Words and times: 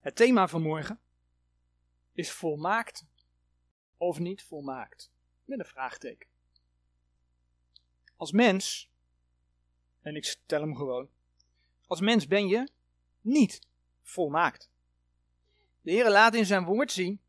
Het 0.00 0.16
thema 0.16 0.48
van 0.48 0.62
morgen 0.62 1.00
is 2.12 2.32
volmaakt 2.32 3.06
of 3.96 4.18
niet 4.18 4.42
volmaakt. 4.42 5.10
Met 5.44 5.58
een 5.58 5.64
vraagteken. 5.64 6.28
Als 8.16 8.32
mens, 8.32 8.90
en 10.00 10.16
ik 10.16 10.24
stel 10.24 10.60
hem 10.60 10.76
gewoon, 10.76 11.08
als 11.86 12.00
mens 12.00 12.26
ben 12.26 12.48
je 12.48 12.68
niet 13.20 13.60
volmaakt. 14.02 14.70
De 15.80 15.90
Heer 15.90 16.10
laat 16.10 16.34
in 16.34 16.46
zijn 16.46 16.64
woord 16.64 16.92
zien 16.92 17.20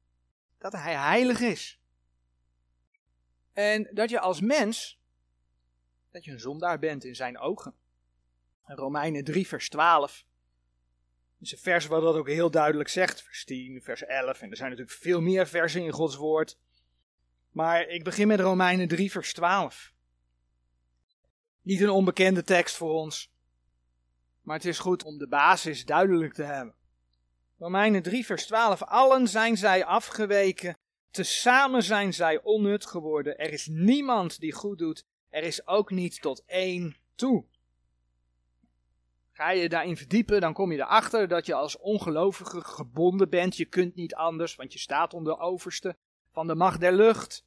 dat 0.58 0.72
hij 0.72 0.96
heilig 0.96 1.40
is. 1.40 1.80
En 3.54 3.90
dat 3.94 4.10
je 4.10 4.20
als 4.20 4.42
mens, 4.42 5.00
dat 6.12 6.26
je 6.26 6.32
een 6.32 6.40
zondaar 6.40 6.80
bent 6.80 7.04
in 7.04 7.16
zijn 7.16 7.38
ogen. 7.38 7.76
Romeinen 8.64 9.24
3 9.24 9.48
vers 9.48 9.70
12 9.70 10.26
is 11.42 11.52
een 11.52 11.58
vers 11.58 11.88
wat 11.88 12.02
dat 12.02 12.16
ook 12.16 12.28
heel 12.28 12.52
duidelijk 12.52 12.90
zegt. 12.90 13.22
Vers 13.22 13.46
10, 13.46 13.82
vers 13.82 14.06
11 14.06 14.42
en 14.42 14.50
er 14.50 14.58
zijn 14.58 14.70
natuurlijk 14.70 14.98
veel 14.98 15.22
meer 15.22 15.48
versen 15.48 15.82
in 15.82 15.92
Gods 15.92 16.16
woord. 16.16 16.58
Maar 17.52 17.88
ik 17.88 18.04
begin 18.04 18.28
met 18.28 18.40
Romeinen 18.40 18.88
3 18.88 19.12
vers 19.12 19.34
12. 19.34 19.94
Niet 21.62 21.82
een 21.82 21.90
onbekende 21.90 22.44
tekst 22.44 22.76
voor 22.76 22.92
ons. 22.92 23.32
Maar 24.42 24.56
het 24.56 24.66
is 24.66 24.80
goed 24.80 25.04
om 25.04 25.18
de 25.18 25.28
basis 25.28 25.86
duidelijk 25.86 26.34
te 26.34 26.44
hebben. 26.44 26.76
Romeinen 27.58 28.02
3, 28.02 28.26
vers 28.26 28.46
12. 28.46 28.84
Allen 28.84 29.28
zijn 29.28 29.58
zij 29.58 29.86
afgeweken. 29.86 30.78
Tezamen 31.12 31.84
zijn 31.84 32.14
zij 32.14 32.42
onnut 32.42 32.86
geworden. 32.86 33.38
Er 33.38 33.54
is 33.54 33.68
niemand 33.68 34.40
die 34.40 34.52
goed 34.52 34.78
doet. 34.78 35.06
Er 35.30 35.44
is 35.44 35.68
ook 35.68 35.92
niet 35.92 36.22
tot 36.22 36.44
één 36.46 36.96
toe. 37.16 37.46
Ga 39.42 39.50
je 39.50 39.70
daarin 39.70 39.98
verdiepen, 39.98 40.42
dan 40.42 40.54
kom 40.54 40.72
je 40.72 40.78
erachter 40.78 41.28
dat 41.28 41.46
je 41.46 41.54
als 41.54 41.78
ongelovige 41.78 42.62
gebonden 42.62 43.30
bent. 43.30 43.58
Je 43.58 43.66
kunt 43.66 43.96
niet 43.96 44.16
anders, 44.16 44.56
want 44.56 44.74
je 44.74 44.80
staat 44.80 45.14
onder 45.14 45.40
overste 45.40 45.96
van 46.30 46.48
de 46.48 46.56
macht 46.56 46.80
der 46.80 46.94
lucht, 46.94 47.46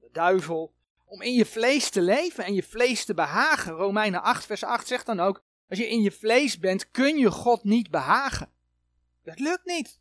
de 0.00 0.08
duivel. 0.12 0.74
Om 1.04 1.22
in 1.22 1.34
je 1.34 1.46
vlees 1.46 1.90
te 1.90 2.00
leven 2.00 2.44
en 2.44 2.54
je 2.54 2.62
vlees 2.62 3.04
te 3.04 3.14
behagen. 3.14 3.72
Romeinen 3.72 4.22
8, 4.22 4.46
vers 4.46 4.64
8 4.64 4.86
zegt 4.86 5.06
dan 5.06 5.20
ook: 5.20 5.42
Als 5.68 5.78
je 5.78 5.88
in 5.88 6.02
je 6.02 6.10
vlees 6.10 6.58
bent, 6.58 6.90
kun 6.90 7.18
je 7.18 7.30
God 7.30 7.64
niet 7.64 7.90
behagen. 7.90 8.50
Dat 9.24 9.38
lukt 9.38 9.64
niet. 9.64 10.00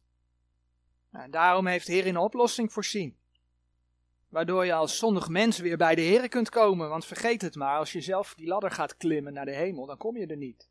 Nou, 1.12 1.26
en 1.26 1.32
daarom 1.32 1.68
heeft 1.68 1.86
de 1.86 1.94
Heer 1.94 2.08
een 2.08 2.18
oplossing 2.18 2.74
voorzien. 2.74 3.18
Waardoor 4.30 4.66
je 4.66 4.74
als 4.74 4.98
zondig 4.98 5.28
mens 5.28 5.60
weer 5.60 5.78
bij 5.78 5.96
de 5.96 6.02
Heer 6.02 6.30
kunt 6.30 6.50
komen. 6.50 6.90
Want 6.90 7.06
vergeet 7.06 7.42
het 7.42 7.56
maar, 7.56 7.78
als 7.78 7.92
je 7.92 8.02
zelf 8.02 8.34
die 8.36 8.48
ladder 8.48 8.72
gaat 8.72 8.98
klimmen 8.98 9.34
naar 9.34 9.46
de 9.46 9.56
hemel, 9.56 9.86
dan 9.86 9.98
kom 9.98 10.18
je 10.18 10.28
er 10.28 10.38
niet. 10.38 10.71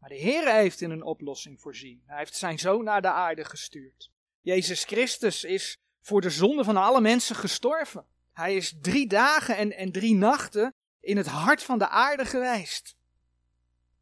Maar 0.00 0.08
de 0.08 0.14
Heer 0.16 0.54
heeft 0.54 0.80
in 0.80 0.90
een 0.90 1.02
oplossing 1.02 1.60
voorzien. 1.60 2.02
Hij 2.06 2.18
heeft 2.18 2.36
zijn 2.36 2.58
zoon 2.58 2.84
naar 2.84 3.02
de 3.02 3.10
aarde 3.10 3.44
gestuurd. 3.44 4.10
Jezus 4.40 4.84
Christus 4.84 5.44
is 5.44 5.76
voor 6.00 6.20
de 6.20 6.30
zonde 6.30 6.64
van 6.64 6.76
alle 6.76 7.00
mensen 7.00 7.36
gestorven. 7.36 8.06
Hij 8.32 8.56
is 8.56 8.74
drie 8.80 9.06
dagen 9.06 9.56
en, 9.56 9.72
en 9.72 9.92
drie 9.92 10.14
nachten 10.14 10.74
in 11.00 11.16
het 11.16 11.26
hart 11.26 11.62
van 11.62 11.78
de 11.78 11.88
aarde 11.88 12.24
geweest 12.24 12.98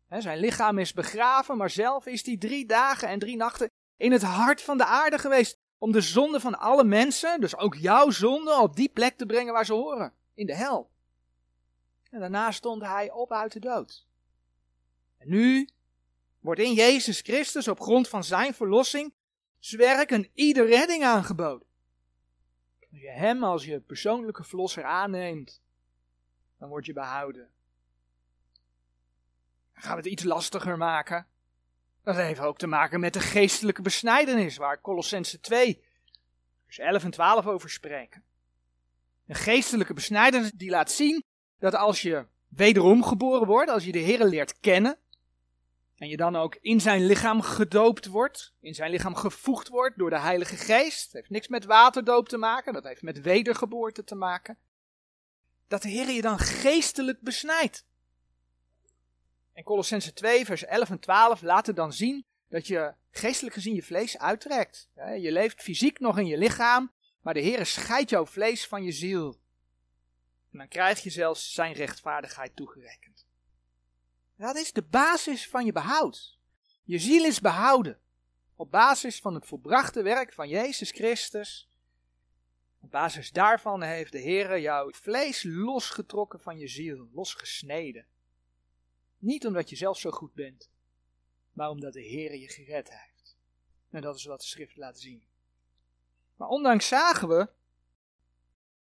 zijn 0.09 0.39
lichaam 0.39 0.79
is 0.79 0.93
begraven, 0.93 1.57
maar 1.57 1.71
zelf 1.71 2.07
is 2.07 2.27
hij 2.27 2.37
drie 2.37 2.67
dagen 2.67 3.09
en 3.09 3.19
drie 3.19 3.37
nachten 3.37 3.71
in 3.97 4.13
het 4.13 4.23
hart 4.23 4.63
van 4.63 4.79
de 4.79 4.85
aarde 4.85 5.19
geweest. 5.19 5.59
Om 5.79 5.93
de 5.93 6.01
zonde 6.01 6.41
van 6.41 6.59
alle 6.59 6.85
mensen, 6.85 7.41
dus 7.41 7.57
ook 7.57 7.75
jouw 7.75 8.11
zonde, 8.11 8.61
op 8.61 8.77
die 8.77 8.89
plek 8.89 9.17
te 9.17 9.27
brengen 9.27 9.53
waar 9.53 9.65
ze 9.65 9.73
horen. 9.73 10.13
In 10.35 10.47
de 10.47 10.55
hel. 10.55 10.91
En 12.11 12.21
daarna 12.21 12.51
stond 12.51 12.83
hij 12.83 13.11
op 13.11 13.33
uit 13.33 13.53
de 13.53 13.61
dood. 13.61 14.07
En 15.19 15.29
nu 15.29 15.69
wordt 16.41 16.61
in 16.61 16.73
Jezus 16.73 17.21
Christus 17.21 17.69
op 17.69 17.81
grond 17.81 18.09
van 18.09 18.25
zijn 18.25 18.55
verlossing 18.55 19.15
zwerk 19.59 20.11
een 20.11 20.31
ieder 20.35 20.67
redding 20.67 21.05
aangeboden. 21.05 21.67
Als 22.91 23.01
je 23.01 23.11
hem 23.11 23.45
als 23.45 23.65
je 23.65 23.81
persoonlijke 23.81 24.45
verlosser 24.45 24.85
aanneemt, 24.85 25.63
dan 26.59 26.69
word 26.69 26.87
je 26.87 26.93
behouden 26.93 27.51
gaan 29.81 29.97
we 29.97 30.03
het 30.03 30.13
iets 30.13 30.23
lastiger 30.23 30.77
maken. 30.77 31.27
Dat 32.03 32.17
heeft 32.17 32.41
ook 32.41 32.59
te 32.59 32.67
maken 32.67 33.01
met 33.01 33.13
de 33.13 33.21
geestelijke 33.21 33.83
besnijdenis, 33.83 34.57
waar 34.57 34.81
Colossense 34.81 35.41
2, 35.41 35.83
vers 36.65 36.79
11 36.79 37.05
en 37.05 37.11
12 37.11 37.47
over 37.47 37.71
spreken. 37.71 38.23
Een 39.27 39.35
geestelijke 39.35 39.95
besnijdenis 39.95 40.51
die 40.53 40.71
laat 40.71 40.91
zien 40.91 41.25
dat 41.59 41.75
als 41.75 42.03
je 42.03 42.27
wederom 42.49 43.03
geboren 43.03 43.47
wordt, 43.47 43.71
als 43.71 43.85
je 43.85 43.93
de 43.93 43.99
Heer 43.99 44.25
leert 44.25 44.61
kennen, 44.61 44.99
en 45.99 46.09
je 46.09 46.17
dan 46.17 46.37
ook 46.37 46.59
in 46.61 46.81
zijn 46.81 47.07
lichaam 47.07 47.43
gedoopt 47.43 48.07
wordt, 48.07 48.55
in 48.61 48.75
zijn 48.75 48.91
lichaam 48.91 49.15
gevoegd 49.15 49.69
wordt 49.69 49.99
door 49.99 50.11
de 50.11 50.19
Heilige 50.19 50.57
Geest. 50.57 51.05
Dat 51.05 51.13
heeft 51.13 51.31
niks 51.31 51.49
met 51.49 51.65
waterdoop 51.65 52.29
te 52.29 52.37
maken, 52.37 52.73
dat 52.73 52.85
heeft 52.85 53.03
met 53.03 53.21
wedergeboorte 53.21 54.05
te 54.05 54.15
maken. 54.15 54.59
Dat 55.69 55.83
de 55.83 55.89
Heer 55.89 56.11
je 56.11 56.23
dan 56.23 56.39
geestelijk 56.39 57.21
besnijdt. 57.21 57.87
En 59.53 59.65
Colossense 59.65 60.13
2, 60.13 60.45
vers 60.45 60.65
11 60.65 60.91
en 60.91 60.99
12 60.99 61.43
laten 61.43 61.75
dan 61.75 61.93
zien 61.93 62.27
dat 62.49 62.67
je 62.67 62.95
geestelijk 63.11 63.55
gezien 63.55 63.75
je 63.75 63.83
vlees 63.83 64.19
uittrekt. 64.19 64.89
Je 64.95 65.33
leeft 65.33 65.63
fysiek 65.63 65.99
nog 65.99 66.19
in 66.19 66.27
je 66.27 66.39
lichaam, 66.39 66.93
maar 67.21 67.35
de 67.35 67.41
Heer 67.41 67.67
scheidt 67.67 68.11
jouw 68.11 68.27
vlees 68.27 68.67
van 68.67 68.85
je 68.85 68.93
ziel. 68.93 69.41
En 70.53 70.59
dan 70.59 70.69
krijg 70.69 71.03
je 71.03 71.11
zelfs 71.11 71.53
zijn 71.53 71.73
rechtvaardigheid 71.73 72.57
toegerekend. 72.57 73.28
Dat 74.39 74.57
is 74.57 74.73
de 74.73 74.83
basis 74.83 75.49
van 75.49 75.65
je 75.65 75.73
behoud. 75.73 76.39
Je 76.85 76.99
ziel 76.99 77.25
is 77.25 77.41
behouden. 77.41 78.01
Op 78.55 78.71
basis 78.71 79.21
van 79.21 79.35
het 79.35 79.47
volbrachte 79.47 80.03
werk 80.03 80.33
van 80.33 80.49
Jezus 80.49 80.91
Christus. 80.91 81.69
Op 82.81 82.91
basis 82.91 83.31
daarvan 83.31 83.83
heeft 83.83 84.13
de 84.13 84.19
Heer 84.19 84.61
jouw 84.61 84.93
vlees 84.93 85.43
losgetrokken 85.43 86.41
van 86.41 86.59
je 86.59 86.69
ziel, 86.69 87.09
losgesneden. 87.13 88.07
Niet 89.19 89.47
omdat 89.47 89.71
je 89.71 89.77
zelf 89.77 89.99
zo 89.99 90.11
goed 90.11 90.35
bent, 90.35 90.71
maar 91.53 91.71
omdat 91.71 91.93
de 91.93 92.03
Heer 92.03 92.37
je 92.37 92.49
gered 92.49 92.91
heeft. 92.91 93.37
En 93.91 94.01
dat 94.01 94.17
is 94.17 94.25
wat 94.25 94.41
de 94.41 94.47
schrift 94.47 94.77
laat 94.77 94.99
zien. 94.99 95.23
Maar 96.37 96.49
ondanks 96.49 96.89
zagen 96.89 97.29
we 97.29 97.49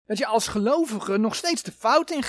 dat 0.06 0.18
je 0.18 0.26
als 0.26 0.48
gelovige 0.48 1.18
nog 1.18 1.36
steeds 1.36 1.64
de 1.64 1.72
fout 1.72 2.12
in 2.12 2.24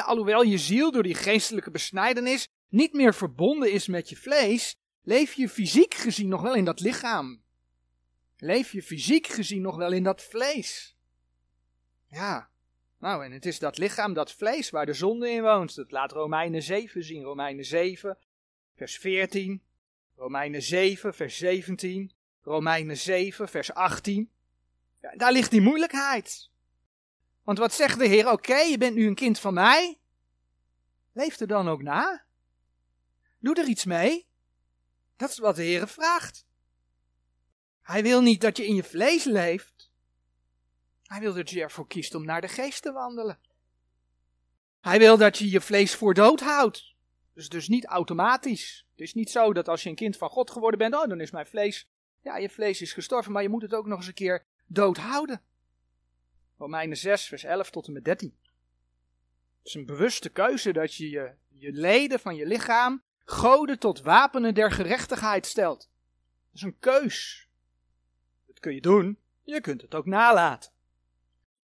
alhoewel 0.00 0.42
je 0.42 0.58
ziel 0.58 0.90
door 0.92 1.02
die 1.02 1.14
geestelijke 1.14 1.70
besnijdenis 1.70 2.48
niet 2.68 2.92
meer 2.92 3.14
verbonden 3.14 3.72
is 3.72 3.86
met 3.86 4.08
je 4.08 4.16
vlees, 4.16 4.76
leef 5.02 5.32
je 5.32 5.48
fysiek 5.48 5.94
gezien 5.94 6.28
nog 6.28 6.42
wel 6.42 6.54
in 6.54 6.64
dat 6.64 6.80
lichaam. 6.80 7.42
Leef 8.36 8.72
je 8.72 8.82
fysiek 8.82 9.26
gezien 9.26 9.62
nog 9.62 9.76
wel 9.76 9.92
in 9.92 10.02
dat 10.02 10.22
vlees. 10.22 10.96
Ja, 12.08 12.50
nou, 13.02 13.24
en 13.24 13.32
het 13.32 13.46
is 13.46 13.58
dat 13.58 13.78
lichaam, 13.78 14.14
dat 14.14 14.32
vlees, 14.32 14.70
waar 14.70 14.86
de 14.86 14.92
zonde 14.92 15.30
in 15.30 15.42
woont. 15.42 15.74
Dat 15.74 15.90
laat 15.90 16.12
Romeinen 16.12 16.62
7 16.62 17.04
zien. 17.04 17.22
Romeinen 17.22 17.64
7, 17.64 18.18
vers 18.74 18.98
14. 18.98 19.62
Romeinen 20.16 20.62
7, 20.62 21.14
vers 21.14 21.36
17. 21.36 22.12
Romeinen 22.42 22.96
7, 22.96 23.48
vers 23.48 23.74
18. 23.74 24.30
Ja, 25.00 25.16
daar 25.16 25.32
ligt 25.32 25.50
die 25.50 25.60
moeilijkheid. 25.60 26.50
Want 27.42 27.58
wat 27.58 27.72
zegt 27.72 27.98
de 27.98 28.06
Heer? 28.06 28.30
Oké, 28.30 28.56
je 28.56 28.78
bent 28.78 28.94
nu 28.94 29.06
een 29.06 29.14
kind 29.14 29.38
van 29.38 29.54
mij. 29.54 29.98
Leef 31.12 31.40
er 31.40 31.46
dan 31.46 31.68
ook 31.68 31.82
na. 31.82 32.24
Doe 33.38 33.54
er 33.54 33.66
iets 33.66 33.84
mee. 33.84 34.26
Dat 35.16 35.30
is 35.30 35.38
wat 35.38 35.56
de 35.56 35.62
Heer 35.62 35.88
vraagt. 35.88 36.46
Hij 37.82 38.02
wil 38.02 38.20
niet 38.20 38.40
dat 38.40 38.56
je 38.56 38.66
in 38.66 38.74
je 38.74 38.84
vlees 38.84 39.24
leeft. 39.24 39.90
Hij 41.02 41.20
wil 41.20 41.34
dat 41.34 41.50
je 41.50 41.60
ervoor 41.60 41.86
kiest 41.86 42.14
om 42.14 42.24
naar 42.24 42.40
de 42.40 42.48
geest 42.48 42.82
te 42.82 42.92
wandelen. 42.92 43.38
Hij 44.80 44.98
wil 44.98 45.16
dat 45.16 45.38
je 45.38 45.50
je 45.50 45.60
vlees 45.60 45.94
voor 45.94 46.14
dood 46.14 46.40
houdt. 46.40 46.94
Dus, 47.34 47.48
dus 47.48 47.68
niet 47.68 47.86
automatisch. 47.86 48.86
Het 48.90 49.00
is 49.00 49.14
niet 49.14 49.30
zo 49.30 49.52
dat 49.52 49.68
als 49.68 49.82
je 49.82 49.88
een 49.88 49.94
kind 49.94 50.16
van 50.16 50.30
God 50.30 50.50
geworden 50.50 50.78
bent, 50.78 50.94
oh, 50.94 51.08
dan 51.08 51.20
is 51.20 51.30
mijn 51.30 51.46
vlees, 51.46 51.88
ja, 52.20 52.36
je 52.36 52.50
vlees 52.50 52.80
is 52.80 52.92
gestorven, 52.92 53.32
maar 53.32 53.42
je 53.42 53.48
moet 53.48 53.62
het 53.62 53.74
ook 53.74 53.86
nog 53.86 53.98
eens 53.98 54.06
een 54.06 54.14
keer 54.14 54.44
dood 54.66 54.96
houden. 54.96 55.42
Romeinen 56.62 56.96
6, 56.96 57.26
vers 57.26 57.44
11 57.44 57.70
tot 57.70 57.86
en 57.86 57.92
met 57.92 58.04
13. 58.04 58.34
Het 59.58 59.66
is 59.66 59.74
een 59.74 59.86
bewuste 59.86 60.28
keuze 60.28 60.72
dat 60.72 60.94
je 60.94 61.10
je, 61.10 61.32
je 61.48 61.72
leden 61.72 62.20
van 62.20 62.36
je 62.36 62.46
lichaam 62.46 63.02
goden 63.24 63.78
tot 63.78 64.00
wapenen 64.00 64.54
der 64.54 64.70
gerechtigheid 64.70 65.46
stelt. 65.46 65.78
Dat 65.78 66.54
is 66.54 66.62
een 66.62 66.78
keus. 66.78 67.48
Dat 68.46 68.60
kun 68.60 68.74
je 68.74 68.80
doen, 68.80 69.18
je 69.42 69.60
kunt 69.60 69.80
het 69.80 69.94
ook 69.94 70.06
nalaten. 70.06 70.70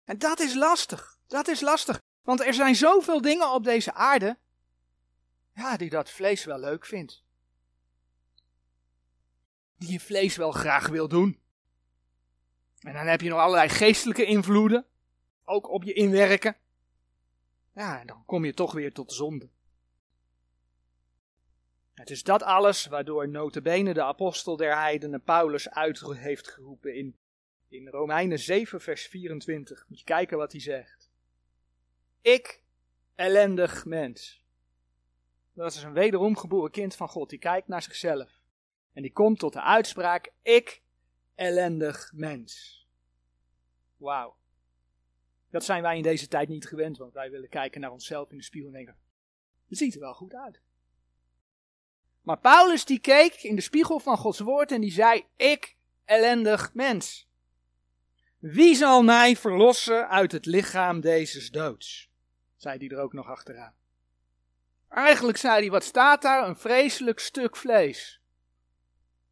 En 0.05 0.19
dat 0.19 0.41
is 0.41 0.55
lastig. 0.55 1.19
Dat 1.27 1.49
is 1.49 1.61
lastig. 1.61 2.03
Want 2.23 2.41
er 2.41 2.55
zijn 2.55 2.75
zoveel 2.75 3.21
dingen 3.21 3.53
op 3.53 3.65
deze 3.65 3.93
aarde. 3.93 4.39
Ja, 5.55 5.77
die 5.77 5.91
dat 5.91 6.11
vlees 6.11 6.45
wel 6.45 6.59
leuk 6.59 6.87
vindt. 6.87 7.23
Die 9.77 9.93
je 9.93 10.01
vlees 10.01 10.37
wel 10.37 10.53
graag 10.53 10.89
wil 10.89 11.09
doen. 11.09 11.41
En 12.89 12.95
dan 12.95 13.07
heb 13.07 13.21
je 13.21 13.29
nog 13.29 13.39
allerlei 13.39 13.69
geestelijke 13.69 14.25
invloeden. 14.25 14.87
Ook 15.45 15.71
op 15.71 15.83
je 15.85 15.93
inwerken. 15.93 16.57
Ja, 17.75 18.01
en 18.01 18.07
dan 18.07 18.25
kom 18.25 18.45
je 18.45 18.55
toch 18.55 18.73
weer 18.73 18.93
tot 18.93 19.13
zonde. 19.13 19.49
Het 21.95 22.11
is 22.11 22.23
dat 22.23 22.43
alles 22.43 22.87
waardoor 22.87 23.29
notabene 23.29 23.95
de 23.95 24.03
apostel 24.03 24.57
der 24.57 24.79
heidenen 24.79 25.23
Paulus 25.23 25.71
uit 25.71 26.01
heeft 26.01 26.49
geroepen 26.49 26.95
in, 26.95 27.19
in 27.69 27.89
Romeinen 27.89 28.39
7 28.39 28.81
vers 28.81 29.07
24. 29.07 29.85
Moet 29.89 29.99
je 29.99 30.05
kijken 30.05 30.39
wat 30.39 30.53
hij 30.53 30.61
zegt. 30.61 31.11
Ik, 32.21 32.63
ellendig 33.15 33.85
mens. 33.85 34.43
Dat 35.53 35.75
is 35.75 35.83
een 35.83 35.93
wederom 35.93 36.37
geboren 36.37 36.71
kind 36.71 36.97
van 36.97 37.09
God, 37.09 37.31
die 37.31 37.39
kijkt 37.39 37.69
naar 37.69 37.83
zichzelf. 37.83 38.41
En 38.93 39.03
die 39.03 39.13
komt 39.13 39.39
tot 39.39 39.53
de 39.53 39.63
uitspraak, 39.63 40.33
ik, 40.43 40.83
ellendig 41.35 42.13
mens. 42.15 42.78
Wauw. 43.99 44.37
Dat 45.51 45.65
zijn 45.65 45.83
wij 45.83 45.97
in 45.97 46.03
deze 46.03 46.29
tijd 46.29 46.49
niet 46.49 46.67
gewend, 46.67 46.99
want 46.99 47.13
wij 47.13 47.31
willen 47.31 47.49
kijken 47.49 47.81
naar 47.81 47.91
onszelf 47.91 48.31
in 48.31 48.37
de 48.37 48.43
spiegel 48.43 48.69
en 48.69 48.75
denken, 48.75 48.97
het 49.69 49.79
ziet 49.79 49.95
er 49.95 50.01
wel 50.01 50.15
goed 50.15 50.35
uit. 50.35 50.61
Maar 52.23 52.39
Paulus 52.39 52.85
die 52.85 53.01
keek 53.01 53.35
in 53.35 53.55
de 53.55 53.61
spiegel 53.61 53.99
van 53.99 54.17
Gods 54.17 54.39
woord 54.39 54.73
en 54.73 54.81
die 54.81 54.93
zei, 54.93 55.27
ik, 55.37 55.77
ellendig 56.05 56.75
mens. 56.75 57.29
Wie 58.39 58.75
zal 58.75 59.03
mij 59.03 59.37
verlossen 59.37 60.09
uit 60.09 60.33
het 60.33 60.47
lichaam 60.47 61.01
deze 61.01 61.51
doods? 61.51 62.11
Zei 62.57 62.79
hij 62.79 62.89
er 62.89 63.03
ook 63.03 63.13
nog 63.13 63.27
achteraan. 63.27 63.75
Eigenlijk 64.89 65.39
zei 65.39 65.61
hij, 65.61 65.71
wat 65.71 65.85
staat 65.85 66.23
daar? 66.23 66.49
Een 66.49 66.57
vreselijk 66.57 67.19
stuk 67.19 67.57
vlees. 67.57 68.21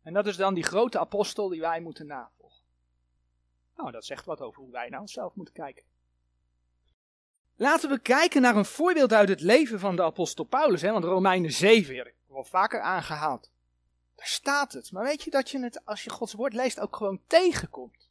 En 0.02 0.12
dat 0.12 0.26
is 0.26 0.36
dan 0.36 0.54
die 0.54 0.64
grote 0.64 0.98
apostel 0.98 1.48
die 1.48 1.60
wij 1.60 1.80
moeten 1.80 2.06
navolgen. 2.06 2.35
Nou, 3.76 3.90
dat 3.90 4.04
zegt 4.04 4.24
wat 4.24 4.40
over 4.40 4.62
hoe 4.62 4.72
wij 4.72 4.88
naar 4.88 5.00
onszelf 5.00 5.34
moeten 5.34 5.54
kijken. 5.54 5.84
Laten 7.56 7.90
we 7.90 7.98
kijken 7.98 8.42
naar 8.42 8.56
een 8.56 8.64
voorbeeld 8.64 9.12
uit 9.12 9.28
het 9.28 9.40
leven 9.40 9.80
van 9.80 9.96
de 9.96 10.02
apostel 10.02 10.44
Paulus, 10.44 10.82
hè, 10.82 10.92
want 10.92 11.04
Romeinen 11.04 11.52
7, 11.52 11.96
heb 11.96 12.12
wel 12.26 12.44
vaker 12.44 12.80
aangehaald. 12.80 13.50
Daar 14.14 14.26
staat 14.26 14.72
het. 14.72 14.92
Maar 14.92 15.04
weet 15.04 15.22
je 15.22 15.30
dat 15.30 15.50
je 15.50 15.62
het, 15.62 15.84
als 15.84 16.04
je 16.04 16.10
Gods 16.10 16.32
woord 16.32 16.52
leest, 16.52 16.80
ook 16.80 16.96
gewoon 16.96 17.20
tegenkomt? 17.26 18.08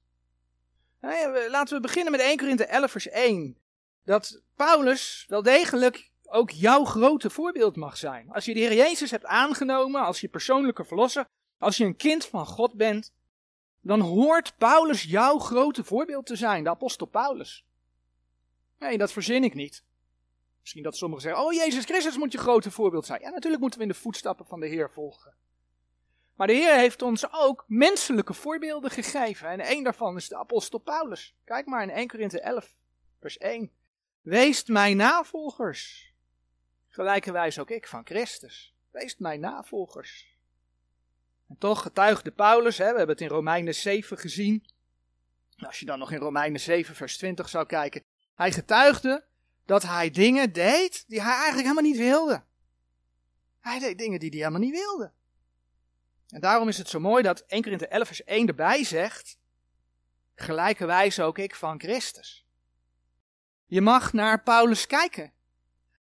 Laten 1.50 1.76
we 1.76 1.82
beginnen 1.82 2.12
met 2.12 2.22
1 2.22 2.38
Korinthe 2.38 2.66
11 2.66 2.92
vers 2.92 3.08
1. 3.08 3.58
Dat 4.04 4.42
Paulus 4.56 5.26
wel 5.28 5.42
degelijk 5.42 6.12
ook 6.24 6.50
jouw 6.50 6.84
grote 6.84 7.30
voorbeeld 7.30 7.76
mag 7.76 7.98
zijn. 7.98 8.32
Als 8.32 8.46
je 8.46 8.54
de 8.54 8.60
Heer 8.60 8.74
Jezus 8.74 9.12
hebt 9.12 9.26
aangenomen 9.26 10.02
als 10.02 10.22
je 10.22 10.28
persoonlijke 10.28 10.86
verlosser, 10.86 11.28
als 11.58 11.78
je 11.78 11.86
een 11.86 11.96
kind 11.96 12.26
van 12.26 12.46
God 12.46 12.74
bent, 12.74 13.14
dan 13.86 14.00
hoort 14.00 14.58
Paulus 14.58 15.04
jouw 15.04 15.38
grote 15.38 15.84
voorbeeld 15.84 16.26
te 16.26 16.36
zijn, 16.36 16.64
de 16.64 16.70
apostel 16.70 17.08
Paulus. 17.08 17.66
Nee, 18.80 18.98
dat 18.98 19.12
verzin 19.12 19.44
ik 19.44 19.54
niet. 19.54 19.84
Misschien 20.60 20.84
dat 20.84 20.98
sommigen 20.98 21.24
zeggen, 21.24 21.44
oh 21.44 21.54
Jezus 21.54 21.86
Christus 21.86 22.18
moet 22.18 22.32
je 22.32 22.38
grote 22.38 22.72
voorbeeld 22.72 23.06
zijn. 23.06 23.22
Ja, 23.22 23.30
natuurlijk 23.30 23.62
moeten 23.62 23.80
we 23.80 23.86
in 23.86 23.92
de 23.92 23.98
voetstappen 24.00 24.46
van 24.46 24.60
de 24.60 24.68
Heer 24.68 24.92
volgen. 24.92 25.36
Maar 26.36 26.48
de 26.48 26.54
Heer 26.54 26.76
heeft 26.76 27.02
ons 27.02 27.34
ook 27.34 27.64
menselijke 27.68 28.34
voorbeelden 28.34 28.92
gegeven. 28.92 29.50
En 29.50 29.60
één 29.60 29.84
daarvan 29.84 30.16
is 30.16 30.28
de 30.28 30.38
apostel 30.38 30.80
Paulus. 30.80 31.36
Kijk 31.44 31.66
maar 31.66 31.84
in 31.84 31.90
1 31.90 32.08
Korinthe 32.08 32.42
11, 32.42 32.72
vers 33.20 33.38
1. 33.38 33.72
Wees 34.22 34.64
mijn 34.64 34.98
navolgers. 34.98 36.14
Gelijkerwijs 36.88 37.60
ook 37.60 37.70
ik 37.70 37.88
van 37.88 38.06
Christus. 38.06 38.76
Wees 38.92 39.18
mijn 39.18 39.40
navolgers. 39.40 40.35
En 41.50 41.58
toch 41.58 41.82
getuigde 41.82 42.32
Paulus, 42.32 42.78
hè, 42.78 42.92
we 42.92 42.98
hebben 42.98 43.16
het 43.16 43.22
in 43.22 43.28
Romeinen 43.28 43.76
7 43.76 44.18
gezien. 44.18 44.66
Als 45.58 45.80
je 45.80 45.86
dan 45.86 46.00
nog 46.00 46.12
in 46.12 46.20
Romeinen 46.20 46.60
7, 46.60 46.96
vers 46.96 47.18
20 47.18 47.50
zou 47.50 47.66
kijken. 47.66 48.04
Hij 48.36 48.52
getuigde 48.52 49.26
dat 49.66 49.84
hij 49.84 50.10
dingen 50.10 50.54
deed 50.54 51.04
die 51.08 51.22
hij 51.22 51.34
eigenlijk 51.34 51.62
helemaal 51.62 51.92
niet 51.92 51.98
wilde. 51.98 52.44
Hij 53.60 53.80
deed 53.80 53.98
dingen 53.98 54.20
die 54.20 54.30
hij 54.30 54.38
helemaal 54.38 54.60
niet 54.60 54.74
wilde. 54.74 55.12
En 56.30 56.42
daarom 56.42 56.68
is 56.68 56.78
het 56.78 56.90
zo 56.90 57.00
mooi 57.00 57.24
dat 57.24 57.40
1 57.40 57.62
Korinthe 57.62 57.88
11 57.88 58.08
vers 58.08 58.24
1 58.24 58.48
erbij 58.48 58.84
zegt, 58.84 59.38
gelijkerwijs 60.36 61.20
ook 61.20 61.38
ik 61.38 61.56
van 61.56 61.80
Christus. 61.80 62.46
Je 63.66 63.82
mag 63.82 64.14
naar 64.14 64.44
Paulus 64.44 64.88
kijken. 64.88 65.34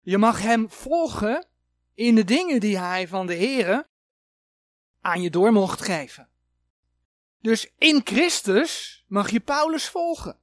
Je 0.01 0.17
mag 0.17 0.41
hem 0.41 0.69
volgen 0.69 1.47
in 1.93 2.15
de 2.15 2.23
dingen 2.23 2.59
die 2.59 2.77
hij 2.77 3.07
van 3.07 3.27
de 3.27 3.35
Here 3.35 3.87
aan 5.01 5.21
je 5.21 5.29
door 5.29 5.51
mocht 5.51 5.81
geven. 5.81 6.29
Dus 7.41 7.71
in 7.77 8.01
Christus 8.03 9.03
mag 9.07 9.29
je 9.29 9.39
Paulus 9.39 9.89
volgen. 9.89 10.39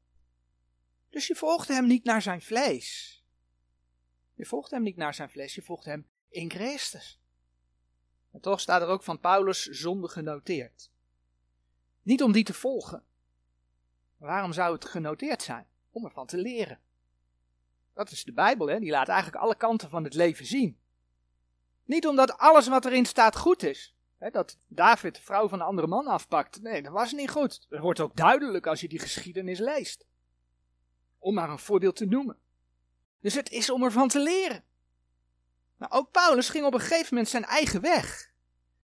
Dus 1.11 1.27
je 1.27 1.35
volgt 1.35 1.69
hem 1.69 1.87
niet 1.87 2.05
naar 2.05 2.23
zijn 2.23 2.43
vlees. 2.43 3.15
Je 4.35 4.47
volgt 4.47 4.71
hem 4.71 4.83
niet 4.83 4.97
naar 4.97 5.15
zijn 5.15 5.31
vlees, 5.31 5.55
je 5.55 5.63
volgt 5.63 5.85
hem 5.85 6.07
in 6.29 6.51
Christus. 6.51 7.21
En 8.33 8.41
toch 8.41 8.61
staat 8.61 8.83
er 8.83 8.89
ook 8.89 9.03
van 9.03 9.21
Paulus 9.21 9.63
zonde 9.63 10.09
genoteerd. 10.09 10.91
Niet 12.03 12.23
om 12.23 12.33
die 12.33 12.45
te 12.45 12.55
volgen. 12.55 13.05
waarom 14.17 14.53
zou 14.53 14.75
het 14.75 14.85
genoteerd 14.85 15.43
zijn? 15.43 15.67
Om 15.91 16.05
ervan 16.05 16.27
te 16.27 16.37
leren. 16.37 16.81
Dat 17.95 18.11
is 18.11 18.25
de 18.25 18.33
Bijbel, 18.33 18.67
hè? 18.67 18.79
die 18.79 18.91
laat 18.91 19.09
eigenlijk 19.09 19.43
alle 19.43 19.57
kanten 19.57 19.91
van 19.91 20.05
het 20.05 20.15
leven 20.15 20.47
zien. 20.47 20.79
Niet 21.85 22.07
omdat 22.07 22.39
alles 22.39 22.69
wat 22.69 22.85
erin 22.85 23.07
staat 23.07 23.37
goed 23.37 23.63
is. 23.63 23.96
Dat 24.19 24.59
David 24.69 25.15
de 25.15 25.23
vrouw 25.23 25.49
van 25.49 25.61
een 25.61 25.67
andere 25.67 25.87
man 25.87 26.07
afpakt. 26.07 26.63
Nee, 26.63 26.83
dat 26.83 26.93
was 26.93 27.13
niet 27.13 27.31
goed. 27.31 27.67
Dat 27.69 27.81
wordt 27.81 28.01
ook 28.01 28.17
duidelijk 28.17 28.67
als 28.67 28.81
je 28.81 28.89
die 28.89 28.99
geschiedenis 28.99 29.59
leest. 29.59 30.07
Om 31.19 31.35
maar 31.35 31.51
een 31.51 31.59
voorbeeld 31.59 31.97
te 31.97 32.07
noemen. 32.07 32.39
Dus 33.21 33.35
het 33.35 33.51
is 33.51 33.71
om 33.71 33.83
ervan 33.83 34.09
te 34.09 34.21
leren. 34.21 34.65
Maar 35.77 35.91
ook 35.91 36.11
Paulus 36.11 36.49
ging 36.49 36.65
op 36.65 36.75
een 36.75 36.81
gegeven 36.81 37.07
moment 37.11 37.29
zijn 37.29 37.45
eigen 37.45 37.81
weg. 37.81 38.35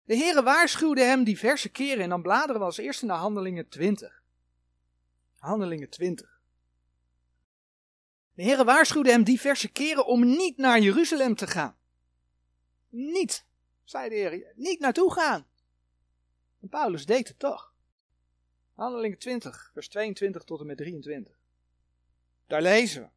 De 0.05 0.17
Heere 0.17 0.43
waarschuwde 0.43 1.03
hem 1.03 1.25
diverse 1.25 1.69
keren 1.69 2.03
en 2.03 2.09
dan 2.09 2.23
bladeren 2.23 2.61
we 2.61 2.67
als 2.67 2.79
eerste 2.79 3.07
naar 3.07 3.19
Handelingen 3.19 3.69
20. 3.69 4.23
Handelingen 5.39 5.91
20. 5.91 6.41
De 8.35 8.43
Heere 8.43 8.65
waarschuwde 8.65 9.11
hem 9.11 9.25
diverse 9.25 9.69
keren 9.69 10.07
om 10.07 10.27
niet 10.27 10.57
naar 10.57 10.81
Jeruzalem 10.81 11.35
te 11.35 11.47
gaan. 11.47 11.77
Niet, 12.89 13.46
zei 13.87 14.09
de 14.09 14.15
Heer, 14.15 14.53
niet 14.55 14.81
naartoe 14.81 15.13
gaan. 15.13 15.47
En 16.61 16.69
Paulus 16.69 17.07
deed 17.07 17.29
het 17.29 17.39
toch. 17.39 17.75
Handelingen 18.75 19.19
20, 19.19 19.71
vers 19.73 19.89
22 19.89 20.45
tot 20.45 20.61
en 20.61 20.67
met 20.67 20.77
23. 20.77 21.39
Daar 22.47 22.63
lezen 22.63 23.03
we. 23.03 23.09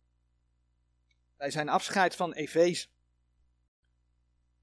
Bij 1.37 1.51
zijn 1.51 1.69
afscheid 1.69 2.15
van 2.15 2.33
Efeze. 2.33 2.87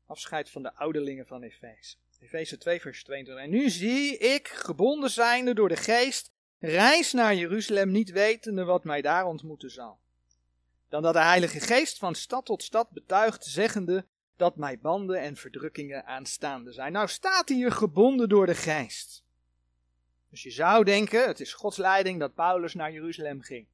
Afscheid 0.06 0.50
van 0.50 0.62
de 0.62 0.74
ouderlingen 0.74 1.26
van 1.26 1.42
Efeze. 1.42 1.96
Efeze 2.20 2.58
2, 2.58 2.80
vers 2.80 3.04
22. 3.04 3.44
En 3.44 3.50
nu 3.50 3.70
zie 3.70 4.18
ik, 4.18 4.48
gebonden 4.48 5.10
zijnde 5.10 5.54
door 5.54 5.68
de 5.68 5.76
geest, 5.76 6.30
reis 6.58 7.12
naar 7.12 7.34
Jeruzalem, 7.34 7.90
niet 7.90 8.10
wetende 8.10 8.64
wat 8.64 8.84
mij 8.84 9.02
daar 9.02 9.26
ontmoeten 9.26 9.70
zal. 9.70 9.98
Dan 10.88 11.02
dat 11.02 11.14
de 11.14 11.20
Heilige 11.20 11.60
Geest 11.60 11.98
van 11.98 12.14
stad 12.14 12.44
tot 12.44 12.62
stad 12.62 12.90
betuigt, 12.90 13.44
zeggende 13.44 14.06
dat 14.36 14.56
mij 14.56 14.78
banden 14.78 15.20
en 15.20 15.36
verdrukkingen 15.36 16.06
aanstaande 16.06 16.72
zijn. 16.72 16.92
Nou 16.92 17.08
staat 17.08 17.48
hier 17.48 17.72
gebonden 17.72 18.28
door 18.28 18.46
de 18.46 18.54
geest. 18.54 19.24
Dus 20.30 20.42
je 20.42 20.50
zou 20.50 20.84
denken, 20.84 21.26
het 21.26 21.40
is 21.40 21.52
Gods 21.52 21.76
leiding 21.76 22.20
dat 22.20 22.34
Paulus 22.34 22.74
naar 22.74 22.92
Jeruzalem 22.92 23.40
ging. 23.40 23.66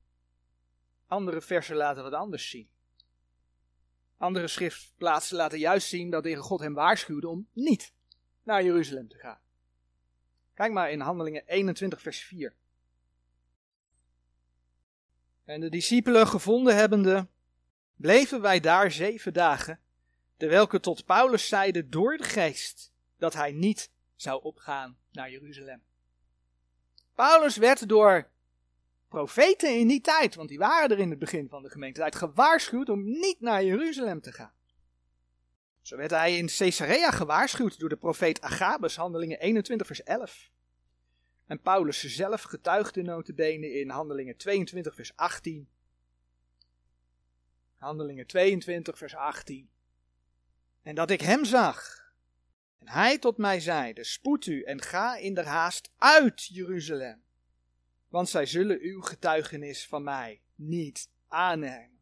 Andere 1.07 1.41
versen 1.41 1.77
laten 1.77 2.03
wat 2.03 2.13
anders 2.13 2.51
zien. 2.51 2.69
Andere 4.17 4.49
schriftplaatsen 4.49 5.37
laten 5.37 5.59
juist 5.59 5.89
zien 5.89 6.11
dat 6.11 6.23
de 6.23 6.37
God 6.37 6.61
hem 6.61 6.75
waarschuwde 6.75 7.29
om 7.29 7.49
niet 7.53 7.93
naar 8.43 8.65
Jeruzalem 8.65 9.09
te 9.09 9.19
gaan. 9.19 9.41
Kijk 10.55 10.73
maar 10.73 10.91
in 10.91 11.01
Handelingen 11.01 11.43
21, 11.47 12.03
vers 12.03 12.21
4. 12.25 12.55
En 15.45 15.61
de 15.61 15.69
discipelen 15.69 16.27
gevonden 16.27 16.77
hebbende, 16.77 17.27
bleven 17.97 18.41
wij 18.41 18.61
daar 18.61 18.91
zeven 18.91 19.33
dagen, 19.33 19.81
terwijl 20.43 20.67
tot 20.67 21.05
Paulus 21.05 21.49
zeide 21.49 21.89
door 21.89 22.17
de 22.17 22.25
geest 22.25 22.93
dat 23.17 23.35
hij 23.35 23.53
niet 23.53 23.91
zou 24.17 24.43
opgaan 24.43 24.99
naar 25.13 25.31
Jeruzalem. 25.31 25.83
Paulus 27.15 27.57
werd 27.57 27.89
door 27.89 28.31
profeten 29.09 29.79
in 29.79 29.89
die 29.89 30.01
tijd, 30.01 30.35
want 30.35 30.49
die 30.49 30.59
waren 30.59 30.91
er 30.91 30.99
in 30.99 31.11
het 31.11 31.19
begin 31.19 31.49
van 31.49 31.63
de 31.63 31.71
gemeente, 31.71 32.13
gewaarschuwd 32.15 32.89
om 32.89 33.05
niet 33.05 33.41
naar 33.41 33.65
Jeruzalem 33.65 34.21
te 34.21 34.33
gaan. 34.33 34.53
Zo 35.83 35.97
werd 35.97 36.11
hij 36.11 36.37
in 36.37 36.47
Caesarea 36.47 37.11
gewaarschuwd 37.11 37.79
door 37.79 37.89
de 37.89 37.97
profeet 37.97 38.41
Agabus, 38.41 38.97
handelingen 38.97 39.41
21 39.41 39.87
vers 39.87 40.03
11. 40.03 40.51
En 41.47 41.61
Paulus 41.61 42.05
zelf 42.05 42.43
getuigde 42.43 43.03
notabene 43.03 43.73
in 43.73 43.91
handelingen 43.91 44.37
22 44.37 44.95
vers 44.95 45.17
18. 45.17 45.69
Handelingen 47.77 48.27
22 48.27 48.99
vers 48.99 49.15
18. 49.15 49.72
En 50.83 50.95
dat 50.95 51.11
ik 51.11 51.21
hem 51.21 51.45
zag. 51.45 52.01
En 52.79 52.89
hij 52.89 53.19
tot 53.19 53.37
mij 53.37 53.61
zeide, 53.61 54.05
spoed 54.05 54.47
u 54.47 54.63
en 54.63 54.83
ga 54.83 55.17
in 55.17 55.35
der 55.35 55.47
haast 55.47 55.91
uit 55.99 56.47
Jeruzalem 56.47 57.23
want 58.13 58.29
zij 58.29 58.47
zullen 58.47 58.79
uw 58.81 59.01
getuigenis 59.01 59.87
van 59.87 60.03
mij 60.03 60.41
niet 60.55 61.11
aannemen. 61.29 62.01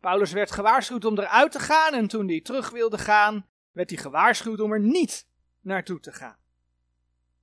Paulus 0.00 0.32
werd 0.32 0.50
gewaarschuwd 0.50 1.04
om 1.04 1.18
eruit 1.18 1.52
te 1.52 1.58
gaan 1.58 1.94
en 1.94 2.08
toen 2.08 2.28
hij 2.28 2.40
terug 2.40 2.70
wilde 2.70 2.98
gaan, 2.98 3.46
werd 3.72 3.90
hij 3.90 3.98
gewaarschuwd 3.98 4.60
om 4.60 4.72
er 4.72 4.80
niet 4.80 5.26
naartoe 5.60 6.00
te 6.00 6.12
gaan. 6.12 6.36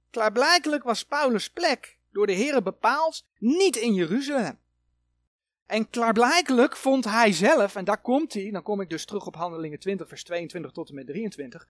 Klaarblijkelijk 0.10 0.84
was 0.84 1.06
Paulus' 1.06 1.50
plek 1.50 1.98
door 2.12 2.28
de 2.28 2.34
Heer 2.34 2.64
bepaald 2.64 3.26
niet 3.38 3.76
in 3.76 3.94
Jeruzalem. 3.94 4.60
En 5.66 5.90
klaarblijkelijk 5.90 6.76
vond 6.76 7.06
hij 7.06 7.34
zelf, 7.34 7.76
en 7.76 7.86
daar 7.86 8.02
komt 8.02 8.34
hij, 8.34 8.52
dan 8.52 8.64
kom 8.64 8.82
ik 8.82 8.90
dus 8.90 9.06
terug 9.06 9.26
op 9.26 9.36
Handelingen 9.36 9.80
20, 9.80 10.08
vers 10.08 10.24
22 10.24 10.72
tot 10.72 10.90
en 10.90 10.96
met 10.96 11.08
23. 11.08 11.68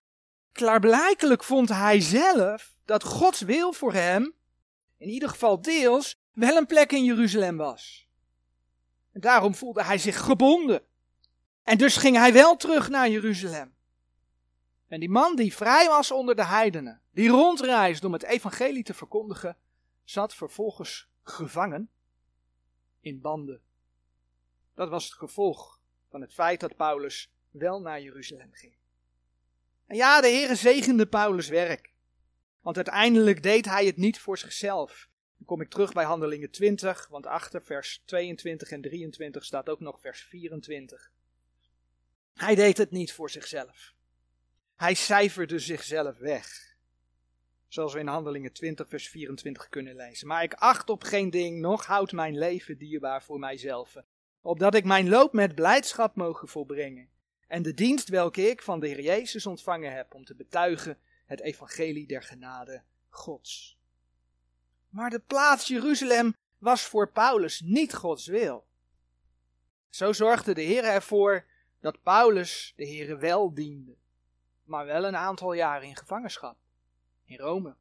Klaarblijkelijk 0.51 1.43
vond 1.43 1.69
hij 1.69 2.01
zelf 2.01 2.75
dat 2.85 3.03
Gods 3.03 3.41
wil 3.41 3.73
voor 3.73 3.93
hem, 3.93 4.33
in 4.97 5.09
ieder 5.09 5.29
geval 5.29 5.61
deels, 5.61 6.19
wel 6.33 6.57
een 6.57 6.65
plek 6.65 6.91
in 6.91 7.03
Jeruzalem 7.03 7.57
was. 7.57 8.07
En 9.11 9.21
daarom 9.21 9.55
voelde 9.55 9.83
hij 9.83 9.97
zich 9.97 10.19
gebonden. 10.19 10.81
En 11.63 11.77
dus 11.77 11.97
ging 11.97 12.15
hij 12.15 12.33
wel 12.33 12.55
terug 12.55 12.89
naar 12.89 13.09
Jeruzalem. 13.09 13.73
En 14.87 14.99
die 14.99 15.09
man 15.09 15.35
die 15.35 15.55
vrij 15.55 15.87
was 15.87 16.11
onder 16.11 16.35
de 16.35 16.45
heidenen, 16.45 17.01
die 17.11 17.29
rondreisde 17.29 18.07
om 18.07 18.13
het 18.13 18.23
evangelie 18.23 18.83
te 18.83 18.93
verkondigen, 18.93 19.57
zat 20.03 20.35
vervolgens 20.35 21.09
gevangen 21.23 21.89
in 22.99 23.21
banden. 23.21 23.61
Dat 24.75 24.89
was 24.89 25.03
het 25.03 25.13
gevolg 25.13 25.79
van 26.09 26.21
het 26.21 26.33
feit 26.33 26.59
dat 26.59 26.75
Paulus 26.75 27.31
wel 27.51 27.81
naar 27.81 28.01
Jeruzalem 28.01 28.53
ging. 28.53 28.75
En 29.85 29.95
ja, 29.95 30.21
de 30.21 30.27
Heere 30.27 30.55
zegende 30.55 31.07
Paulus' 31.07 31.47
werk. 31.47 31.93
Want 32.61 32.75
uiteindelijk 32.75 33.43
deed 33.43 33.65
hij 33.65 33.85
het 33.85 33.97
niet 33.97 34.19
voor 34.19 34.37
zichzelf. 34.37 35.09
Dan 35.37 35.45
kom 35.45 35.61
ik 35.61 35.69
terug 35.69 35.93
bij 35.93 36.03
Handelingen 36.03 36.51
20, 36.51 37.07
want 37.07 37.25
achter 37.25 37.61
vers 37.61 38.01
22 38.05 38.71
en 38.71 38.81
23 38.81 39.45
staat 39.45 39.69
ook 39.69 39.79
nog 39.79 39.99
vers 39.99 40.23
24. 40.23 41.11
Hij 42.33 42.55
deed 42.55 42.77
het 42.77 42.91
niet 42.91 43.13
voor 43.13 43.29
zichzelf. 43.29 43.93
Hij 44.75 44.93
cijferde 44.93 45.59
zichzelf 45.59 46.17
weg. 46.17 46.75
Zoals 47.67 47.93
we 47.93 47.99
in 47.99 48.07
Handelingen 48.07 48.53
20, 48.53 48.89
vers 48.89 49.09
24 49.09 49.69
kunnen 49.69 49.95
lezen. 49.95 50.27
Maar 50.27 50.43
ik 50.43 50.53
acht 50.53 50.89
op 50.89 51.03
geen 51.03 51.29
ding, 51.29 51.59
nog 51.59 51.85
houdt 51.85 52.11
mijn 52.11 52.37
leven 52.37 52.77
dierbaar 52.77 53.23
voor 53.23 53.39
mijzelf. 53.39 53.95
Opdat 54.45 54.75
ik 54.75 54.85
mijn 54.85 55.09
loop 55.09 55.33
met 55.33 55.55
blijdschap 55.55 56.15
mogen 56.15 56.47
volbrengen. 56.47 57.09
En 57.47 57.61
de 57.61 57.73
dienst 57.73 58.09
welke 58.09 58.49
ik 58.49 58.61
van 58.61 58.79
de 58.79 58.87
Heer 58.87 59.01
Jezus 59.01 59.45
ontvangen 59.45 59.93
heb 59.93 60.13
om 60.13 60.25
te 60.25 60.35
betuigen 60.35 60.97
het 61.25 61.41
evangelie 61.41 62.07
der 62.07 62.23
genade 62.23 62.81
Gods. 63.09 63.77
Maar 64.89 65.09
de 65.09 65.19
plaats 65.19 65.67
Jeruzalem 65.67 66.35
was 66.57 66.81
voor 66.81 67.11
Paulus 67.11 67.61
niet 67.61 67.93
Gods 67.93 68.27
wil. 68.27 68.65
Zo 69.89 70.13
zorgde 70.13 70.53
de 70.53 70.61
Heer 70.61 70.83
ervoor 70.83 71.45
dat 71.79 72.01
Paulus 72.03 72.73
de 72.75 72.85
Heer 72.85 73.19
wel 73.19 73.53
diende 73.53 73.95
maar 74.63 74.85
wel 74.85 75.05
een 75.05 75.15
aantal 75.15 75.53
jaren 75.53 75.87
in 75.87 75.95
gevangenschap 75.95 76.57
in 77.25 77.37
Rome, 77.37 77.75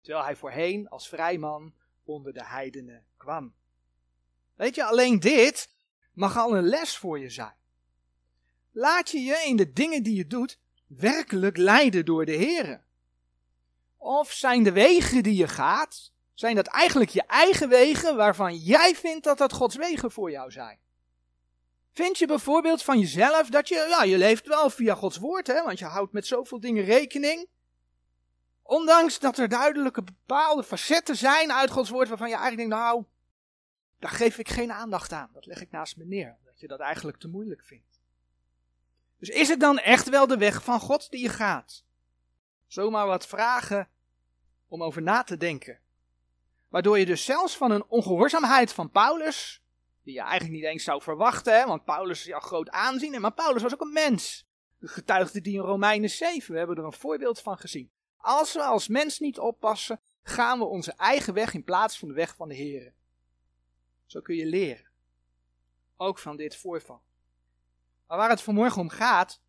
terwijl 0.00 0.24
hij 0.24 0.36
voorheen 0.36 0.88
als 0.88 1.08
vrijman 1.08 1.74
onder 2.04 2.32
de 2.32 2.44
heidenen 2.44 3.06
kwam. 3.16 3.54
Weet 4.54 4.74
je, 4.74 4.84
alleen 4.84 5.20
dit 5.20 5.74
mag 6.16 6.36
al 6.36 6.56
een 6.56 6.68
les 6.68 6.96
voor 6.96 7.18
je 7.18 7.30
zijn. 7.30 7.54
Laat 8.72 9.10
je 9.10 9.20
je 9.20 9.42
in 9.46 9.56
de 9.56 9.72
dingen 9.72 10.02
die 10.02 10.16
je 10.16 10.26
doet 10.26 10.58
werkelijk 10.86 11.56
leiden 11.56 12.04
door 12.04 12.24
de 12.24 12.32
Heer. 12.32 12.84
Of 13.96 14.32
zijn 14.32 14.62
de 14.62 14.72
wegen 14.72 15.22
die 15.22 15.36
je 15.36 15.48
gaat, 15.48 16.12
zijn 16.34 16.54
dat 16.54 16.66
eigenlijk 16.66 17.10
je 17.10 17.22
eigen 17.22 17.68
wegen 17.68 18.16
waarvan 18.16 18.56
jij 18.56 18.94
vindt 18.94 19.24
dat 19.24 19.38
dat 19.38 19.52
Gods 19.52 19.76
wegen 19.76 20.10
voor 20.10 20.30
jou 20.30 20.50
zijn? 20.50 20.78
Vind 21.92 22.18
je 22.18 22.26
bijvoorbeeld 22.26 22.82
van 22.82 22.98
jezelf 22.98 23.48
dat 23.48 23.68
je, 23.68 23.86
ja, 23.88 24.02
je 24.02 24.18
leeft 24.18 24.46
wel 24.46 24.70
via 24.70 24.94
Gods 24.94 25.16
woord, 25.16 25.46
hè, 25.46 25.62
want 25.62 25.78
je 25.78 25.84
houdt 25.84 26.12
met 26.12 26.26
zoveel 26.26 26.60
dingen 26.60 26.84
rekening. 26.84 27.48
Ondanks 28.62 29.18
dat 29.18 29.38
er 29.38 29.48
duidelijke 29.48 30.02
bepaalde 30.02 30.64
facetten 30.64 31.16
zijn 31.16 31.52
uit 31.52 31.70
Gods 31.70 31.90
woord 31.90 32.08
waarvan 32.08 32.28
je 32.28 32.36
eigenlijk 32.36 32.68
denkt, 32.68 32.84
nou, 32.84 33.04
daar 33.98 34.10
geef 34.10 34.38
ik 34.38 34.48
geen 34.48 34.72
aandacht 34.72 35.12
aan. 35.12 35.30
Dat 35.32 35.46
leg 35.46 35.60
ik 35.60 35.70
naast 35.70 35.96
me 35.96 36.04
neer, 36.04 36.36
dat 36.44 36.60
je 36.60 36.66
dat 36.66 36.80
eigenlijk 36.80 37.18
te 37.18 37.28
moeilijk 37.28 37.64
vindt. 37.64 38.00
Dus 39.18 39.28
is 39.28 39.48
het 39.48 39.60
dan 39.60 39.78
echt 39.78 40.08
wel 40.08 40.26
de 40.26 40.36
weg 40.36 40.62
van 40.62 40.80
God 40.80 41.10
die 41.10 41.22
je 41.22 41.28
gaat? 41.28 41.84
Zomaar 42.66 43.06
wat 43.06 43.26
vragen 43.26 43.88
om 44.68 44.82
over 44.82 45.02
na 45.02 45.22
te 45.22 45.36
denken. 45.36 45.80
Waardoor 46.68 46.98
je 46.98 47.06
dus 47.06 47.24
zelfs 47.24 47.56
van 47.56 47.70
een 47.70 47.84
ongehoorzaamheid 47.88 48.72
van 48.72 48.90
Paulus 48.90 49.62
die 50.02 50.14
je 50.14 50.20
eigenlijk 50.20 50.52
niet 50.52 50.64
eens 50.64 50.84
zou 50.84 51.02
verwachten, 51.02 51.66
want 51.66 51.84
Paulus 51.84 52.18
is 52.18 52.26
ja 52.26 52.38
groot 52.38 52.70
aanzien, 52.70 53.20
maar 53.20 53.32
Paulus 53.32 53.62
was 53.62 53.72
ook 53.72 53.80
een 53.80 53.92
mens. 53.92 54.46
De 54.78 54.88
getuigde 54.88 55.40
die 55.40 55.54
in 55.54 55.60
Romeinen 55.60 56.10
7, 56.10 56.52
we 56.52 56.58
hebben 56.58 56.76
er 56.76 56.84
een 56.84 56.92
voorbeeld 56.92 57.40
van 57.40 57.58
gezien. 57.58 57.90
Als 58.16 58.52
we 58.52 58.62
als 58.62 58.88
mens 58.88 59.18
niet 59.18 59.38
oppassen, 59.38 60.00
gaan 60.22 60.58
we 60.58 60.64
onze 60.64 60.92
eigen 60.92 61.34
weg 61.34 61.54
in 61.54 61.64
plaats 61.64 61.98
van 61.98 62.08
de 62.08 62.14
weg 62.14 62.36
van 62.36 62.48
de 62.48 62.54
Heer. 62.54 62.94
Zo 64.06 64.20
kun 64.20 64.36
je 64.36 64.46
leren. 64.46 64.90
Ook 65.96 66.18
van 66.18 66.36
dit 66.36 66.56
voorval. 66.56 67.02
Maar 68.06 68.18
waar 68.18 68.30
het 68.30 68.42
vanmorgen 68.42 68.80
om 68.80 68.88
gaat, 68.88 69.40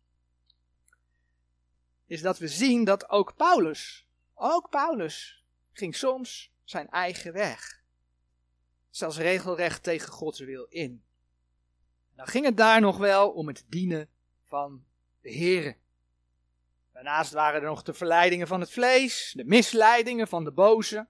is 2.06 2.22
dat 2.22 2.38
we 2.38 2.48
zien 2.48 2.84
dat 2.84 3.08
ook 3.08 3.36
Paulus, 3.36 4.06
ook 4.34 4.70
Paulus, 4.70 5.44
ging 5.72 5.94
soms 5.94 6.52
zijn 6.64 6.88
eigen 6.88 7.32
weg 7.32 7.78
zelfs 8.98 9.16
regelrecht 9.16 9.82
tegen 9.82 10.12
Gods 10.12 10.40
wil 10.40 10.66
in. 10.68 11.04
Dan 12.14 12.26
ging 12.26 12.44
het 12.44 12.56
daar 12.56 12.80
nog 12.80 12.96
wel 12.96 13.30
om 13.30 13.46
het 13.46 13.64
dienen 13.68 14.08
van 14.42 14.84
de 15.20 15.34
Here. 15.34 15.76
Daarnaast 16.92 17.32
waren 17.32 17.60
er 17.60 17.68
nog 17.68 17.82
de 17.82 17.94
verleidingen 17.94 18.46
van 18.46 18.60
het 18.60 18.70
vlees, 18.70 19.32
de 19.36 19.44
misleidingen 19.44 20.28
van 20.28 20.44
de 20.44 20.52
boze. 20.52 21.06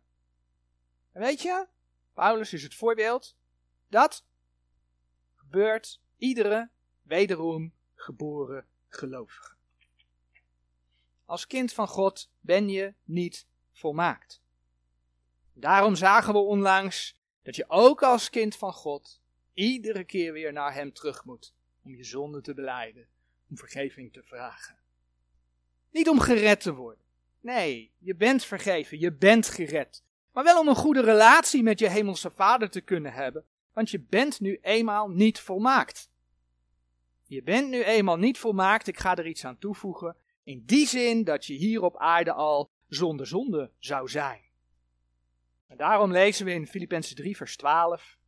Weet 1.12 1.42
je, 1.42 1.66
Paulus 2.14 2.52
is 2.52 2.62
het 2.62 2.74
voorbeeld, 2.74 3.36
dat 3.88 4.24
gebeurt 5.34 6.00
iedere 6.16 6.70
wederom 7.02 7.72
geboren 7.94 8.66
gelovige. 8.88 9.56
Als 11.24 11.46
kind 11.46 11.72
van 11.72 11.88
God 11.88 12.30
ben 12.40 12.68
je 12.68 12.94
niet 13.04 13.46
volmaakt. 13.72 14.42
Daarom 15.52 15.94
zagen 15.94 16.32
we 16.32 16.38
onlangs 16.38 17.16
dat 17.42 17.56
je 17.56 17.64
ook 17.68 18.02
als 18.02 18.30
kind 18.30 18.56
van 18.56 18.72
God 18.72 19.20
iedere 19.54 20.04
keer 20.04 20.32
weer 20.32 20.52
naar 20.52 20.74
Hem 20.74 20.92
terug 20.92 21.24
moet 21.24 21.54
om 21.82 21.94
je 21.94 22.04
zonde 22.04 22.40
te 22.40 22.54
beleiden, 22.54 23.08
om 23.50 23.56
vergeving 23.56 24.12
te 24.12 24.22
vragen. 24.22 24.78
Niet 25.90 26.08
om 26.08 26.20
gered 26.20 26.60
te 26.60 26.74
worden. 26.74 27.04
Nee, 27.40 27.92
je 27.98 28.14
bent 28.14 28.44
vergeven, 28.44 28.98
je 28.98 29.12
bent 29.12 29.48
gered. 29.48 30.02
Maar 30.32 30.44
wel 30.44 30.60
om 30.60 30.68
een 30.68 30.74
goede 30.74 31.02
relatie 31.02 31.62
met 31.62 31.78
je 31.78 31.88
hemelse 31.88 32.30
vader 32.30 32.70
te 32.70 32.80
kunnen 32.80 33.12
hebben, 33.12 33.44
want 33.78 33.90
je 33.90 34.00
bent 34.00 34.40
nu 34.40 34.58
eenmaal 34.62 35.08
niet 35.08 35.40
volmaakt. 35.40 36.10
Je 37.24 37.42
bent 37.42 37.68
nu 37.68 37.84
eenmaal 37.84 38.16
niet 38.16 38.38
volmaakt, 38.38 38.86
ik 38.86 38.98
ga 38.98 39.16
er 39.16 39.26
iets 39.26 39.44
aan 39.44 39.58
toevoegen, 39.58 40.16
in 40.44 40.62
die 40.64 40.86
zin 40.86 41.24
dat 41.24 41.46
je 41.46 41.54
hier 41.54 41.82
op 41.82 41.96
aarde 41.96 42.32
al 42.32 42.70
zonder 42.88 43.26
zonde 43.26 43.70
zou 43.78 44.08
zijn. 44.08 44.42
En 45.66 45.76
daarom 45.76 46.12
lezen 46.12 46.44
we 46.44 46.52
in 46.52 46.66
Filippenzen 46.66 47.16
3 47.16 47.36
vers 47.36 47.56
12. 47.56 48.18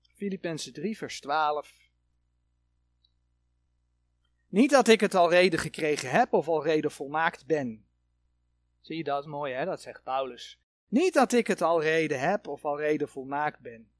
Filippenzen 0.00 0.72
3 0.72 0.96
vers 0.96 1.20
12. 1.20 1.90
Niet 4.48 4.70
dat 4.70 4.88
ik 4.88 5.00
het 5.00 5.14
al 5.14 5.30
reden 5.30 5.58
gekregen 5.58 6.10
heb 6.10 6.32
of 6.32 6.48
al 6.48 6.64
reden 6.64 6.90
volmaakt 6.90 7.46
ben. 7.46 7.86
Zie 8.80 8.96
je 8.96 9.04
dat? 9.04 9.26
Mooi 9.26 9.52
hè, 9.52 9.64
dat 9.64 9.80
zegt 9.82 10.02
Paulus. 10.02 10.58
Niet 10.88 11.14
dat 11.14 11.32
ik 11.32 11.46
het 11.46 11.62
al 11.62 11.82
reden 11.82 12.20
heb 12.20 12.46
of 12.46 12.64
al 12.64 12.78
reden 12.78 13.08
volmaakt 13.08 13.60
ben. 13.60 13.90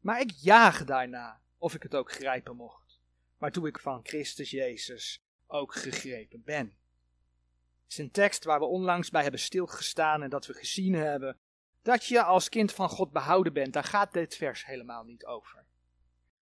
Maar 0.00 0.20
ik 0.20 0.30
jaag 0.30 0.84
daarna, 0.84 1.40
of 1.58 1.74
ik 1.74 1.82
het 1.82 1.94
ook 1.94 2.12
grijpen 2.12 2.56
mocht. 2.56 3.00
Waartoe 3.38 3.68
ik 3.68 3.78
van 3.78 4.00
Christus 4.02 4.50
Jezus 4.50 5.22
ook 5.46 5.74
gegrepen 5.74 6.42
ben 6.44 6.76
is 7.92 7.98
een 7.98 8.10
tekst 8.10 8.44
waar 8.44 8.58
we 8.58 8.64
onlangs 8.64 9.10
bij 9.10 9.22
hebben 9.22 9.40
stilgestaan 9.40 10.22
en 10.22 10.30
dat 10.30 10.46
we 10.46 10.52
gezien 10.54 10.94
hebben 10.94 11.38
dat 11.82 12.04
je 12.04 12.22
als 12.22 12.48
kind 12.48 12.72
van 12.72 12.88
God 12.88 13.12
behouden 13.12 13.52
bent. 13.52 13.72
Daar 13.72 13.84
gaat 13.84 14.12
dit 14.12 14.36
vers 14.36 14.66
helemaal 14.66 15.04
niet 15.04 15.24
over. 15.24 15.64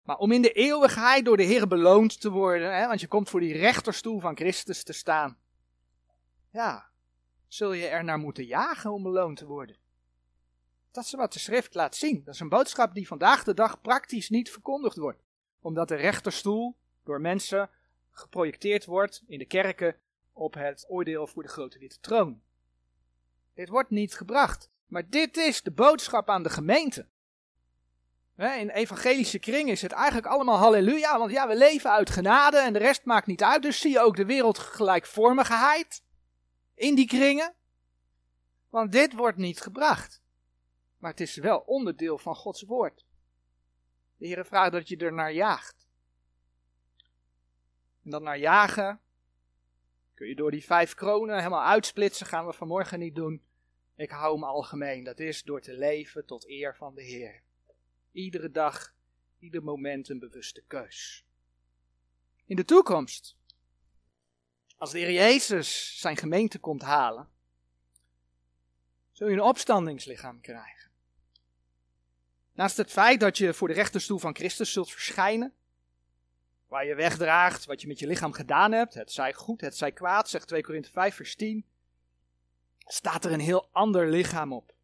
Maar 0.03 0.17
om 0.17 0.33
in 0.33 0.43
de 0.43 0.53
eeuwigheid 0.53 1.25
door 1.25 1.37
de 1.37 1.43
Heer 1.43 1.69
beloond 1.69 2.21
te 2.21 2.31
worden, 2.31 2.77
hè, 2.77 2.87
want 2.87 3.01
je 3.01 3.09
komt 3.09 3.29
voor 3.29 3.41
die 3.41 3.57
rechterstoel 3.57 4.21
van 4.21 4.37
Christus 4.37 4.83
te 4.83 4.93
staan. 4.93 5.39
Ja, 6.51 6.91
zul 7.49 7.73
je 7.73 7.87
er 7.87 8.05
naar 8.05 8.19
moeten 8.19 8.45
jagen 8.45 8.93
om 8.93 9.03
beloond 9.03 9.37
te 9.37 9.47
worden. 9.47 9.77
Dat 10.97 11.05
is 11.05 11.13
wat 11.13 11.33
de 11.33 11.39
schrift 11.39 11.75
laat 11.75 11.97
zien. 11.97 12.23
Dat 12.25 12.35
is 12.35 12.41
een 12.41 12.49
boodschap 12.49 12.95
die 12.95 13.07
vandaag 13.07 13.45
de 13.45 13.55
dag 13.55 13.81
praktisch 13.81 14.31
niet 14.31 14.51
verkondigd 14.51 14.97
wordt. 14.97 15.23
Omdat 15.61 15.89
de 15.89 15.95
rechterstoel 15.95 16.77
door 17.05 17.21
mensen 17.21 17.71
geprojecteerd 18.11 18.85
wordt 18.85 19.23
in 19.27 19.39
de 19.39 19.45
kerken 19.45 19.97
op 20.33 20.55
het 20.55 20.85
oordeel 20.89 21.27
voor 21.27 21.43
de 21.43 21.49
grote 21.49 21.79
witte 21.79 22.01
troon. 22.01 22.41
Dit 23.55 23.69
wordt 23.69 23.91
niet 23.91 24.15
gebracht, 24.15 24.71
maar 24.87 25.09
dit 25.11 25.37
is 25.37 25.63
de 25.63 25.71
boodschap 25.71 26.31
aan 26.31 26.43
de 26.43 26.51
gemeente. 26.51 27.07
In 28.37 28.71
evangelische 28.71 29.39
kring 29.39 29.71
is 29.71 29.83
het 29.83 29.93
eigenlijk 29.93 30.27
allemaal 30.27 30.59
halleluja, 30.59 31.19
want 31.19 31.31
ja, 31.31 31.49
we 31.49 31.57
leven 31.57 31.91
uit 31.91 32.11
genade 32.11 32.59
en 32.59 32.73
de 32.73 32.79
rest 32.79 33.05
maakt 33.05 33.27
niet 33.27 33.43
uit. 33.43 33.63
Dus 33.63 33.81
zie 33.81 33.91
je 33.91 34.01
ook 34.01 34.17
de 34.17 34.27
wereldgelijkvormigheid 34.27 36.03
in 36.75 36.95
die 36.95 37.07
kringen. 37.07 37.55
Want 38.71 38.93
dit 38.93 39.13
wordt 39.13 39.39
niet 39.39 39.61
gebracht. 39.61 40.25
Maar 41.07 41.15
het 41.15 41.25
is 41.25 41.37
wel 41.37 41.59
onderdeel 41.59 42.19
van 42.19 42.35
Gods 42.35 42.63
woord. 42.63 43.05
De 44.17 44.27
Heer 44.27 44.47
vraagt 44.47 44.73
dat 44.73 44.89
je 44.89 44.97
er 44.97 45.13
naar 45.13 45.33
jaagt. 45.33 45.89
En 48.05 48.11
dat 48.11 48.23
naar 48.23 48.39
jagen 48.39 49.01
kun 50.15 50.29
je 50.29 50.35
door 50.35 50.51
die 50.51 50.65
vijf 50.65 50.95
kronen 50.95 51.37
helemaal 51.37 51.65
uitsplitsen, 51.65 52.27
gaan 52.27 52.47
we 52.47 52.53
vanmorgen 52.53 52.99
niet 52.99 53.15
doen. 53.15 53.43
Ik 53.95 54.11
hou 54.11 54.35
hem 54.35 54.45
algemeen. 54.45 55.05
Dat 55.05 55.19
is 55.19 55.43
door 55.43 55.61
te 55.61 55.73
leven 55.73 56.27
tot 56.27 56.49
eer 56.49 56.77
van 56.77 56.95
de 56.95 57.03
Heer. 57.03 57.43
Iedere 58.13 58.51
dag, 58.51 58.95
ieder 59.39 59.63
moment 59.63 60.09
een 60.09 60.19
bewuste 60.19 60.63
keus. 60.67 61.27
In 62.45 62.57
de 62.57 62.65
toekomst, 62.65 63.37
als 64.77 64.91
de 64.91 64.99
Heer 64.99 65.13
Jezus 65.13 66.01
zijn 66.01 66.17
gemeente 66.17 66.59
komt 66.59 66.83
halen, 66.83 67.29
zul 69.13 69.29
je 69.29 69.35
een 69.35 69.43
opstandingslichaam 69.43 70.41
krijgen. 70.41 70.86
Naast 72.57 72.77
het 72.77 72.91
feit 72.91 73.21
dat 73.21 73.39
je 73.39 73.55
voor 73.55 73.69
de 73.69 73.75
rechterstoel 73.75 74.19
van 74.19 74.35
Christus 74.35 74.73
zult 74.73 74.91
verschijnen, 74.91 75.55
waar 76.67 76.87
je 76.87 76.95
wegdraagt 76.95 77.65
wat 77.65 77.81
je 77.81 77.87
met 77.87 77.99
je 77.99 78.07
lichaam 78.07 78.33
gedaan 78.33 78.73
hebt, 78.73 78.95
het 78.95 79.13
zij 79.13 79.33
goed, 79.33 79.61
het 79.61 79.77
zij 79.77 79.93
kwaad, 79.93 80.29
zegt 80.29 80.49
2 80.49 80.63
Korinthe 80.63 80.91
5 80.91 81.15
vers 81.15 81.35
10, 81.35 81.65
staat 82.79 83.25
er 83.25 83.33
een 83.33 83.41
heel 83.41 83.69
ander 83.73 84.09
lichaam 84.09 84.53
op. 84.53 84.75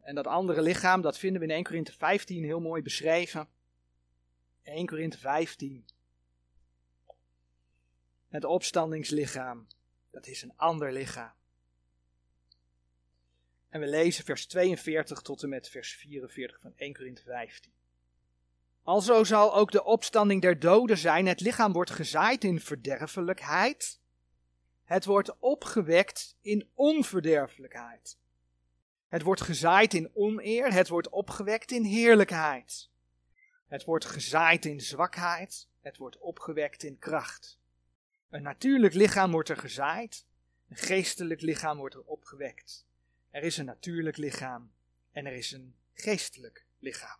En 0.00 0.14
dat 0.14 0.26
andere 0.26 0.62
lichaam, 0.62 1.00
dat 1.00 1.18
vinden 1.18 1.40
we 1.40 1.46
in 1.46 1.54
1 1.54 1.64
Korinthe 1.64 1.92
15 1.92 2.44
heel 2.44 2.60
mooi 2.60 2.82
beschreven. 2.82 3.48
1 4.62 4.86
Korinthe 4.86 5.18
15. 5.18 5.84
Het 8.28 8.44
opstandingslichaam, 8.44 9.66
dat 10.10 10.26
is 10.26 10.42
een 10.42 10.56
ander 10.56 10.92
lichaam. 10.92 11.32
En 13.68 13.80
we 13.80 13.86
lezen 13.86 14.24
vers 14.24 14.46
42 14.46 15.20
tot 15.20 15.42
en 15.42 15.48
met 15.48 15.68
vers 15.68 15.94
44 15.94 16.60
van 16.60 16.72
1 16.76 16.94
Korinthe 16.94 17.22
15. 17.22 17.72
Alzo 18.82 19.24
zal 19.24 19.54
ook 19.54 19.70
de 19.70 19.84
opstanding 19.84 20.42
der 20.42 20.58
doden 20.58 20.98
zijn. 20.98 21.26
Het 21.26 21.40
lichaam 21.40 21.72
wordt 21.72 21.90
gezaaid 21.90 22.44
in 22.44 22.60
verderfelijkheid. 22.60 24.00
Het 24.84 25.04
wordt 25.04 25.38
opgewekt 25.38 26.36
in 26.40 26.68
onverderfelijkheid. 26.74 28.18
Het 29.08 29.22
wordt 29.22 29.40
gezaaid 29.40 29.94
in 29.94 30.10
oneer. 30.14 30.72
Het 30.72 30.88
wordt 30.88 31.08
opgewekt 31.08 31.70
in 31.70 31.84
heerlijkheid. 31.84 32.90
Het 33.66 33.84
wordt 33.84 34.04
gezaaid 34.04 34.64
in 34.64 34.80
zwakheid. 34.80 35.68
Het 35.80 35.96
wordt 35.96 36.18
opgewekt 36.18 36.82
in 36.82 36.98
kracht. 36.98 37.58
Een 38.30 38.42
natuurlijk 38.42 38.94
lichaam 38.94 39.30
wordt 39.30 39.48
er 39.48 39.56
gezaaid. 39.56 40.26
Een 40.68 40.76
geestelijk 40.76 41.40
lichaam 41.40 41.78
wordt 41.78 41.94
er 41.94 42.04
opgewekt. 42.04 42.86
Er 43.36 43.42
is 43.42 43.56
een 43.56 43.64
natuurlijk 43.64 44.16
lichaam 44.16 44.72
en 45.12 45.26
er 45.26 45.32
is 45.32 45.52
een 45.52 45.76
geestelijk 45.94 46.66
lichaam. 46.78 47.18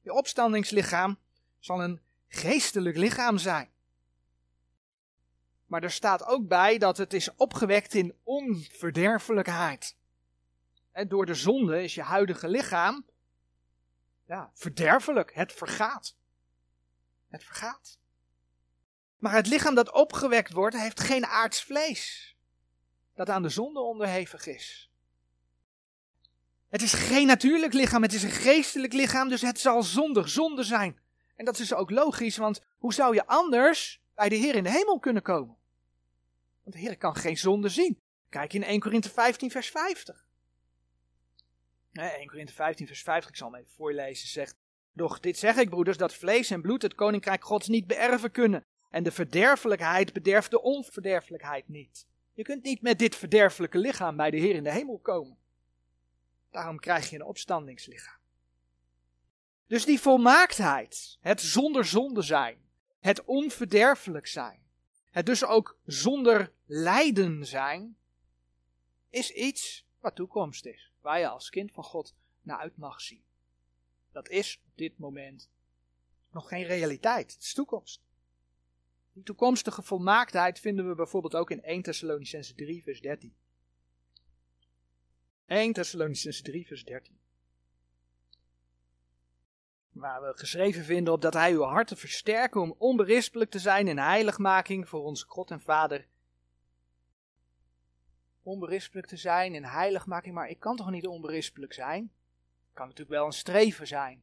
Je 0.00 0.12
opstandingslichaam 0.12 1.18
zal 1.58 1.82
een 1.82 2.00
geestelijk 2.28 2.96
lichaam 2.96 3.38
zijn. 3.38 3.70
Maar 5.66 5.82
er 5.82 5.90
staat 5.90 6.24
ook 6.24 6.48
bij 6.48 6.78
dat 6.78 6.96
het 6.96 7.12
is 7.12 7.34
opgewekt 7.34 7.94
in 7.94 8.16
onverderfelijkheid. 8.22 9.96
En 10.92 11.08
door 11.08 11.26
de 11.26 11.34
zonde 11.34 11.82
is 11.82 11.94
je 11.94 12.02
huidige 12.02 12.48
lichaam 12.48 13.06
ja, 14.24 14.50
verderfelijk. 14.54 15.34
Het 15.34 15.52
vergaat. 15.52 16.16
Het 17.28 17.44
vergaat. 17.44 17.98
Maar 19.18 19.34
het 19.34 19.46
lichaam 19.46 19.74
dat 19.74 19.92
opgewekt 19.92 20.52
wordt, 20.52 20.76
heeft 20.76 21.00
geen 21.00 21.26
aards 21.26 21.64
vlees. 21.64 22.36
Dat 23.14 23.28
aan 23.28 23.42
de 23.42 23.48
zonde 23.48 23.80
onderhevig 23.80 24.46
is. 24.46 24.88
Het 26.74 26.82
is 26.82 26.92
geen 26.92 27.26
natuurlijk 27.26 27.72
lichaam, 27.72 28.02
het 28.02 28.12
is 28.12 28.22
een 28.22 28.30
geestelijk 28.30 28.92
lichaam, 28.92 29.28
dus 29.28 29.40
het 29.40 29.60
zal 29.60 29.82
zonder 29.82 30.28
zonde 30.28 30.62
zijn. 30.62 30.98
En 31.36 31.44
dat 31.44 31.58
is 31.58 31.74
ook 31.74 31.90
logisch, 31.90 32.36
want 32.36 32.60
hoe 32.78 32.94
zou 32.94 33.14
je 33.14 33.26
anders 33.26 34.00
bij 34.14 34.28
de 34.28 34.34
Heer 34.34 34.54
in 34.54 34.62
de 34.62 34.70
hemel 34.70 34.98
kunnen 34.98 35.22
komen? 35.22 35.56
Want 36.62 36.76
de 36.76 36.82
Heer 36.82 36.96
kan 36.96 37.14
geen 37.14 37.36
zonde 37.36 37.68
zien. 37.68 38.00
Kijk 38.28 38.52
in 38.52 38.62
1 38.62 38.80
Korinthe 38.80 39.10
15, 39.10 39.50
vers 39.50 39.70
50. 39.70 40.26
1 41.92 42.26
Korinthe 42.26 42.52
15, 42.52 42.86
vers 42.86 43.02
50, 43.02 43.30
ik 43.30 43.36
zal 43.36 43.50
hem 43.50 43.60
even 43.60 43.74
voorlezen, 43.74 44.28
zegt: 44.28 44.56
Doch 44.92 45.20
dit 45.20 45.38
zeg 45.38 45.56
ik, 45.56 45.70
broeders, 45.70 45.96
dat 45.96 46.14
vlees 46.14 46.50
en 46.50 46.62
bloed 46.62 46.82
het 46.82 46.94
koninkrijk 46.94 47.44
Gods 47.44 47.68
niet 47.68 47.86
beërven 47.86 48.30
kunnen. 48.30 48.64
En 48.90 49.02
de 49.02 49.12
verderfelijkheid 49.12 50.12
bederft 50.12 50.50
de 50.50 50.62
onverderfelijkheid 50.62 51.68
niet. 51.68 52.06
Je 52.32 52.42
kunt 52.42 52.62
niet 52.62 52.82
met 52.82 52.98
dit 52.98 53.16
verderfelijke 53.16 53.78
lichaam 53.78 54.16
bij 54.16 54.30
de 54.30 54.36
Heer 54.36 54.54
in 54.54 54.64
de 54.64 54.72
hemel 54.72 54.98
komen. 54.98 55.42
Daarom 56.54 56.78
krijg 56.78 57.10
je 57.10 57.16
een 57.16 57.24
opstandingslichaam. 57.24 58.18
Dus 59.66 59.84
die 59.84 60.00
volmaaktheid, 60.00 61.18
het 61.20 61.40
zonder 61.40 61.84
zonde 61.84 62.22
zijn, 62.22 62.58
het 63.00 63.24
onverderfelijk 63.24 64.26
zijn, 64.26 64.60
het 65.10 65.26
dus 65.26 65.44
ook 65.44 65.78
zonder 65.84 66.52
lijden 66.64 67.46
zijn, 67.46 67.96
is 69.10 69.30
iets 69.30 69.86
wat 70.00 70.14
toekomst 70.14 70.64
is, 70.64 70.92
waar 71.00 71.18
je 71.18 71.28
als 71.28 71.50
kind 71.50 71.72
van 71.72 71.84
God 71.84 72.14
naar 72.42 72.58
uit 72.58 72.76
mag 72.76 73.00
zien. 73.00 73.24
Dat 74.12 74.28
is 74.28 74.60
op 74.66 74.72
dit 74.76 74.98
moment 74.98 75.50
nog 76.30 76.48
geen 76.48 76.64
realiteit, 76.64 77.32
het 77.32 77.42
is 77.42 77.54
toekomst. 77.54 78.02
Die 79.12 79.22
toekomstige 79.22 79.82
volmaaktheid 79.82 80.60
vinden 80.60 80.88
we 80.88 80.94
bijvoorbeeld 80.94 81.34
ook 81.34 81.50
in 81.50 81.62
1 81.62 81.82
Thessalonicense 81.82 82.54
3 82.54 82.82
vers 82.82 83.00
13. 83.00 83.34
1 85.46 85.72
Thessalonicense 85.72 86.42
3 86.42 86.66
vers 86.66 86.84
13. 86.84 87.18
Waar 89.92 90.22
we 90.22 90.32
geschreven 90.36 90.84
vinden 90.84 91.12
op 91.12 91.22
dat 91.22 91.34
hij 91.34 91.52
uw 91.52 91.62
harten 91.62 91.96
versterken 91.96 92.60
om 92.60 92.74
onberispelijk 92.78 93.50
te 93.50 93.58
zijn 93.58 93.88
in 93.88 93.98
heiligmaking 93.98 94.88
voor 94.88 95.02
onze 95.02 95.26
God 95.26 95.50
en 95.50 95.60
Vader. 95.60 96.06
Onberispelijk 98.42 99.06
te 99.06 99.16
zijn 99.16 99.54
in 99.54 99.64
heiligmaking, 99.64 100.34
maar 100.34 100.48
ik 100.48 100.60
kan 100.60 100.76
toch 100.76 100.90
niet 100.90 101.06
onberispelijk 101.06 101.72
zijn? 101.72 102.12
Kan 102.72 102.86
natuurlijk 102.86 103.16
wel 103.16 103.26
een 103.26 103.32
streven 103.32 103.86
zijn. 103.86 104.22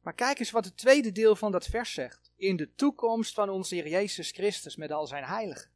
Maar 0.00 0.14
kijk 0.14 0.38
eens 0.38 0.50
wat 0.50 0.64
het 0.64 0.76
tweede 0.76 1.12
deel 1.12 1.36
van 1.36 1.52
dat 1.52 1.66
vers 1.66 1.92
zegt. 1.92 2.30
In 2.36 2.56
de 2.56 2.74
toekomst 2.74 3.34
van 3.34 3.48
onze 3.48 3.74
Heer 3.74 3.88
Jezus 3.88 4.30
Christus 4.30 4.76
met 4.76 4.92
al 4.92 5.06
zijn 5.06 5.24
heiligen. 5.24 5.70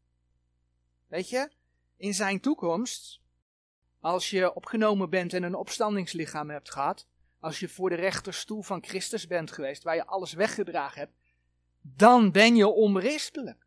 Weet 1.06 1.28
je, 1.28 1.50
in 1.96 2.14
zijn 2.14 2.40
toekomst 2.40 3.20
als 4.06 4.30
je 4.30 4.54
opgenomen 4.54 5.10
bent 5.10 5.32
en 5.32 5.42
een 5.42 5.54
opstandingslichaam 5.54 6.50
hebt 6.50 6.70
gehad, 6.70 7.06
als 7.38 7.60
je 7.60 7.68
voor 7.68 7.88
de 7.88 7.94
rechterstoel 7.94 8.62
van 8.62 8.84
Christus 8.84 9.26
bent 9.26 9.52
geweest, 9.52 9.82
waar 9.82 9.94
je 9.94 10.06
alles 10.06 10.32
weggedragen 10.32 11.00
hebt, 11.00 11.14
dan 11.80 12.32
ben 12.32 12.56
je 12.56 12.66
onberispelijk. 12.66 13.66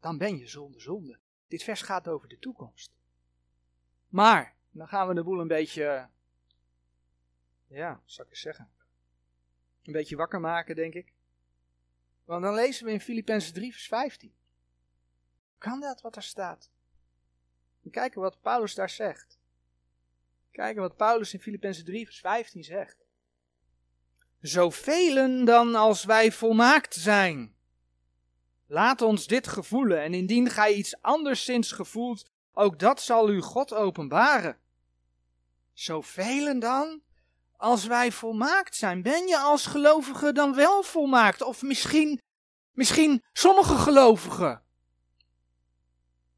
Dan 0.00 0.18
ben 0.18 0.38
je 0.38 0.46
zonder 0.46 0.80
zonde. 0.80 1.18
Dit 1.48 1.62
vers 1.62 1.82
gaat 1.82 2.08
over 2.08 2.28
de 2.28 2.38
toekomst. 2.38 2.92
Maar, 4.08 4.56
dan 4.70 4.88
gaan 4.88 5.08
we 5.08 5.14
de 5.14 5.22
boel 5.22 5.40
een 5.40 5.48
beetje, 5.48 6.08
ja, 7.66 8.02
zou 8.04 8.28
ik 8.28 8.36
zeggen, 8.36 8.70
een 9.82 9.92
beetje 9.92 10.16
wakker 10.16 10.40
maken, 10.40 10.76
denk 10.76 10.94
ik. 10.94 11.12
Want 12.24 12.42
dan 12.42 12.54
lezen 12.54 12.86
we 12.86 12.92
in 12.92 13.00
Filippenzen 13.00 13.54
3, 13.54 13.72
vers 13.72 13.86
15. 13.86 14.34
Kan 15.58 15.80
dat 15.80 16.00
wat 16.00 16.16
er 16.16 16.22
staat? 16.22 16.70
En 17.84 17.90
kijken 17.90 18.20
wat 18.20 18.40
Paulus 18.40 18.74
daar 18.74 18.90
zegt. 18.90 19.38
Kijken 20.56 20.82
wat 20.82 20.96
Paulus 20.96 21.32
in 21.32 21.40
Filippenzen 21.40 21.84
3 21.84 22.04
vers 22.04 22.20
15 22.20 22.64
zegt. 22.64 22.96
Zoveel 24.40 25.44
dan 25.44 25.74
als 25.74 26.04
wij 26.04 26.32
volmaakt 26.32 26.94
zijn. 26.94 27.54
Laat 28.66 29.02
ons 29.02 29.26
dit 29.26 29.46
gevoelen 29.46 30.00
en 30.02 30.14
indien 30.14 30.50
gij 30.50 30.74
iets 30.74 31.02
anderszins 31.02 31.72
gevoelt, 31.72 32.30
ook 32.52 32.78
dat 32.78 33.00
zal 33.00 33.30
u 33.30 33.40
God 33.40 33.74
openbaren. 33.74 34.58
Zoveel 35.72 36.60
dan 36.60 37.02
als 37.56 37.86
wij 37.86 38.12
volmaakt 38.12 38.76
zijn. 38.76 39.02
Ben 39.02 39.26
je 39.26 39.38
als 39.38 39.66
gelovige 39.66 40.32
dan 40.32 40.54
wel 40.54 40.82
volmaakt? 40.82 41.42
Of 41.42 41.62
misschien, 41.62 42.20
misschien 42.72 43.22
sommige 43.32 43.74
gelovigen? 43.74 44.65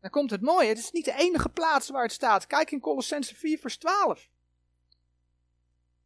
Dan 0.01 0.11
komt 0.11 0.31
het 0.31 0.41
mooie. 0.41 0.69
Het 0.69 0.79
is 0.79 0.91
niet 0.91 1.05
de 1.05 1.15
enige 1.15 1.49
plaats 1.49 1.89
waar 1.89 2.03
het 2.03 2.13
staat. 2.13 2.47
Kijk 2.47 2.71
in 2.71 2.81
Colossense 2.81 3.35
4 3.35 3.59
vers 3.59 3.77
12. 3.77 4.29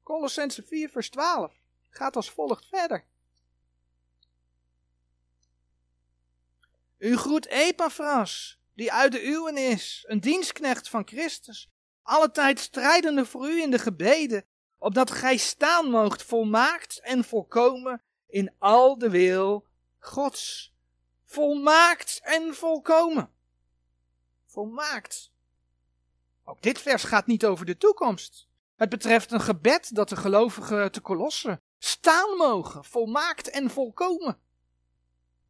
Colossense 0.02 0.62
4 0.62 0.88
vers 0.88 1.11
12 1.11 1.52
gaat 1.90 2.16
als 2.16 2.31
volgt 2.31 2.66
verder. 2.66 3.05
U 6.98 7.16
groet 7.16 7.46
Epaphras, 7.46 8.59
die 8.74 8.92
uit 8.92 9.12
de 9.12 9.26
uwen 9.26 9.57
is, 9.57 10.05
een 10.09 10.20
dienstknecht 10.20 10.88
van 10.88 11.07
Christus, 11.07 11.70
alle 12.02 12.31
tijd 12.31 12.61
strijdende 12.61 13.26
voor 13.26 13.48
u 13.48 13.62
in 13.62 13.70
de 13.70 13.78
gebeden, 13.78 14.44
opdat 14.78 15.11
gij 15.11 15.37
staan 15.37 15.90
moogt 15.90 16.22
volmaakt 16.22 17.00
en 17.00 17.24
volkomen 17.24 18.02
in 18.26 18.55
al 18.59 18.98
de 18.98 19.11
wil 19.11 19.66
Gods. 19.98 20.74
Volmaakt 21.24 22.20
en 22.22 22.55
volkomen. 22.55 23.31
Volmaakt. 24.53 25.31
Ook 26.45 26.62
dit 26.62 26.79
vers 26.79 27.05
gaat 27.05 27.27
niet 27.27 27.45
over 27.45 27.67
de 27.67 27.77
toekomst. 27.77 28.49
Het 28.77 28.88
betreft 28.88 29.31
een 29.31 29.41
gebed 29.41 29.95
dat 29.95 30.09
de 30.09 30.17
gelovigen 30.17 30.93
te 30.93 31.01
kolossen 31.01 31.61
staan 31.79 32.37
mogen, 32.37 32.85
volmaakt 32.85 33.51
en 33.51 33.71
volkomen. 33.71 34.38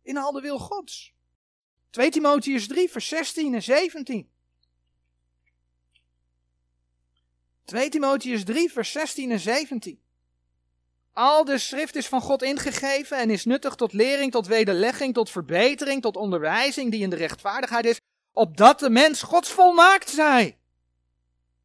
In 0.02 0.16
al 0.16 0.32
de 0.32 0.40
wil 0.40 0.58
Gods. 0.58 1.14
2 1.90 2.10
Timotheus 2.10 2.66
3, 2.66 2.90
vers 2.90 3.08
16 3.08 3.54
en 3.54 3.62
17. 3.62 4.30
2 7.64 7.88
Timotheus 7.88 8.44
3, 8.44 8.72
vers 8.72 8.92
16 8.92 9.30
en 9.30 9.40
17. 9.40 10.00
Al 11.12 11.44
de 11.44 11.58
schrift 11.58 11.96
is 11.96 12.08
van 12.08 12.20
God 12.20 12.42
ingegeven 12.42 13.18
en 13.18 13.30
is 13.30 13.44
nuttig 13.44 13.74
tot 13.74 13.92
lering, 13.92 14.32
tot 14.32 14.46
wederlegging, 14.46 15.14
tot 15.14 15.30
verbetering, 15.30 16.02
tot 16.02 16.16
onderwijzing 16.16 16.90
die 16.90 17.02
in 17.02 17.10
de 17.10 17.16
rechtvaardigheid 17.16 17.84
is, 17.84 18.00
opdat 18.32 18.78
de 18.78 18.90
mens 18.90 19.22
Gods 19.22 19.50
volmaakt 19.50 20.10
zij. 20.10 20.58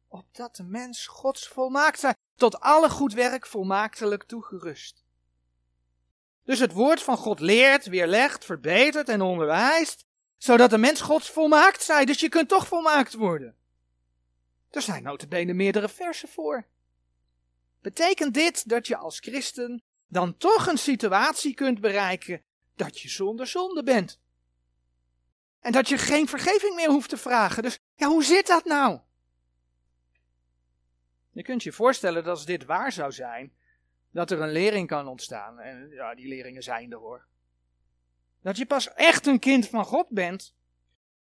Opdat 0.08 0.56
de 0.56 0.62
mens 0.62 1.06
Gods 1.06 1.48
volmaakt 1.48 2.00
zij, 2.00 2.14
tot 2.34 2.60
alle 2.60 2.90
goed 2.90 3.12
werk 3.12 3.46
volmaaktelijk 3.46 4.22
toegerust. 4.22 5.04
Dus 6.44 6.58
het 6.58 6.72
woord 6.72 7.02
van 7.02 7.16
God 7.16 7.40
leert, 7.40 7.86
weerlegt, 7.86 8.44
verbetert 8.44 9.08
en 9.08 9.20
onderwijst, 9.20 10.04
zodat 10.36 10.70
de 10.70 10.78
mens 10.78 11.00
Gods 11.00 11.30
volmaakt 11.30 11.82
zij. 11.82 12.04
Dus 12.04 12.20
je 12.20 12.28
kunt 12.28 12.48
toch 12.48 12.66
volmaakt 12.66 13.14
worden. 13.14 13.56
Er 14.70 14.82
zijn 14.82 15.02
notabene 15.02 15.52
meerdere 15.52 15.88
versen 15.88 16.28
voor. 16.28 16.66
Betekent 17.80 18.34
dit 18.34 18.68
dat 18.68 18.86
je 18.86 18.96
als 18.96 19.18
christen 19.18 19.82
dan 20.06 20.36
toch 20.36 20.66
een 20.66 20.78
situatie 20.78 21.54
kunt 21.54 21.80
bereiken 21.80 22.42
dat 22.76 23.00
je 23.00 23.08
zonder 23.08 23.46
zonde 23.46 23.82
bent? 23.82 24.20
En 25.60 25.72
dat 25.72 25.88
je 25.88 25.98
geen 25.98 26.28
vergeving 26.28 26.74
meer 26.74 26.90
hoeft 26.90 27.08
te 27.08 27.16
vragen. 27.16 27.62
Dus 27.62 27.78
ja, 27.94 28.08
hoe 28.08 28.24
zit 28.24 28.46
dat 28.46 28.64
nou? 28.64 29.00
Je 31.30 31.42
kunt 31.42 31.62
je 31.62 31.72
voorstellen 31.72 32.24
dat 32.24 32.34
als 32.34 32.46
dit 32.46 32.64
waar 32.64 32.92
zou 32.92 33.12
zijn, 33.12 33.52
dat 34.10 34.30
er 34.30 34.40
een 34.40 34.52
lering 34.52 34.88
kan 34.88 35.08
ontstaan. 35.08 35.58
En 35.58 35.90
ja, 35.90 36.14
die 36.14 36.28
leringen 36.28 36.62
zijn 36.62 36.92
er 36.92 36.98
hoor. 36.98 37.26
Dat 38.42 38.56
je 38.56 38.66
pas 38.66 38.92
echt 38.94 39.26
een 39.26 39.38
kind 39.38 39.68
van 39.68 39.84
God 39.84 40.08
bent. 40.08 40.54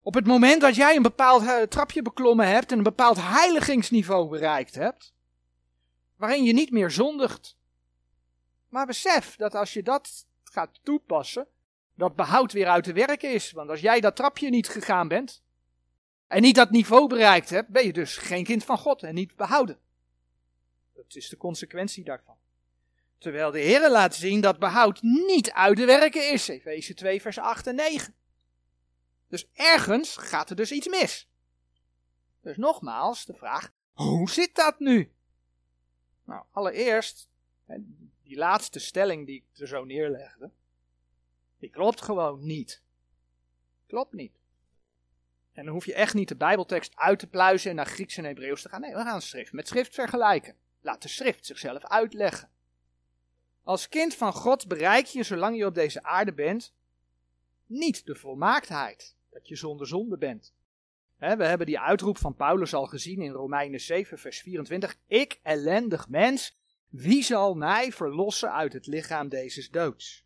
Op 0.01 0.13
het 0.13 0.25
moment 0.25 0.61
dat 0.61 0.75
jij 0.75 0.95
een 0.95 1.01
bepaald 1.01 1.47
eh, 1.47 1.61
trapje 1.61 2.01
beklommen 2.01 2.47
hebt 2.47 2.71
en 2.71 2.77
een 2.77 2.83
bepaald 2.83 3.17
heiligingsniveau 3.21 4.29
bereikt 4.29 4.75
hebt. 4.75 5.13
Waarin 6.15 6.43
je 6.43 6.53
niet 6.53 6.71
meer 6.71 6.91
zondigt. 6.91 7.57
Maar 8.69 8.85
besef 8.85 9.35
dat 9.35 9.55
als 9.55 9.73
je 9.73 9.83
dat 9.83 10.25
gaat 10.43 10.79
toepassen, 10.83 11.47
dat 11.95 12.15
behoud 12.15 12.51
weer 12.51 12.67
uit 12.67 12.83
te 12.83 12.93
werken 12.93 13.33
is. 13.33 13.51
Want 13.51 13.69
als 13.69 13.79
jij 13.79 13.99
dat 13.99 14.15
trapje 14.15 14.49
niet 14.49 14.69
gegaan 14.69 15.07
bent 15.07 15.43
en 16.27 16.41
niet 16.41 16.55
dat 16.55 16.69
niveau 16.69 17.07
bereikt 17.07 17.49
hebt, 17.49 17.69
ben 17.69 17.85
je 17.85 17.93
dus 17.93 18.17
geen 18.17 18.43
kind 18.43 18.63
van 18.63 18.77
God 18.77 19.03
en 19.03 19.13
niet 19.13 19.35
behouden. 19.35 19.79
Dat 20.93 21.15
is 21.15 21.29
de 21.29 21.37
consequentie 21.37 22.03
daarvan. 22.03 22.37
Terwijl 23.17 23.51
de 23.51 23.59
Heer 23.59 23.89
laat 23.89 24.15
zien 24.15 24.41
dat 24.41 24.59
behoud 24.59 25.01
niet 25.01 25.51
uit 25.51 25.77
te 25.77 25.85
werken 25.85 26.31
is. 26.31 26.47
Efeze 26.47 26.93
2 26.93 27.21
vers 27.21 27.37
8 27.37 27.67
en 27.67 27.75
9. 27.75 28.15
Dus 29.27 29.47
ergens 29.53 30.17
gaat 30.17 30.49
er 30.49 30.55
dus 30.55 30.71
iets 30.71 30.87
mis. 30.87 31.27
Dus 32.41 32.57
nogmaals 32.57 33.25
de 33.25 33.33
vraag, 33.33 33.71
hoe 33.93 34.29
zit 34.29 34.55
dat 34.55 34.79
nu? 34.79 35.11
Nou, 36.25 36.43
allereerst, 36.51 37.29
die 38.23 38.37
laatste 38.37 38.79
stelling 38.79 39.25
die 39.25 39.35
ik 39.35 39.59
er 39.59 39.67
zo 39.67 39.83
neerlegde, 39.83 40.51
die 41.63 41.71
klopt 41.71 42.01
gewoon 42.01 42.45
niet. 42.45 42.81
Klopt 43.87 44.13
niet. 44.13 44.39
En 45.53 45.65
dan 45.65 45.73
hoef 45.73 45.85
je 45.85 45.93
echt 45.93 46.13
niet 46.13 46.27
de 46.27 46.35
Bijbeltekst 46.35 46.95
uit 46.95 47.19
te 47.19 47.27
pluizen 47.27 47.69
en 47.69 47.75
naar 47.75 47.85
Grieks 47.85 48.17
en 48.17 48.23
Hebreeuws 48.23 48.61
te 48.61 48.69
gaan. 48.69 48.81
Nee, 48.81 48.95
we 48.95 49.01
gaan 49.01 49.21
schrift 49.21 49.53
met 49.53 49.67
schrift 49.67 49.93
vergelijken. 49.93 50.55
Laat 50.81 51.01
de 51.01 51.07
schrift 51.07 51.45
zichzelf 51.45 51.85
uitleggen. 51.85 52.49
Als 53.63 53.89
kind 53.89 54.15
van 54.15 54.33
God 54.33 54.67
bereik 54.67 55.05
je, 55.05 55.23
zolang 55.23 55.57
je 55.57 55.65
op 55.65 55.73
deze 55.75 56.03
aarde 56.03 56.33
bent, 56.33 56.73
niet 57.65 58.05
de 58.05 58.15
volmaaktheid. 58.15 59.15
Dat 59.29 59.47
je 59.47 59.55
zonder 59.55 59.87
zonde 59.87 60.17
bent. 60.17 60.53
we 61.17 61.45
hebben 61.45 61.67
die 61.67 61.79
uitroep 61.79 62.17
van 62.17 62.35
Paulus 62.35 62.73
al 62.73 62.85
gezien 62.85 63.21
in 63.21 63.31
Romeinen 63.31 63.81
7, 63.81 64.19
vers 64.19 64.41
24. 64.41 64.95
Ik, 65.07 65.39
ellendig 65.43 66.09
mens, 66.09 66.57
wie 66.89 67.23
zal 67.23 67.55
mij 67.55 67.91
verlossen 67.91 68.53
uit 68.53 68.73
het 68.73 68.87
lichaam 68.87 69.29
deze 69.29 69.71
doods? 69.71 70.22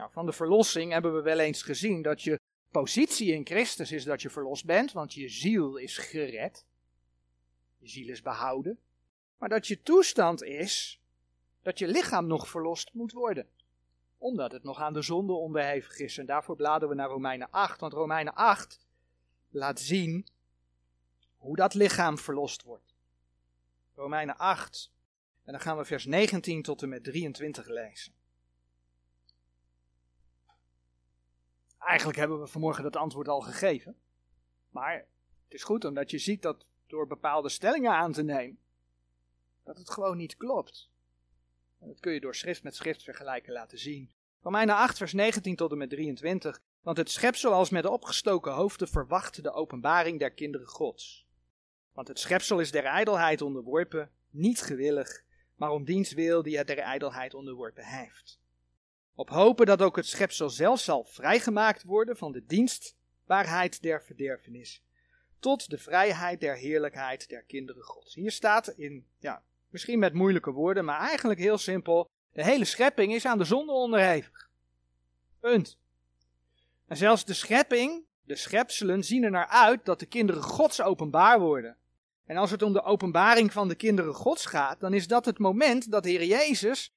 Nou, 0.00 0.12
van 0.12 0.26
de 0.26 0.32
verlossing 0.32 0.92
hebben 0.92 1.14
we 1.14 1.20
wel 1.20 1.38
eens 1.38 1.62
gezien 1.62 2.02
dat 2.02 2.22
je 2.22 2.40
positie 2.70 3.32
in 3.32 3.46
Christus 3.46 3.92
is 3.92 4.04
dat 4.04 4.22
je 4.22 4.30
verlost 4.30 4.64
bent, 4.64 4.92
want 4.92 5.14
je 5.14 5.28
ziel 5.28 5.76
is 5.76 5.98
gered. 5.98 6.64
Je 7.78 7.88
ziel 7.88 8.08
is 8.08 8.22
behouden. 8.22 8.78
Maar 9.38 9.48
dat 9.48 9.66
je 9.66 9.82
toestand 9.82 10.42
is 10.42 11.00
dat 11.62 11.78
je 11.78 11.88
lichaam 11.88 12.26
nog 12.26 12.48
verlost 12.48 12.90
moet 12.92 13.12
worden. 13.12 13.46
Omdat 14.18 14.52
het 14.52 14.62
nog 14.62 14.80
aan 14.80 14.92
de 14.92 15.02
zonde 15.02 15.32
onderhevig 15.32 15.98
is. 15.98 16.18
En 16.18 16.26
daarvoor 16.26 16.56
bladeren 16.56 16.88
we 16.88 16.94
naar 16.94 17.08
Romeinen 17.08 17.50
8. 17.50 17.80
Want 17.80 17.92
Romeinen 17.92 18.34
8 18.34 18.78
laat 19.50 19.80
zien 19.80 20.26
hoe 21.36 21.56
dat 21.56 21.74
lichaam 21.74 22.18
verlost 22.18 22.62
wordt. 22.62 22.94
Romeinen 23.94 24.36
8. 24.36 24.90
En 25.44 25.52
dan 25.52 25.60
gaan 25.60 25.76
we 25.76 25.84
vers 25.84 26.06
19 26.06 26.62
tot 26.62 26.82
en 26.82 26.88
met 26.88 27.04
23 27.04 27.68
lezen. 27.68 28.19
Eigenlijk 31.80 32.18
hebben 32.18 32.40
we 32.40 32.46
vanmorgen 32.46 32.82
dat 32.82 32.96
antwoord 32.96 33.28
al 33.28 33.40
gegeven. 33.40 33.96
Maar 34.68 34.94
het 35.44 35.54
is 35.54 35.64
goed 35.64 35.84
omdat 35.84 36.10
je 36.10 36.18
ziet 36.18 36.42
dat 36.42 36.64
door 36.86 37.06
bepaalde 37.06 37.48
stellingen 37.48 37.92
aan 37.92 38.12
te 38.12 38.22
nemen, 38.22 38.58
dat 39.64 39.78
het 39.78 39.90
gewoon 39.90 40.16
niet 40.16 40.36
klopt. 40.36 40.90
En 41.78 41.88
dat 41.88 42.00
kun 42.00 42.12
je 42.12 42.20
door 42.20 42.34
schrift 42.34 42.62
met 42.62 42.74
schrift 42.74 43.02
vergelijken 43.02 43.52
laten 43.52 43.78
zien. 43.78 44.10
Romeinen 44.42 44.74
8, 44.74 44.96
vers 44.96 45.12
19 45.12 45.56
tot 45.56 45.72
en 45.72 45.78
met 45.78 45.90
23. 45.90 46.60
Want 46.82 46.96
het 46.96 47.10
schepsel 47.10 47.52
als 47.52 47.70
met 47.70 47.86
opgestoken 47.86 48.52
hoofden 48.52 48.88
verwacht 48.88 49.42
de 49.42 49.52
openbaring 49.52 50.18
der 50.18 50.30
kinderen 50.30 50.66
Gods. 50.66 51.26
Want 51.92 52.08
het 52.08 52.18
schepsel 52.18 52.60
is 52.60 52.70
der 52.70 52.84
ijdelheid 52.84 53.42
onderworpen, 53.42 54.10
niet 54.30 54.60
gewillig, 54.60 55.22
maar 55.54 55.70
om 55.70 55.84
diens 55.84 56.12
wil 56.12 56.42
die 56.42 56.58
het 56.58 56.66
der 56.66 56.78
ijdelheid 56.78 57.34
onderworpen 57.34 57.84
heeft. 57.84 58.40
Op 59.14 59.28
hopen 59.28 59.66
dat 59.66 59.82
ook 59.82 59.96
het 59.96 60.06
schepsel 60.06 60.50
zelf 60.50 60.80
zal 60.80 61.04
vrijgemaakt 61.04 61.82
worden 61.82 62.16
van 62.16 62.32
de 62.32 62.46
dienstbaarheid 62.46 63.82
der 63.82 64.02
verderfenis, 64.02 64.82
tot 65.38 65.70
de 65.70 65.78
vrijheid 65.78 66.40
der 66.40 66.56
heerlijkheid 66.56 67.28
der 67.28 67.42
kinderen 67.42 67.82
Gods. 67.82 68.14
Hier 68.14 68.32
staat 68.32 68.68
in 68.68 69.06
ja, 69.18 69.42
Misschien 69.70 69.98
met 69.98 70.12
moeilijke 70.12 70.50
woorden, 70.50 70.84
maar 70.84 71.00
eigenlijk 71.00 71.40
heel 71.40 71.58
simpel. 71.58 72.10
De 72.32 72.44
hele 72.44 72.64
schepping 72.64 73.14
is 73.14 73.26
aan 73.26 73.38
de 73.38 73.44
zonde 73.44 73.72
onderhevig. 73.72 74.50
Punt. 75.40 75.78
En 76.86 76.96
zelfs 76.96 77.24
de 77.24 77.34
schepping, 77.34 78.04
de 78.22 78.36
schepselen, 78.36 79.04
zien 79.04 79.22
er 79.22 79.30
naar 79.30 79.46
uit 79.46 79.84
dat 79.84 79.98
de 80.00 80.06
kinderen 80.06 80.42
Gods 80.42 80.82
openbaar 80.82 81.40
worden. 81.40 81.76
En 82.26 82.36
als 82.36 82.50
het 82.50 82.62
om 82.62 82.72
de 82.72 82.82
openbaring 82.82 83.52
van 83.52 83.68
de 83.68 83.74
kinderen 83.74 84.14
Gods 84.14 84.46
gaat, 84.46 84.80
dan 84.80 84.94
is 84.94 85.06
dat 85.06 85.24
het 85.24 85.38
moment 85.38 85.90
dat 85.90 86.02
de 86.02 86.10
Heer 86.10 86.24
Jezus 86.24 86.92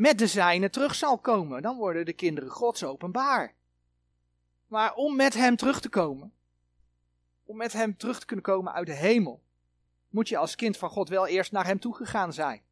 met 0.00 0.18
de 0.18 0.26
zijnen 0.26 0.70
terug 0.70 0.94
zal 0.94 1.18
komen. 1.18 1.62
Dan 1.62 1.76
worden 1.76 2.04
de 2.04 2.12
kinderen 2.12 2.50
Gods 2.50 2.84
openbaar. 2.84 3.54
Maar 4.66 4.94
om 4.94 5.16
met 5.16 5.34
Hem 5.34 5.56
terug 5.56 5.80
te 5.80 5.88
komen, 5.88 6.32
om 7.44 7.56
met 7.56 7.72
Hem 7.72 7.96
terug 7.96 8.20
te 8.20 8.26
kunnen 8.26 8.44
komen 8.44 8.72
uit 8.72 8.86
de 8.86 8.94
hemel, 8.94 9.42
moet 10.08 10.28
je 10.28 10.36
als 10.36 10.54
kind 10.54 10.76
van 10.76 10.90
God 10.90 11.08
wel 11.08 11.26
eerst 11.26 11.52
naar 11.52 11.66
hem 11.66 11.78
toegegaan 11.78 12.32
zijn. 12.32 12.62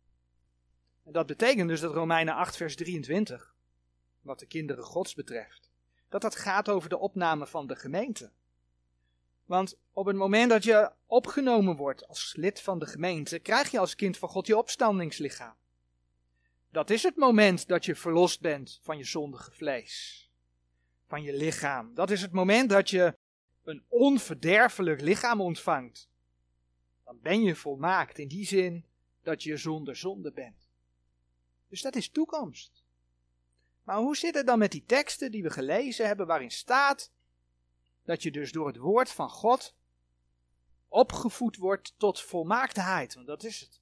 En 1.04 1.12
dat 1.12 1.26
betekent 1.26 1.68
dus 1.68 1.80
dat 1.80 1.94
Romeinen 1.94 2.34
8, 2.34 2.56
vers 2.56 2.76
23, 2.76 3.54
wat 4.20 4.38
de 4.38 4.46
kinderen 4.46 4.84
Gods 4.84 5.14
betreft, 5.14 5.70
dat 6.08 6.22
dat 6.22 6.36
gaat 6.36 6.68
over 6.68 6.88
de 6.88 6.98
opname 6.98 7.46
van 7.46 7.66
de 7.66 7.76
gemeente. 7.76 8.30
Want 9.44 9.78
op 9.92 10.06
het 10.06 10.16
moment 10.16 10.50
dat 10.50 10.64
je 10.64 10.92
opgenomen 11.06 11.76
wordt 11.76 12.08
als 12.08 12.34
lid 12.36 12.60
van 12.60 12.78
de 12.78 12.86
gemeente, 12.86 13.38
krijg 13.38 13.70
je 13.70 13.78
als 13.78 13.94
kind 13.94 14.16
van 14.16 14.28
God 14.28 14.46
je 14.46 14.56
opstandingslichaam. 14.56 15.56
Dat 16.70 16.90
is 16.90 17.02
het 17.02 17.16
moment 17.16 17.68
dat 17.68 17.84
je 17.84 17.94
verlost 17.94 18.40
bent 18.40 18.78
van 18.82 18.98
je 18.98 19.04
zondige 19.04 19.50
vlees, 19.50 20.30
van 21.06 21.22
je 21.22 21.32
lichaam. 21.32 21.94
Dat 21.94 22.10
is 22.10 22.22
het 22.22 22.32
moment 22.32 22.70
dat 22.70 22.90
je 22.90 23.16
een 23.62 23.82
onverderfelijk 23.88 25.00
lichaam 25.00 25.40
ontvangt 25.40 26.08
dan 27.08 27.20
ben 27.20 27.42
je 27.42 27.56
volmaakt 27.56 28.18
in 28.18 28.28
die 28.28 28.46
zin 28.46 28.84
dat 29.22 29.42
je 29.42 29.56
zonder 29.56 29.96
zonde 29.96 30.32
bent. 30.32 30.68
Dus 31.68 31.82
dat 31.82 31.96
is 31.96 32.08
toekomst. 32.08 32.84
Maar 33.82 33.96
hoe 33.96 34.16
zit 34.16 34.34
het 34.34 34.46
dan 34.46 34.58
met 34.58 34.72
die 34.72 34.84
teksten 34.84 35.30
die 35.30 35.42
we 35.42 35.50
gelezen 35.50 36.06
hebben, 36.06 36.26
waarin 36.26 36.50
staat 36.50 37.12
dat 38.04 38.22
je 38.22 38.30
dus 38.30 38.52
door 38.52 38.66
het 38.66 38.76
woord 38.76 39.10
van 39.10 39.30
God 39.30 39.74
opgevoed 40.88 41.56
wordt 41.56 41.94
tot 41.96 42.20
volmaaktheid? 42.20 43.14
Want 43.14 43.26
dat 43.26 43.44
is 43.44 43.60
het. 43.60 43.80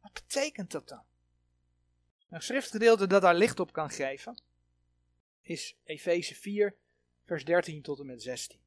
Wat 0.00 0.12
betekent 0.12 0.70
dat 0.70 0.88
dan? 0.88 1.02
Een 2.30 2.42
schriftgedeelte 2.42 3.06
dat 3.06 3.22
daar 3.22 3.34
licht 3.34 3.60
op 3.60 3.72
kan 3.72 3.90
geven 3.90 4.42
is 5.42 5.76
Efeze 5.84 6.34
4, 6.34 6.74
vers 7.24 7.44
13 7.44 7.82
tot 7.82 7.98
en 7.98 8.06
met 8.06 8.22
16. 8.22 8.58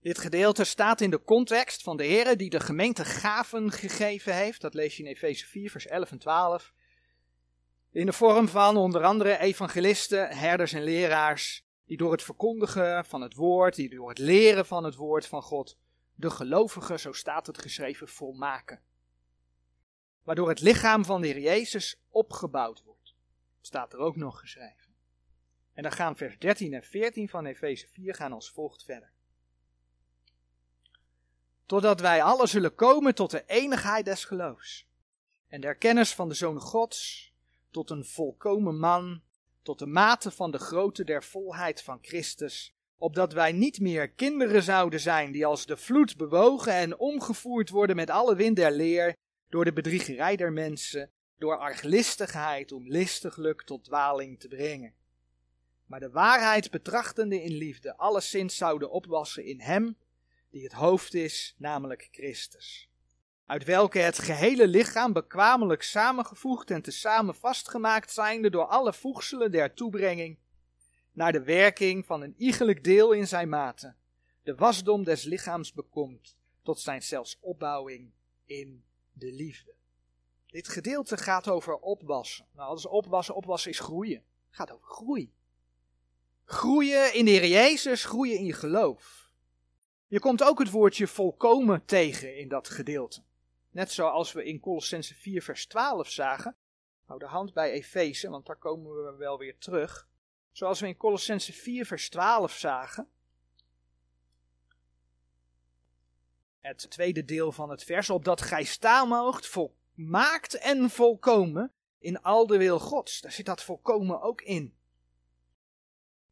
Dit 0.00 0.18
gedeelte 0.18 0.64
staat 0.64 1.00
in 1.00 1.10
de 1.10 1.24
context 1.24 1.82
van 1.82 1.96
de 1.96 2.04
Heer 2.04 2.36
die 2.36 2.50
de 2.50 2.60
gemeente 2.60 3.04
gaven 3.04 3.72
gegeven 3.72 4.34
heeft. 4.34 4.60
Dat 4.60 4.74
lees 4.74 4.96
je 4.96 5.02
in 5.02 5.08
Efeze 5.08 5.46
4, 5.46 5.70
vers 5.70 5.86
11 5.86 6.10
en 6.10 6.18
12. 6.18 6.72
In 7.90 8.06
de 8.06 8.12
vorm 8.12 8.48
van 8.48 8.76
onder 8.76 9.04
andere 9.04 9.38
evangelisten, 9.38 10.36
herders 10.36 10.72
en 10.72 10.82
leraars, 10.82 11.64
die 11.86 11.96
door 11.96 12.12
het 12.12 12.22
verkondigen 12.22 13.04
van 13.04 13.20
het 13.20 13.34
woord, 13.34 13.74
die 13.74 13.88
door 13.88 14.08
het 14.08 14.18
leren 14.18 14.66
van 14.66 14.84
het 14.84 14.94
woord 14.94 15.26
van 15.26 15.42
God, 15.42 15.78
de 16.22 16.30
gelovigen, 16.30 17.00
zo 17.00 17.12
staat 17.12 17.46
het 17.46 17.58
geschreven, 17.58 18.08
volmaken. 18.08 18.80
Waardoor 20.22 20.48
het 20.48 20.60
lichaam 20.60 21.04
van 21.04 21.20
de 21.20 21.26
Heer 21.26 21.40
Jezus 21.40 22.00
opgebouwd 22.08 22.82
wordt. 22.82 23.14
Staat 23.60 23.92
er 23.92 23.98
ook 23.98 24.16
nog 24.16 24.40
geschreven. 24.40 24.94
En 25.72 25.82
dan 25.82 25.92
gaan 25.92 26.16
vers 26.16 26.38
13 26.38 26.74
en 26.74 26.82
14 26.82 27.28
van 27.28 27.46
Efeze 27.46 27.88
4 27.88 28.14
gaan 28.14 28.32
als 28.32 28.50
volgt 28.50 28.84
verder. 28.84 29.12
Totdat 31.66 32.00
wij 32.00 32.22
alle 32.22 32.46
zullen 32.46 32.74
komen 32.74 33.14
tot 33.14 33.30
de 33.30 33.44
enigheid 33.46 34.04
des 34.04 34.24
geloofs. 34.24 34.86
En 35.48 35.60
de 35.60 35.74
kennis 35.74 36.14
van 36.14 36.28
de 36.28 36.34
Zoon 36.34 36.60
Gods, 36.60 37.32
tot 37.70 37.90
een 37.90 38.04
volkomen 38.04 38.78
man, 38.78 39.22
tot 39.62 39.78
de 39.78 39.86
mate 39.86 40.30
van 40.30 40.50
de 40.50 40.58
grootte 40.58 41.04
der 41.04 41.24
volheid 41.24 41.82
van 41.82 41.98
Christus, 42.02 42.74
opdat 43.02 43.32
wij 43.32 43.52
niet 43.52 43.80
meer 43.80 44.10
kinderen 44.10 44.62
zouden 44.62 45.00
zijn 45.00 45.32
die 45.32 45.46
als 45.46 45.66
de 45.66 45.76
vloed 45.76 46.16
bewogen 46.16 46.72
en 46.72 46.98
omgevoerd 46.98 47.70
worden 47.70 47.96
met 47.96 48.10
alle 48.10 48.36
wind 48.36 48.56
der 48.56 48.72
leer, 48.72 49.16
door 49.48 49.64
de 49.64 49.72
bedriegerij 49.72 50.36
der 50.36 50.52
mensen, 50.52 51.10
door 51.38 51.56
arglistigheid 51.56 52.72
om 52.72 52.88
listiglijk 52.88 53.62
tot 53.62 53.84
dwaling 53.84 54.40
te 54.40 54.48
brengen. 54.48 54.94
Maar 55.86 56.00
de 56.00 56.10
waarheid 56.10 56.70
betrachtende 56.70 57.42
in 57.42 57.52
liefde, 57.52 57.96
alleszins 57.96 58.56
zouden 58.56 58.90
opwassen 58.90 59.44
in 59.44 59.60
hem, 59.60 59.96
die 60.50 60.62
het 60.62 60.72
hoofd 60.72 61.14
is, 61.14 61.54
namelijk 61.58 62.08
Christus. 62.10 62.88
Uit 63.46 63.64
welke 63.64 63.98
het 63.98 64.18
gehele 64.18 64.66
lichaam 64.66 65.12
bekwamelijk 65.12 65.82
samengevoegd 65.82 66.70
en 66.70 66.82
tezamen 66.82 67.34
vastgemaakt 67.34 68.12
zijnde 68.12 68.50
door 68.50 68.66
alle 68.66 68.92
voegselen 68.92 69.50
der 69.50 69.74
toebrenging, 69.74 70.38
naar 71.12 71.32
de 71.32 71.42
werking 71.42 72.06
van 72.06 72.22
een 72.22 72.34
iegelijk 72.36 72.84
deel 72.84 73.12
in 73.12 73.28
zijn 73.28 73.48
mate, 73.48 73.94
de 74.42 74.54
wasdom 74.54 75.04
des 75.04 75.24
lichaams 75.24 75.72
bekomt, 75.72 76.36
tot 76.62 76.80
zijn 76.80 77.02
zelfs 77.02 77.38
opbouwing 77.40 78.10
in 78.44 78.84
de 79.12 79.32
liefde. 79.32 79.74
Dit 80.46 80.68
gedeelte 80.68 81.16
gaat 81.16 81.48
over 81.48 81.76
opwassen. 81.76 82.46
Nou, 82.52 82.76
is 82.76 82.86
opwassen. 82.86 83.34
Opwassen 83.34 83.70
is 83.70 83.78
groeien. 83.78 84.24
Het 84.46 84.56
gaat 84.56 84.72
over 84.72 84.86
groei. 84.86 85.32
Groeien 86.44 87.14
in 87.14 87.24
de 87.24 87.30
Heer 87.30 87.46
Jezus, 87.46 88.04
groeien 88.04 88.38
in 88.38 88.44
je 88.44 88.52
geloof. 88.52 89.30
Je 90.06 90.20
komt 90.20 90.42
ook 90.42 90.58
het 90.58 90.70
woordje 90.70 91.06
volkomen 91.06 91.84
tegen 91.84 92.36
in 92.36 92.48
dat 92.48 92.68
gedeelte. 92.68 93.22
Net 93.70 93.90
zoals 93.90 94.32
we 94.32 94.44
in 94.44 94.60
Colossense 94.60 95.14
4 95.14 95.42
vers 95.42 95.66
12 95.66 96.10
zagen. 96.10 96.56
Hou 97.04 97.18
de 97.18 97.26
hand 97.26 97.52
bij 97.52 97.70
Efeze, 97.70 98.30
want 98.30 98.46
daar 98.46 98.56
komen 98.56 99.04
we 99.04 99.16
wel 99.16 99.38
weer 99.38 99.58
terug. 99.58 100.08
Zoals 100.52 100.80
we 100.80 100.86
in 100.86 100.96
Colossense 100.96 101.52
4 101.52 101.86
vers 101.86 102.08
12 102.08 102.52
zagen. 102.52 103.08
Het 106.60 106.90
tweede 106.90 107.24
deel 107.24 107.52
van 107.52 107.70
het 107.70 107.84
vers, 107.84 108.10
opdat 108.10 108.40
gij 108.40 108.64
staan 108.64 109.08
moogt, 109.08 109.46
volmaakt 109.46 110.54
en 110.54 110.90
volkomen 110.90 111.72
in 111.98 112.22
al 112.22 112.46
de 112.46 112.56
wil 112.56 112.78
Gods. 112.78 113.20
Daar 113.20 113.32
zit 113.32 113.46
dat 113.46 113.62
volkomen 113.62 114.20
ook 114.20 114.40
in. 114.40 114.74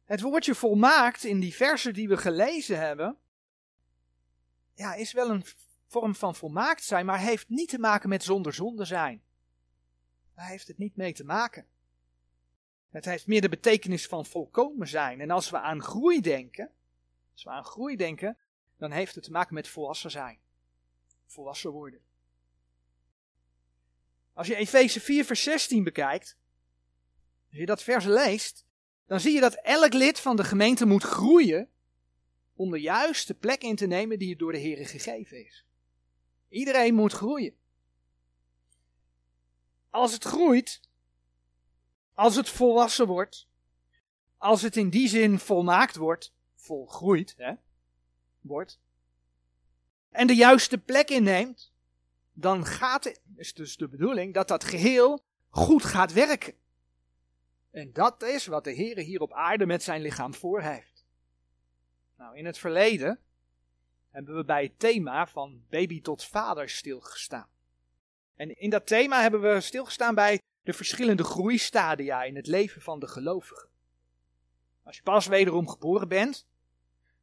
Het 0.05 0.21
woordje 0.21 0.55
volmaakt 0.55 1.23
in 1.23 1.39
die 1.39 1.55
versen 1.55 1.93
die 1.93 2.07
we 2.07 2.17
gelezen 2.17 2.79
hebben, 2.79 3.17
ja, 4.73 4.93
is 4.93 5.13
wel 5.13 5.29
een 5.29 5.43
vorm 5.87 6.15
van 6.15 6.35
volmaakt 6.35 6.83
zijn, 6.83 7.05
maar 7.05 7.19
heeft 7.19 7.49
niet 7.49 7.69
te 7.69 7.79
maken 7.79 8.09
met 8.09 8.23
zonder 8.23 8.53
zonde 8.53 8.85
zijn. 8.85 9.23
Daar 10.35 10.47
heeft 10.47 10.67
het 10.67 10.77
niet 10.77 10.95
mee 10.95 11.13
te 11.13 11.23
maken. 11.23 11.65
Het 12.91 13.05
heeft 13.05 13.27
meer 13.27 13.41
de 13.41 13.49
betekenis 13.49 14.07
van 14.07 14.25
volkomen 14.25 14.87
zijn. 14.87 15.21
En 15.21 15.31
als 15.31 15.49
we 15.49 15.59
aan 15.59 15.81
groei 15.81 16.21
denken, 16.21 16.71
als 17.33 17.43
we 17.43 17.49
aan 17.49 17.65
groei 17.65 17.95
denken, 17.95 18.37
dan 18.77 18.91
heeft 18.91 19.15
het 19.15 19.23
te 19.23 19.31
maken 19.31 19.53
met 19.53 19.67
volwassen 19.67 20.11
zijn. 20.11 20.39
Volwassen 21.25 21.71
worden. 21.71 21.99
Als 24.33 24.47
je 24.47 24.55
Efeze 24.55 24.99
4 24.99 25.25
vers 25.25 25.43
16 25.43 25.83
bekijkt, 25.83 26.37
als 27.49 27.59
je 27.59 27.65
dat 27.65 27.83
vers 27.83 28.05
leest, 28.05 28.65
dan 29.05 29.19
zie 29.19 29.33
je 29.33 29.39
dat 29.39 29.55
elk 29.55 29.93
lid 29.93 30.19
van 30.19 30.35
de 30.35 30.43
gemeente 30.43 30.85
moet 30.85 31.03
groeien 31.03 31.69
om 32.55 32.71
de 32.71 32.81
juiste 32.81 33.33
plek 33.33 33.61
in 33.61 33.75
te 33.75 33.85
nemen 33.85 34.19
die 34.19 34.29
het 34.29 34.39
door 34.39 34.51
de 34.51 34.57
Heer 34.57 34.87
gegeven 34.87 35.45
is. 35.45 35.65
Iedereen 36.49 36.93
moet 36.93 37.13
groeien. 37.13 37.55
Als 39.89 40.13
het 40.13 40.23
groeit, 40.23 40.81
als 42.21 42.35
het 42.35 42.49
volwassen 42.49 43.07
wordt, 43.07 43.47
als 44.37 44.61
het 44.61 44.75
in 44.75 44.89
die 44.89 45.07
zin 45.07 45.39
volmaakt 45.39 45.95
wordt, 45.95 46.33
volgroeit, 46.55 47.33
hè, 47.37 47.53
wordt, 48.41 48.79
en 50.09 50.27
de 50.27 50.35
juiste 50.35 50.77
plek 50.77 51.09
inneemt, 51.09 51.73
dan 52.33 52.65
gaat 52.65 53.03
het, 53.03 53.21
is 53.35 53.53
dus 53.53 53.77
de 53.77 53.87
bedoeling, 53.87 54.33
dat 54.33 54.47
dat 54.47 54.63
geheel 54.63 55.23
goed 55.49 55.83
gaat 55.83 56.13
werken. 56.13 56.53
En 57.71 57.93
dat 57.93 58.23
is 58.23 58.45
wat 58.45 58.63
de 58.63 58.71
Heer 58.71 58.97
hier 58.97 59.21
op 59.21 59.33
aarde 59.33 59.65
met 59.65 59.83
zijn 59.83 60.01
lichaam 60.01 60.33
voor 60.33 60.61
heeft. 60.61 61.05
Nou, 62.17 62.37
in 62.37 62.45
het 62.45 62.57
verleden 62.57 63.19
hebben 64.09 64.35
we 64.35 64.45
bij 64.45 64.63
het 64.63 64.79
thema 64.79 65.27
van 65.27 65.63
baby 65.69 66.01
tot 66.01 66.25
vader 66.25 66.69
stilgestaan. 66.69 67.49
En 68.35 68.57
in 68.59 68.69
dat 68.69 68.87
thema 68.87 69.21
hebben 69.21 69.41
we 69.41 69.61
stilgestaan 69.61 70.15
bij 70.15 70.41
de 70.63 70.73
verschillende 70.73 71.23
groeistadia 71.23 72.23
in 72.23 72.35
het 72.35 72.47
leven 72.47 72.81
van 72.81 72.99
de 72.99 73.07
gelovigen. 73.07 73.69
Als 74.83 74.95
je 74.95 75.03
pas 75.03 75.27
wederom 75.27 75.67
geboren 75.67 76.07
bent, 76.07 76.47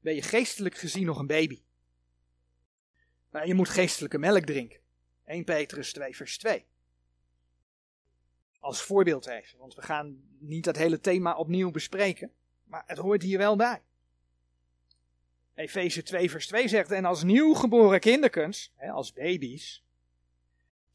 ben 0.01 0.15
je 0.15 0.23
geestelijk 0.23 0.77
gezien 0.77 1.07
nog 1.07 1.19
een 1.19 1.27
baby. 1.27 1.63
Maar 3.31 3.47
je 3.47 3.55
moet 3.55 3.69
geestelijke 3.69 4.19
melk 4.19 4.45
drinken. 4.45 4.81
1 5.25 5.45
Petrus 5.45 5.93
2 5.93 6.17
vers 6.17 6.39
2. 6.39 6.67
Als 8.61 8.83
voorbeeld 8.83 9.27
even, 9.27 9.59
want 9.59 9.75
we 9.75 9.83
gaan 9.83 10.23
niet 10.39 10.65
dat 10.65 10.77
hele 10.77 11.01
thema 11.01 11.37
opnieuw 11.37 11.71
bespreken, 11.71 12.33
maar 12.65 12.83
het 12.87 12.99
hoort 12.99 13.23
hier 13.23 13.39
wel 13.39 13.57
bij. 13.57 13.83
Efeze 15.55 16.03
2 16.03 16.31
vers 16.31 16.47
2 16.47 16.69
zegt, 16.69 16.91
en 16.91 17.05
als 17.05 17.23
nieuwgeboren 17.23 18.01
kinderkens, 18.01 18.73
als 18.91 19.13
baby's, 19.13 19.85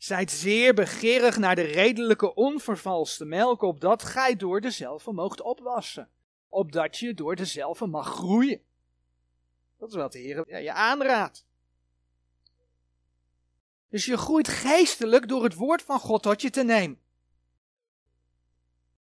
zijt 0.03 0.31
zeer 0.31 0.73
begeerig 0.73 1.37
naar 1.37 1.55
de 1.55 1.61
redelijke 1.61 2.33
onvervalste 2.33 3.25
melk, 3.25 3.61
opdat 3.61 4.03
gij 4.03 4.35
door 4.35 4.61
dezelfde 4.61 5.11
moogt 5.11 5.41
opwassen, 5.41 6.09
opdat 6.49 6.97
je 6.97 7.13
door 7.13 7.35
dezelfde 7.35 7.87
mag 7.87 8.07
groeien. 8.07 8.61
Dat 9.77 9.89
is 9.89 9.95
wat 9.95 10.11
de 10.11 10.19
Heer 10.19 10.61
je 10.61 10.73
aanraadt. 10.73 11.45
Dus 13.89 14.05
je 14.05 14.17
groeit 14.17 14.47
geestelijk 14.47 15.27
door 15.27 15.43
het 15.43 15.53
woord 15.53 15.81
van 15.81 15.99
God 15.99 16.23
tot 16.23 16.41
je 16.41 16.49
te 16.49 16.63
nemen. 16.63 16.99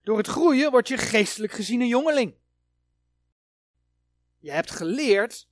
Door 0.03 0.16
het 0.16 0.27
groeien 0.27 0.70
word 0.70 0.88
je 0.88 0.96
geestelijk 0.96 1.53
gezien 1.53 1.81
een 1.81 1.88
jongeling. 1.88 2.35
Je 4.38 4.51
hebt 4.51 4.70
geleerd 4.70 5.49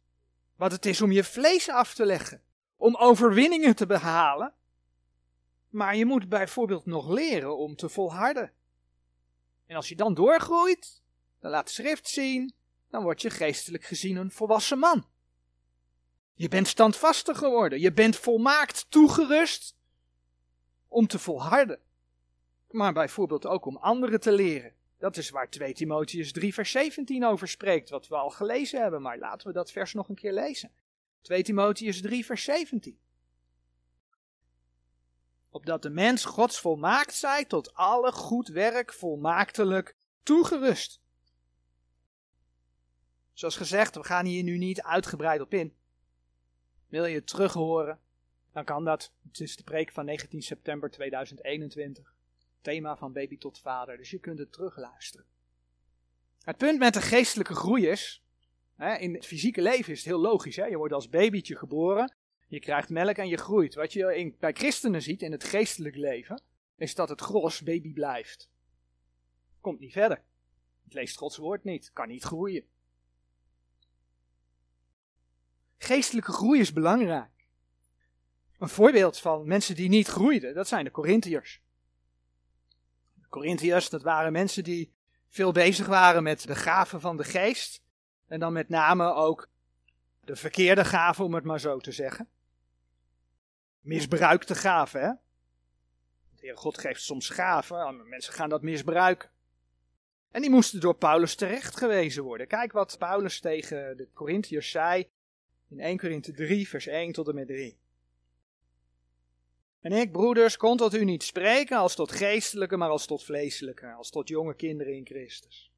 wat 0.56 0.72
het 0.72 0.86
is 0.86 1.02
om 1.02 1.12
je 1.12 1.24
vlees 1.24 1.68
af 1.68 1.94
te 1.94 2.06
leggen, 2.06 2.42
om 2.76 2.96
overwinningen 2.96 3.76
te 3.76 3.86
behalen. 3.86 4.54
Maar 5.74 5.96
je 5.96 6.04
moet 6.04 6.28
bijvoorbeeld 6.28 6.86
nog 6.86 7.08
leren 7.08 7.56
om 7.56 7.76
te 7.76 7.88
volharden. 7.88 8.52
En 9.66 9.76
als 9.76 9.88
je 9.88 9.96
dan 9.96 10.14
doorgroeit, 10.14 11.02
dan 11.40 11.50
laat 11.50 11.70
schrift 11.70 12.08
zien, 12.08 12.54
dan 12.90 13.02
word 13.02 13.22
je 13.22 13.30
geestelijk 13.30 13.84
gezien 13.84 14.16
een 14.16 14.30
volwassen 14.30 14.78
man. 14.78 15.06
Je 16.34 16.48
bent 16.48 16.68
standvastig 16.68 17.38
geworden, 17.38 17.80
je 17.80 17.92
bent 17.92 18.16
volmaakt 18.16 18.86
toegerust 18.88 19.76
om 20.88 21.06
te 21.06 21.18
volharden. 21.18 21.80
Maar 22.70 22.92
bijvoorbeeld 22.92 23.46
ook 23.46 23.64
om 23.64 23.76
anderen 23.76 24.20
te 24.20 24.32
leren. 24.32 24.74
Dat 24.98 25.16
is 25.16 25.30
waar 25.30 25.50
2 25.50 25.74
Timotheus 25.74 26.32
3 26.32 26.54
vers 26.54 26.70
17 26.70 27.24
over 27.24 27.48
spreekt, 27.48 27.90
wat 27.90 28.08
we 28.08 28.16
al 28.16 28.30
gelezen 28.30 28.80
hebben, 28.80 29.02
maar 29.02 29.18
laten 29.18 29.46
we 29.46 29.52
dat 29.52 29.70
vers 29.70 29.92
nog 29.92 30.08
een 30.08 30.14
keer 30.14 30.32
lezen. 30.32 30.70
2 31.20 31.42
Timotheus 31.42 32.00
3 32.00 32.24
vers 32.24 32.44
17. 32.44 32.98
Opdat 35.54 35.82
de 35.82 35.90
mens 35.90 36.24
Gods 36.24 36.60
volmaakt 36.60 37.14
zij, 37.14 37.44
tot 37.44 37.74
alle 37.74 38.12
goed 38.12 38.48
werk 38.48 38.92
volmaaktelijk 38.92 39.96
toegerust. 40.22 41.00
Zoals 43.32 43.56
gezegd, 43.56 43.94
we 43.94 44.04
gaan 44.04 44.24
hier 44.24 44.42
nu 44.42 44.58
niet 44.58 44.82
uitgebreid 44.82 45.40
op 45.40 45.54
in. 45.54 45.74
Wil 46.88 47.04
je 47.04 47.14
het 47.14 47.26
terughoren? 47.26 48.00
dan 48.52 48.64
kan 48.64 48.84
dat. 48.84 49.12
Het 49.28 49.40
is 49.40 49.56
de 49.56 49.62
preek 49.62 49.92
van 49.92 50.04
19 50.04 50.42
september 50.42 50.90
2021. 50.90 52.14
Thema 52.60 52.96
van 52.96 53.12
baby 53.12 53.38
tot 53.38 53.60
vader, 53.60 53.96
dus 53.96 54.10
je 54.10 54.18
kunt 54.18 54.38
het 54.38 54.52
terugluisteren. 54.52 55.26
Het 56.44 56.56
punt 56.56 56.78
met 56.78 56.94
de 56.94 57.02
geestelijke 57.02 57.54
groei 57.54 57.86
is, 57.86 58.22
hè, 58.76 58.96
in 58.96 59.14
het 59.14 59.26
fysieke 59.26 59.62
leven 59.62 59.92
is 59.92 59.98
het 59.98 60.06
heel 60.06 60.20
logisch. 60.20 60.56
Hè? 60.56 60.64
Je 60.64 60.76
wordt 60.76 60.94
als 60.94 61.08
babytje 61.08 61.56
geboren, 61.56 62.14
je 62.54 62.60
krijgt 62.60 62.88
melk 62.88 63.16
en 63.16 63.28
je 63.28 63.36
groeit. 63.36 63.74
Wat 63.74 63.92
je 63.92 64.16
in, 64.16 64.36
bij 64.38 64.52
christenen 64.52 65.02
ziet 65.02 65.22
in 65.22 65.32
het 65.32 65.44
geestelijk 65.44 65.96
leven, 65.96 66.42
is 66.76 66.94
dat 66.94 67.08
het 67.08 67.20
gros 67.20 67.62
baby 67.62 67.92
blijft. 67.92 68.50
Komt 69.60 69.80
niet 69.80 69.92
verder. 69.92 70.22
Het 70.84 70.94
leest 70.94 71.16
Gods 71.16 71.36
woord 71.36 71.64
niet, 71.64 71.90
kan 71.92 72.08
niet 72.08 72.22
groeien. 72.22 72.64
Geestelijke 75.78 76.32
groei 76.32 76.60
is 76.60 76.72
belangrijk. 76.72 77.30
Een 78.58 78.68
voorbeeld 78.68 79.18
van 79.18 79.46
mensen 79.46 79.74
die 79.74 79.88
niet 79.88 80.06
groeiden, 80.06 80.54
dat 80.54 80.68
zijn 80.68 80.84
de 80.84 80.90
Corinthiërs. 80.90 81.62
De 83.14 83.28
Corinthiërs, 83.28 83.88
dat 83.88 84.02
waren 84.02 84.32
mensen 84.32 84.64
die 84.64 84.92
veel 85.28 85.52
bezig 85.52 85.86
waren 85.86 86.22
met 86.22 86.46
de 86.46 86.54
gaven 86.54 87.00
van 87.00 87.16
de 87.16 87.24
geest. 87.24 87.82
En 88.26 88.40
dan 88.40 88.52
met 88.52 88.68
name 88.68 89.12
ook 89.12 89.48
de 90.20 90.36
verkeerde 90.36 90.84
gaven, 90.84 91.24
om 91.24 91.34
het 91.34 91.44
maar 91.44 91.60
zo 91.60 91.78
te 91.78 91.92
zeggen. 91.92 92.28
Misbruikte 93.84 94.54
gaven, 94.54 95.00
hè. 95.00 95.08
De 96.34 96.40
Heer 96.40 96.56
God 96.56 96.78
geeft 96.78 97.02
soms 97.02 97.28
gaven, 97.28 98.08
mensen 98.08 98.32
gaan 98.32 98.48
dat 98.48 98.62
misbruiken. 98.62 99.30
En 100.30 100.40
die 100.40 100.50
moesten 100.50 100.80
door 100.80 100.94
Paulus 100.94 101.34
terechtgewezen 101.34 102.22
worden. 102.22 102.46
Kijk 102.46 102.72
wat 102.72 102.98
Paulus 102.98 103.40
tegen 103.40 103.96
de 103.96 104.08
Corinthiërs 104.12 104.70
zei 104.70 105.08
in 105.68 105.80
1 105.80 105.98
Korinthe 105.98 106.32
3, 106.32 106.68
vers 106.68 106.86
1 106.86 107.12
tot 107.12 107.28
en 107.28 107.34
met 107.34 107.46
3. 107.46 107.78
En 109.80 109.92
ik, 109.92 110.12
broeders, 110.12 110.56
kon 110.56 110.76
tot 110.76 110.94
u 110.94 111.04
niet 111.04 111.22
spreken 111.22 111.76
als 111.76 111.94
tot 111.94 112.12
geestelijke, 112.12 112.76
maar 112.76 112.88
als 112.88 113.06
tot 113.06 113.24
vleeselijke, 113.24 113.92
als 113.92 114.10
tot 114.10 114.28
jonge 114.28 114.54
kinderen 114.54 114.94
in 114.94 115.06
Christus. 115.06 115.72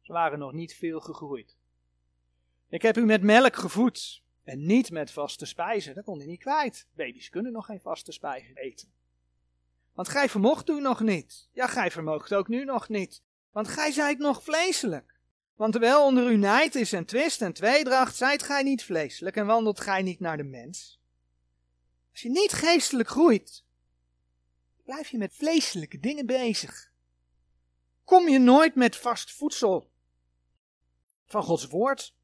Ze 0.00 0.12
waren 0.12 0.38
nog 0.38 0.52
niet 0.52 0.74
veel 0.74 1.00
gegroeid. 1.00 1.56
Ik 2.68 2.82
heb 2.82 2.96
u 2.96 3.04
met 3.04 3.22
melk 3.22 3.56
gevoed 3.56 4.22
en 4.50 4.66
niet 4.66 4.90
met 4.90 5.10
vaste 5.10 5.46
spijzen. 5.46 5.94
Dat 5.94 6.04
kon 6.04 6.20
u 6.20 6.26
niet 6.26 6.40
kwijt. 6.40 6.86
Baby's 6.94 7.28
kunnen 7.28 7.52
nog 7.52 7.66
geen 7.66 7.80
vaste 7.80 8.12
spijzen 8.12 8.56
eten. 8.56 8.92
Want 9.92 10.08
gij 10.08 10.28
vermocht 10.28 10.68
u 10.68 10.80
nog 10.80 11.00
niet. 11.00 11.48
Ja, 11.52 11.66
gij 11.66 11.90
vermoogt 11.90 12.34
ook 12.34 12.48
nu 12.48 12.64
nog 12.64 12.88
niet. 12.88 13.22
Want 13.50 13.68
gij 13.68 13.92
zijt 13.92 14.18
nog 14.18 14.42
vleeselijk. 14.42 15.18
Want 15.54 15.72
terwijl 15.72 16.04
onder 16.04 16.30
u 16.30 16.36
nijd 16.36 16.74
is 16.74 16.92
en 16.92 17.04
twist 17.04 17.42
en 17.42 17.52
tweedracht, 17.52 18.16
zijt 18.16 18.42
gij 18.42 18.62
niet 18.62 18.84
vleeselijk 18.84 19.36
en 19.36 19.46
wandelt 19.46 19.80
gij 19.80 20.02
niet 20.02 20.20
naar 20.20 20.36
de 20.36 20.44
mens. 20.44 21.00
Als 22.10 22.22
je 22.22 22.30
niet 22.30 22.52
geestelijk 22.52 23.08
groeit, 23.08 23.64
blijf 24.84 25.08
je 25.08 25.18
met 25.18 25.34
vleeselijke 25.34 26.00
dingen 26.00 26.26
bezig. 26.26 26.92
Kom 28.04 28.28
je 28.28 28.38
nooit 28.38 28.74
met 28.74 28.96
vast 28.96 29.32
voedsel 29.32 29.90
van 31.26 31.42
Gods 31.42 31.66
woord. 31.66 32.14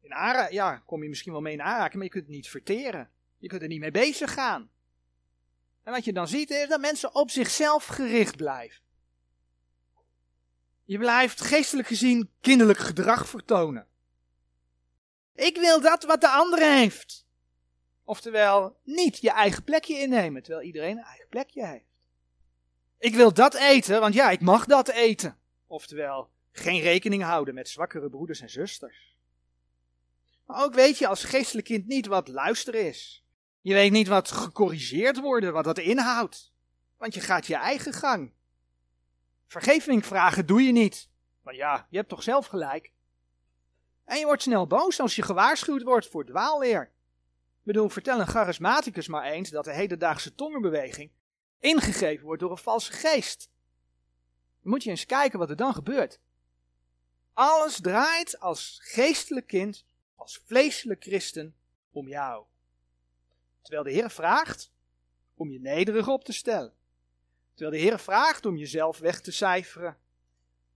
In 0.00 0.12
Ara 0.12 0.48
ja, 0.48 0.82
kom 0.86 1.02
je 1.02 1.08
misschien 1.08 1.32
wel 1.32 1.40
mee 1.40 1.52
in 1.52 1.62
aanraking, 1.62 1.94
maar 1.94 2.04
je 2.04 2.10
kunt 2.10 2.24
het 2.24 2.34
niet 2.34 2.48
verteren. 2.48 3.10
Je 3.38 3.48
kunt 3.48 3.62
er 3.62 3.68
niet 3.68 3.80
mee 3.80 3.90
bezig 3.90 4.32
gaan. 4.32 4.70
En 5.82 5.92
wat 5.92 6.04
je 6.04 6.12
dan 6.12 6.28
ziet 6.28 6.50
is 6.50 6.68
dat 6.68 6.80
mensen 6.80 7.14
op 7.14 7.30
zichzelf 7.30 7.86
gericht 7.86 8.36
blijven. 8.36 8.82
Je 10.84 10.98
blijft 10.98 11.40
geestelijk 11.40 11.88
gezien 11.88 12.30
kinderlijk 12.40 12.78
gedrag 12.78 13.28
vertonen. 13.28 13.86
Ik 15.34 15.56
wil 15.56 15.80
dat 15.80 16.04
wat 16.04 16.20
de 16.20 16.28
ander 16.28 16.58
heeft. 16.58 17.26
Oftewel, 18.04 18.76
niet 18.84 19.20
je 19.20 19.30
eigen 19.30 19.64
plekje 19.64 19.98
innemen, 19.98 20.42
terwijl 20.42 20.66
iedereen 20.66 20.98
een 20.98 21.04
eigen 21.04 21.28
plekje 21.28 21.66
heeft. 21.66 21.84
Ik 22.98 23.14
wil 23.14 23.34
dat 23.34 23.54
eten, 23.54 24.00
want 24.00 24.14
ja, 24.14 24.30
ik 24.30 24.40
mag 24.40 24.64
dat 24.64 24.88
eten. 24.88 25.38
Oftewel, 25.66 26.30
geen 26.52 26.80
rekening 26.80 27.22
houden 27.22 27.54
met 27.54 27.68
zwakkere 27.68 28.08
broeders 28.08 28.40
en 28.40 28.50
zusters. 28.50 29.09
Maar 30.50 30.64
ook 30.64 30.74
weet 30.74 30.98
je 30.98 31.06
als 31.06 31.24
geestelijk 31.24 31.66
kind 31.66 31.86
niet 31.86 32.06
wat 32.06 32.28
luisteren 32.28 32.86
is. 32.86 33.24
Je 33.60 33.74
weet 33.74 33.92
niet 33.92 34.08
wat 34.08 34.30
gecorrigeerd 34.30 35.20
worden, 35.20 35.52
wat 35.52 35.64
dat 35.64 35.78
inhoudt. 35.78 36.52
Want 36.96 37.14
je 37.14 37.20
gaat 37.20 37.46
je 37.46 37.54
eigen 37.54 37.92
gang. 37.92 38.32
Vergeving 39.46 40.06
vragen 40.06 40.46
doe 40.46 40.62
je 40.62 40.72
niet. 40.72 41.08
Maar 41.42 41.54
ja, 41.54 41.86
je 41.90 41.96
hebt 41.96 42.08
toch 42.08 42.22
zelf 42.22 42.46
gelijk. 42.46 42.92
En 44.04 44.18
je 44.18 44.24
wordt 44.24 44.42
snel 44.42 44.66
boos 44.66 45.00
als 45.00 45.16
je 45.16 45.22
gewaarschuwd 45.22 45.82
wordt 45.82 46.08
voor 46.08 46.26
dwaalleer. 46.26 46.82
Ik 46.82 47.66
bedoel, 47.66 47.88
vertel 47.88 48.20
een 48.20 48.26
charismaticus 48.26 49.08
maar 49.08 49.24
eens 49.24 49.50
dat 49.50 49.64
de 49.64 49.72
hedendaagse 49.74 50.34
tongenbeweging 50.34 51.10
ingegeven 51.58 52.24
wordt 52.24 52.40
door 52.40 52.50
een 52.50 52.56
valse 52.56 52.92
geest. 52.92 53.50
Dan 54.62 54.72
moet 54.72 54.82
je 54.82 54.90
eens 54.90 55.06
kijken 55.06 55.38
wat 55.38 55.50
er 55.50 55.56
dan 55.56 55.74
gebeurt. 55.74 56.20
Alles 57.32 57.80
draait 57.80 58.40
als 58.40 58.78
geestelijk 58.82 59.46
kind, 59.46 59.84
als 60.20 60.42
vleeselijk 60.46 61.02
christen, 61.02 61.54
om 61.92 62.08
jou. 62.08 62.44
Terwijl 63.62 63.84
de 63.84 63.90
Heer 63.90 64.10
vraagt 64.10 64.72
om 65.34 65.50
je 65.50 65.60
nederig 65.60 66.08
op 66.08 66.24
te 66.24 66.32
stellen. 66.32 66.72
Terwijl 67.54 67.76
de 67.76 67.82
Heer 67.82 67.98
vraagt 67.98 68.46
om 68.46 68.56
jezelf 68.56 68.98
weg 68.98 69.20
te 69.20 69.32
cijferen. 69.32 69.96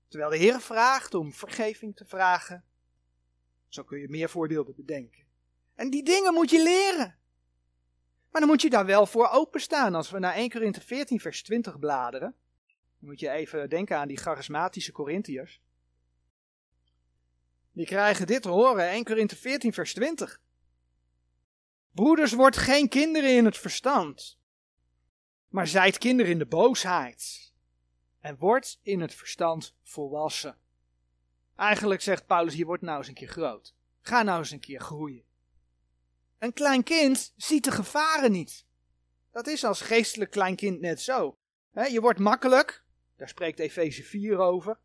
Terwijl 0.09 0.31
de 0.31 0.37
Heer 0.37 0.61
vraagt 0.61 1.15
om 1.15 1.33
vergeving 1.33 1.97
te 1.97 2.05
vragen. 2.05 2.65
Zo 3.69 3.83
kun 3.83 3.99
je 3.99 4.09
meer 4.09 4.29
voorbeelden 4.29 4.75
bedenken. 4.75 5.25
En 5.75 5.91
die 5.91 6.05
dingen 6.05 6.35
moet 6.35 6.51
je 6.51 6.63
leren. 6.63 7.19
Maar 8.31 8.41
dan 8.41 8.51
moet 8.51 8.63
je 8.63 8.71
daar 8.71 8.87
wel 8.87 9.07
voor 9.07 9.29
openstaan. 9.29 9.95
Als 9.95 10.11
we 10.11 10.19
naar 10.19 10.35
1 10.35 10.51
Korinthe 10.51 10.81
14 10.81 11.21
vers 11.21 11.43
20 11.43 11.79
bladeren. 11.79 12.35
Dan 12.99 13.09
moet 13.09 13.21
je 13.21 13.31
even 13.31 13.69
denken 13.69 13.97
aan 13.97 14.09
die 14.09 14.17
charismatische 14.17 14.93
Corinthiërs. 14.93 15.61
Die 17.75 17.87
krijgen 17.87 18.27
dit 18.27 18.43
te 18.43 18.49
horen, 18.49 18.89
1 18.89 19.05
Korinthe 19.05 19.37
14 19.37 19.73
vers 19.73 19.95
20. 19.95 20.41
Broeders, 21.91 22.33
wordt 22.33 22.57
geen 22.57 22.89
kinderen 22.89 23.37
in 23.37 23.45
het 23.45 23.59
verstand, 23.59 24.39
maar 25.49 25.67
zijt 25.67 25.99
kinderen 25.99 26.33
in 26.33 26.39
de 26.39 26.47
boosheid. 26.47 27.53
En 28.21 28.37
wordt 28.39 28.79
in 28.83 29.01
het 29.01 29.15
verstand 29.15 29.77
volwassen. 29.83 30.59
Eigenlijk 31.57 32.01
zegt 32.01 32.27
Paulus, 32.27 32.55
je 32.55 32.65
wordt 32.65 32.83
nou 32.83 32.99
eens 32.99 33.09
een 33.09 33.15
keer 33.15 33.29
groot. 33.29 33.75
Ga 34.01 34.23
nou 34.23 34.39
eens 34.39 34.51
een 34.51 34.61
keer 34.61 34.81
groeien. 34.81 35.25
Een 36.39 36.53
klein 36.53 36.83
kind 36.83 37.33
ziet 37.37 37.65
de 37.65 37.71
gevaren 37.71 38.33
niet. 38.33 38.67
Dat 39.31 39.47
is 39.47 39.65
als 39.65 39.81
geestelijk 39.81 40.31
klein 40.31 40.57
kind 40.57 40.81
net 40.81 41.01
zo. 41.01 41.39
je 41.73 42.01
wordt 42.01 42.19
makkelijk, 42.19 42.85
daar 43.17 43.29
spreekt 43.29 43.59
Efeze 43.59 44.03
4 44.03 44.39
over. 44.39 44.79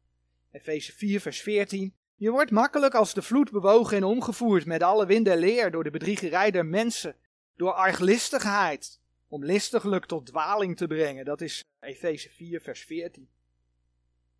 Efeze 0.52 0.91
4, 0.91 1.21
vers 1.21 1.41
14. 1.41 1.99
Je 2.19 2.32
wordt 2.32 2.51
makkelijk 2.51 2.93
als 2.93 3.13
de 3.13 3.21
vloed 3.21 3.51
bewogen 3.51 3.97
en 3.97 4.03
omgevoerd 4.03 4.65
met 4.65 4.84
alle 4.84 5.05
wind 5.05 5.27
en 5.27 5.38
leer 5.38 5.71
door 5.71 5.84
de 5.84 5.89
bedriegerij 5.89 6.51
der 6.51 6.65
mensen, 6.65 7.15
door 7.55 7.73
arglistigheid, 7.73 8.99
om 9.27 9.45
listiglijk 9.45 10.05
tot 10.05 10.25
dwaling 10.25 10.77
te 10.77 10.88
brengen. 10.88 11.25
Dat 11.25 11.41
is 11.41 11.63
Efeze 11.79 12.29
4, 12.29 12.62
vers 12.62 12.84
14. 12.84 13.29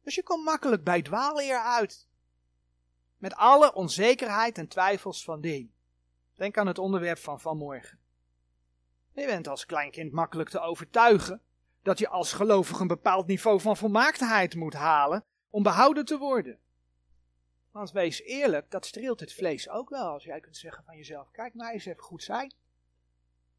Dus 0.04 0.16
je 0.16 0.24
komt 0.24 0.46
makkelijk 0.46 0.84
bij 0.84 1.02
dwaalleer 1.02 1.60
uit. 1.60 2.08
Met 3.18 3.36
alle 3.36 3.74
onzekerheid 3.74 4.58
en 4.58 4.68
twijfels 4.68 5.24
van 5.24 5.42
dien. 5.42 5.74
Denk 6.36 6.58
aan 6.58 6.68
het 6.68 6.80
onderwerp 6.80 7.20
van 7.20 7.40
vanmorgen. 7.40 8.00
Je 9.14 9.26
bent 9.26 9.48
als 9.48 9.66
kleinkind 9.66 10.12
makkelijk 10.12 10.50
te 10.50 10.60
overtuigen 10.60 11.42
dat 11.84 12.00
je 12.00 12.10
als 12.10 12.34
gelovige 12.34 12.82
een 12.82 12.88
bepaald 12.88 13.28
niveau 13.28 13.62
van 13.62 13.78
volmaaktheid 13.78 14.56
moet 14.56 14.74
halen 14.74 15.24
om 15.50 15.64
behouden 15.64 16.06
te 16.06 16.18
worden. 16.18 16.60
Want 17.72 17.92
wees 17.92 18.22
eerlijk, 18.22 18.72
dat 18.72 18.86
streelt 18.86 19.20
het 19.20 19.34
vlees 19.34 19.70
ook 19.70 19.90
wel. 19.90 20.08
Als 20.08 20.24
jij 20.24 20.40
kunt 20.40 20.58
zeggen 20.58 20.84
van 20.84 20.98
jezelf, 20.98 21.32
kijk 21.32 21.54
mij 21.54 21.74
eens 21.74 21.86
even 21.86 22.04
goed 22.04 22.24
zijn. 22.24 22.54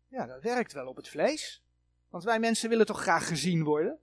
Ja, 0.08 0.26
dat 0.26 0.42
werkt 0.42 0.72
wel 0.72 0.86
op 0.86 0.96
het 0.96 1.08
vlees. 1.08 1.62
Want 2.08 2.24
wij 2.24 2.38
mensen 2.38 2.68
willen 2.68 2.86
toch 2.86 3.00
graag 3.00 3.26
gezien 3.28 3.64
worden. 3.64 3.98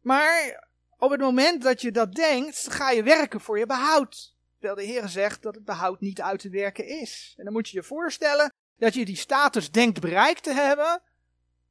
Maar 0.00 0.68
op 0.98 1.10
het 1.10 1.20
moment 1.20 1.62
dat 1.62 1.80
je 1.80 1.92
dat 1.92 2.14
denkt, 2.14 2.72
ga 2.72 2.90
je 2.90 3.02
werken 3.02 3.40
voor 3.40 3.58
je 3.58 3.66
behoud. 3.66 4.36
Terwijl 4.58 4.74
de 4.74 4.92
Heer 4.92 5.08
zegt 5.08 5.42
dat 5.42 5.54
het 5.54 5.64
behoud 5.64 6.00
niet 6.00 6.20
uit 6.20 6.40
te 6.40 6.50
werken 6.50 6.86
is. 6.86 7.34
En 7.36 7.44
dan 7.44 7.52
moet 7.52 7.68
je 7.68 7.76
je 7.76 7.82
voorstellen 7.82 8.52
dat 8.76 8.94
je 8.94 9.04
die 9.04 9.16
status 9.16 9.70
denkt 9.70 10.00
bereikt 10.00 10.42
te 10.42 10.52
hebben. 10.52 11.02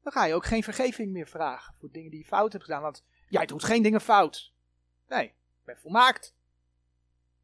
Dan 0.04 0.12
ga 0.12 0.26
je 0.26 0.34
ook 0.34 0.46
geen 0.46 0.64
vergeving 0.64 1.12
meer 1.12 1.28
vragen 1.28 1.74
voor 1.80 1.92
dingen 1.92 2.12
die 2.12 2.20
je 2.20 2.26
fout 2.26 2.52
hebt 2.52 2.64
gedaan. 2.64 2.82
Want 2.82 3.04
jij 3.30 3.46
doet 3.46 3.64
geen 3.64 3.84
dingen 3.84 4.02
fout. 4.02 4.54
Nee, 5.08 5.26
ik 5.26 5.66
ben 5.66 5.78
volmaakt. 5.78 6.36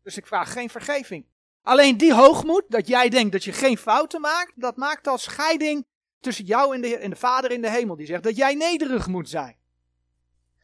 Dus 0.03 0.17
ik 0.17 0.27
vraag 0.27 0.51
geen 0.51 0.69
vergeving. 0.69 1.25
Alleen 1.61 1.97
die 1.97 2.13
hoogmoed, 2.13 2.63
dat 2.67 2.87
jij 2.87 3.09
denkt 3.09 3.31
dat 3.31 3.43
je 3.43 3.53
geen 3.53 3.77
fouten 3.77 4.21
maakt, 4.21 4.51
dat 4.55 4.75
maakt 4.75 5.07
als 5.07 5.23
scheiding 5.23 5.85
tussen 6.19 6.45
jou 6.45 6.75
en 6.75 6.81
de, 6.81 6.97
en 6.97 7.09
de 7.09 7.15
Vader 7.15 7.51
in 7.51 7.61
de 7.61 7.69
hemel. 7.69 7.95
Die 7.95 8.05
zegt 8.05 8.23
dat 8.23 8.35
jij 8.35 8.55
nederig 8.55 9.07
moet 9.07 9.29
zijn. 9.29 9.57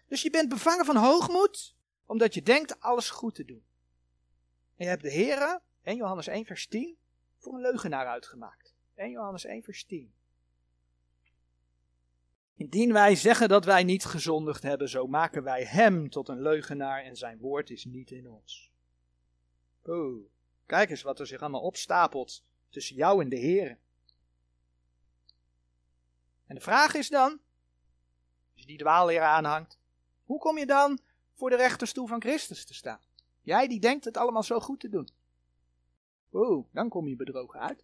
Dus 0.07 0.21
je 0.21 0.29
bent 0.29 0.49
bevangen 0.49 0.85
van 0.85 0.95
hoogmoed, 0.95 1.75
omdat 2.05 2.33
je 2.33 2.41
denkt 2.41 2.79
alles 2.79 3.09
goed 3.09 3.35
te 3.35 3.45
doen. 3.45 3.63
En 4.75 4.85
je 4.85 4.91
hebt 4.91 5.01
de 5.01 5.11
Heer, 5.11 5.61
1 5.83 5.95
Johannes 5.95 6.27
1 6.27 6.45
vers 6.45 6.67
10, 6.67 6.97
voor 7.37 7.53
een 7.53 7.61
leugenaar 7.61 8.07
uitgemaakt. 8.07 8.75
1 8.95 9.11
Johannes 9.11 9.45
1 9.45 9.63
vers 9.63 9.83
10. 9.83 10.13
Indien 12.55 12.93
wij 12.93 13.15
zeggen 13.15 13.49
dat 13.49 13.65
wij 13.65 13.83
niet 13.83 14.05
gezondigd 14.05 14.63
hebben, 14.63 14.89
zo 14.89 15.07
maken 15.07 15.43
wij 15.43 15.63
hem 15.63 16.09
tot 16.09 16.29
een 16.29 16.41
leugenaar 16.41 17.03
en 17.03 17.15
zijn 17.15 17.37
woord 17.37 17.69
is 17.69 17.85
niet 17.85 18.11
in 18.11 18.29
ons. 18.29 18.71
Oh, 19.89 20.29
kijk 20.65 20.89
eens 20.89 21.01
wat 21.01 21.19
er 21.19 21.27
zich 21.27 21.41
allemaal 21.41 21.61
opstapelt 21.61 22.43
tussen 22.69 22.95
jou 22.95 23.21
en 23.21 23.29
de 23.29 23.35
Heer. 23.35 23.77
En 26.45 26.55
de 26.55 26.61
vraag 26.61 26.93
is 26.93 27.09
dan, 27.09 27.39
als 28.51 28.61
je 28.61 28.65
die 28.65 28.77
dwaalleer 28.77 29.21
aanhangt, 29.21 29.79
hoe 30.25 30.39
kom 30.39 30.57
je 30.57 30.65
dan 30.65 30.99
voor 31.33 31.49
de 31.49 31.55
rechterstoel 31.55 32.07
van 32.07 32.21
Christus 32.21 32.65
te 32.65 32.73
staan? 32.73 33.01
Jij 33.41 33.67
die 33.67 33.79
denkt 33.79 34.05
het 34.05 34.17
allemaal 34.17 34.43
zo 34.43 34.59
goed 34.59 34.79
te 34.79 34.89
doen. 34.89 35.09
Oh, 36.29 36.67
dan 36.71 36.89
kom 36.89 37.07
je 37.07 37.15
bedrogen 37.15 37.59
uit. 37.59 37.83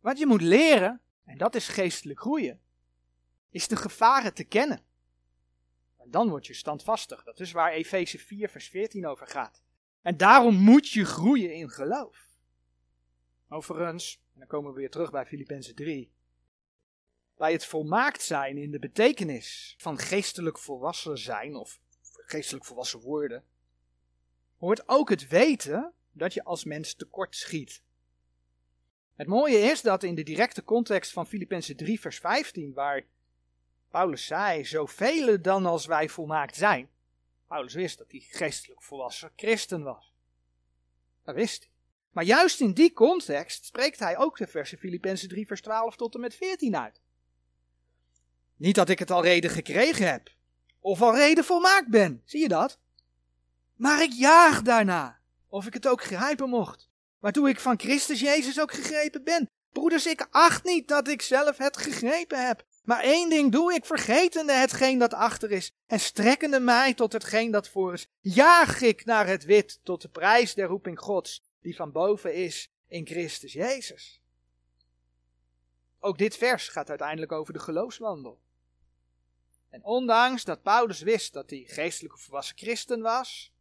Wat 0.00 0.18
je 0.18 0.26
moet 0.26 0.42
leren, 0.42 1.00
en 1.24 1.38
dat 1.38 1.54
is 1.54 1.68
geestelijk 1.68 2.20
groeien, 2.20 2.60
is 3.50 3.68
de 3.68 3.76
gevaren 3.76 4.34
te 4.34 4.44
kennen. 4.44 4.84
En 5.96 6.10
dan 6.10 6.28
word 6.28 6.46
je 6.46 6.54
standvastig. 6.54 7.22
Dat 7.24 7.40
is 7.40 7.52
waar 7.52 7.72
Efeze 7.72 8.18
4, 8.18 8.48
vers 8.48 8.68
14 8.68 9.06
over 9.06 9.26
gaat. 9.26 9.62
En 10.02 10.16
daarom 10.16 10.54
moet 10.54 10.88
je 10.88 11.04
groeien 11.04 11.54
in 11.54 11.70
geloof. 11.70 12.28
Overigens, 13.48 14.22
en 14.32 14.38
dan 14.38 14.48
komen 14.48 14.72
we 14.72 14.80
weer 14.80 14.90
terug 14.90 15.10
bij 15.10 15.26
Filippenzen 15.26 15.74
3. 15.74 16.12
Bij 17.36 17.52
het 17.52 17.64
volmaakt 17.64 18.22
zijn 18.22 18.56
in 18.56 18.70
de 18.70 18.78
betekenis 18.78 19.74
van 19.78 19.98
geestelijk 19.98 20.58
volwassen 20.58 21.18
zijn 21.18 21.54
of 21.54 21.80
geestelijk 22.00 22.64
volwassen 22.64 23.00
worden, 23.00 23.44
hoort 24.58 24.88
ook 24.88 25.08
het 25.08 25.28
weten 25.28 25.92
dat 26.12 26.34
je 26.34 26.44
als 26.44 26.64
mens 26.64 26.94
tekort 26.94 27.36
schiet. 27.36 27.82
Het 29.14 29.26
mooie 29.26 29.58
is 29.58 29.82
dat 29.82 30.02
in 30.02 30.14
de 30.14 30.22
directe 30.22 30.64
context 30.64 31.12
van 31.12 31.26
Filippenzen 31.26 31.76
3 31.76 32.00
vers 32.00 32.18
15, 32.18 32.72
waar 32.72 33.04
Paulus 33.90 34.26
zei, 34.26 34.64
zoveel 34.64 35.42
dan 35.42 35.66
als 35.66 35.86
wij 35.86 36.08
volmaakt 36.08 36.56
zijn. 36.56 36.88
Paulus 37.50 37.74
wist 37.74 37.98
dat 37.98 38.10
hij 38.10 38.20
geestelijk 38.20 38.82
volwassen 38.82 39.32
christen 39.36 39.82
was. 39.82 40.12
Dat 41.24 41.34
wist 41.34 41.62
hij. 41.62 41.72
Maar 42.10 42.24
juist 42.24 42.60
in 42.60 42.72
die 42.72 42.92
context 42.92 43.64
spreekt 43.64 43.98
hij 43.98 44.18
ook 44.18 44.36
de 44.36 44.46
versen 44.46 44.78
Filippenzen 44.78 45.28
3 45.28 45.46
vers 45.46 45.60
12 45.60 45.96
tot 45.96 46.14
en 46.14 46.20
met 46.20 46.34
14 46.34 46.76
uit. 46.76 47.00
Niet 48.56 48.74
dat 48.74 48.88
ik 48.88 48.98
het 48.98 49.10
al 49.10 49.22
reden 49.22 49.50
gekregen 49.50 50.10
heb, 50.10 50.30
of 50.80 51.02
al 51.02 51.16
reden 51.16 51.44
volmaakt 51.44 51.88
ben, 51.88 52.22
zie 52.24 52.40
je 52.40 52.48
dat? 52.48 52.78
Maar 53.76 54.02
ik 54.02 54.12
jaag 54.12 54.62
daarna, 54.62 55.20
of 55.48 55.66
ik 55.66 55.74
het 55.74 55.86
ook 55.86 56.02
grijpen 56.02 56.48
mocht, 56.48 56.88
waartoe 57.18 57.48
ik 57.48 57.60
van 57.60 57.80
Christus 57.80 58.20
Jezus 58.20 58.60
ook 58.60 58.72
gegrepen 58.72 59.24
ben. 59.24 59.48
Broeders, 59.72 60.06
ik 60.06 60.26
acht 60.30 60.64
niet 60.64 60.88
dat 60.88 61.08
ik 61.08 61.22
zelf 61.22 61.56
het 61.56 61.76
gegrepen 61.76 62.46
heb, 62.46 62.64
maar 62.90 63.02
één 63.02 63.28
ding 63.28 63.52
doe 63.52 63.74
ik, 63.74 63.84
vergetende 63.84 64.52
hetgeen 64.52 64.98
dat 64.98 65.14
achter 65.14 65.50
is, 65.50 65.72
en 65.86 66.00
strekkende 66.00 66.60
mij 66.60 66.94
tot 66.94 67.12
hetgeen 67.12 67.50
dat 67.50 67.68
voor 67.68 67.92
is, 67.92 68.06
jaag 68.20 68.80
ik 68.80 69.04
naar 69.04 69.26
het 69.26 69.44
wit, 69.44 69.80
tot 69.82 70.02
de 70.02 70.08
prijs 70.08 70.54
der 70.54 70.66
roeping 70.66 70.98
Gods, 70.98 71.42
die 71.60 71.76
van 71.76 71.92
boven 71.92 72.34
is 72.34 72.70
in 72.86 73.06
Christus 73.06 73.52
Jezus. 73.52 74.20
Ook 75.98 76.18
dit 76.18 76.36
vers 76.36 76.68
gaat 76.68 76.88
uiteindelijk 76.88 77.32
over 77.32 77.52
de 77.52 77.58
geloofswandel. 77.58 78.40
En 79.68 79.84
ondanks 79.84 80.44
dat 80.44 80.62
Paulus 80.62 81.00
wist 81.00 81.32
dat 81.32 81.50
hij 81.50 81.64
geestelijk 81.66 82.18
volwassen 82.18 82.58
christen 82.58 83.00
was, 83.00 83.52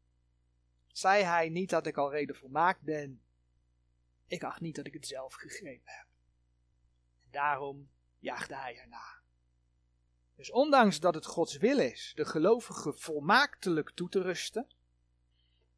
zei 0.88 1.24
hij 1.24 1.50
niet 1.50 1.70
dat 1.70 1.86
ik 1.86 1.98
al 1.98 2.12
reden 2.12 2.36
volmaakt 2.36 2.82
ben. 2.82 3.22
Ik 4.28 4.44
acht 4.44 4.62
niet 4.62 4.76
dat 4.76 4.88
ik 4.88 4.94
het 4.94 5.08
zelf 5.08 5.34
gegrepen 5.34 5.92
heb. 5.92 6.08
En 7.24 7.28
daarom 7.32 7.90
jaagde 8.20 8.56
hij 8.56 8.78
erna. 8.78 9.19
Dus 10.40 10.52
ondanks 10.52 11.00
dat 11.00 11.14
het 11.14 11.26
Gods 11.26 11.58
wil 11.58 11.80
is 11.80 12.12
de 12.16 12.26
gelovige 12.26 12.94
volmaaktelijk 12.94 13.90
toe 13.90 14.10
te 14.10 14.22
rusten, 14.22 14.68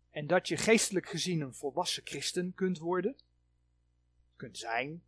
en 0.09 0.27
dat 0.27 0.47
je 0.47 0.57
geestelijk 0.57 1.09
gezien 1.09 1.41
een 1.41 1.53
volwassen 1.53 2.05
christen 2.05 2.53
kunt 2.53 2.77
worden, 2.77 3.15
kunt 4.35 4.57
zijn, 4.57 5.03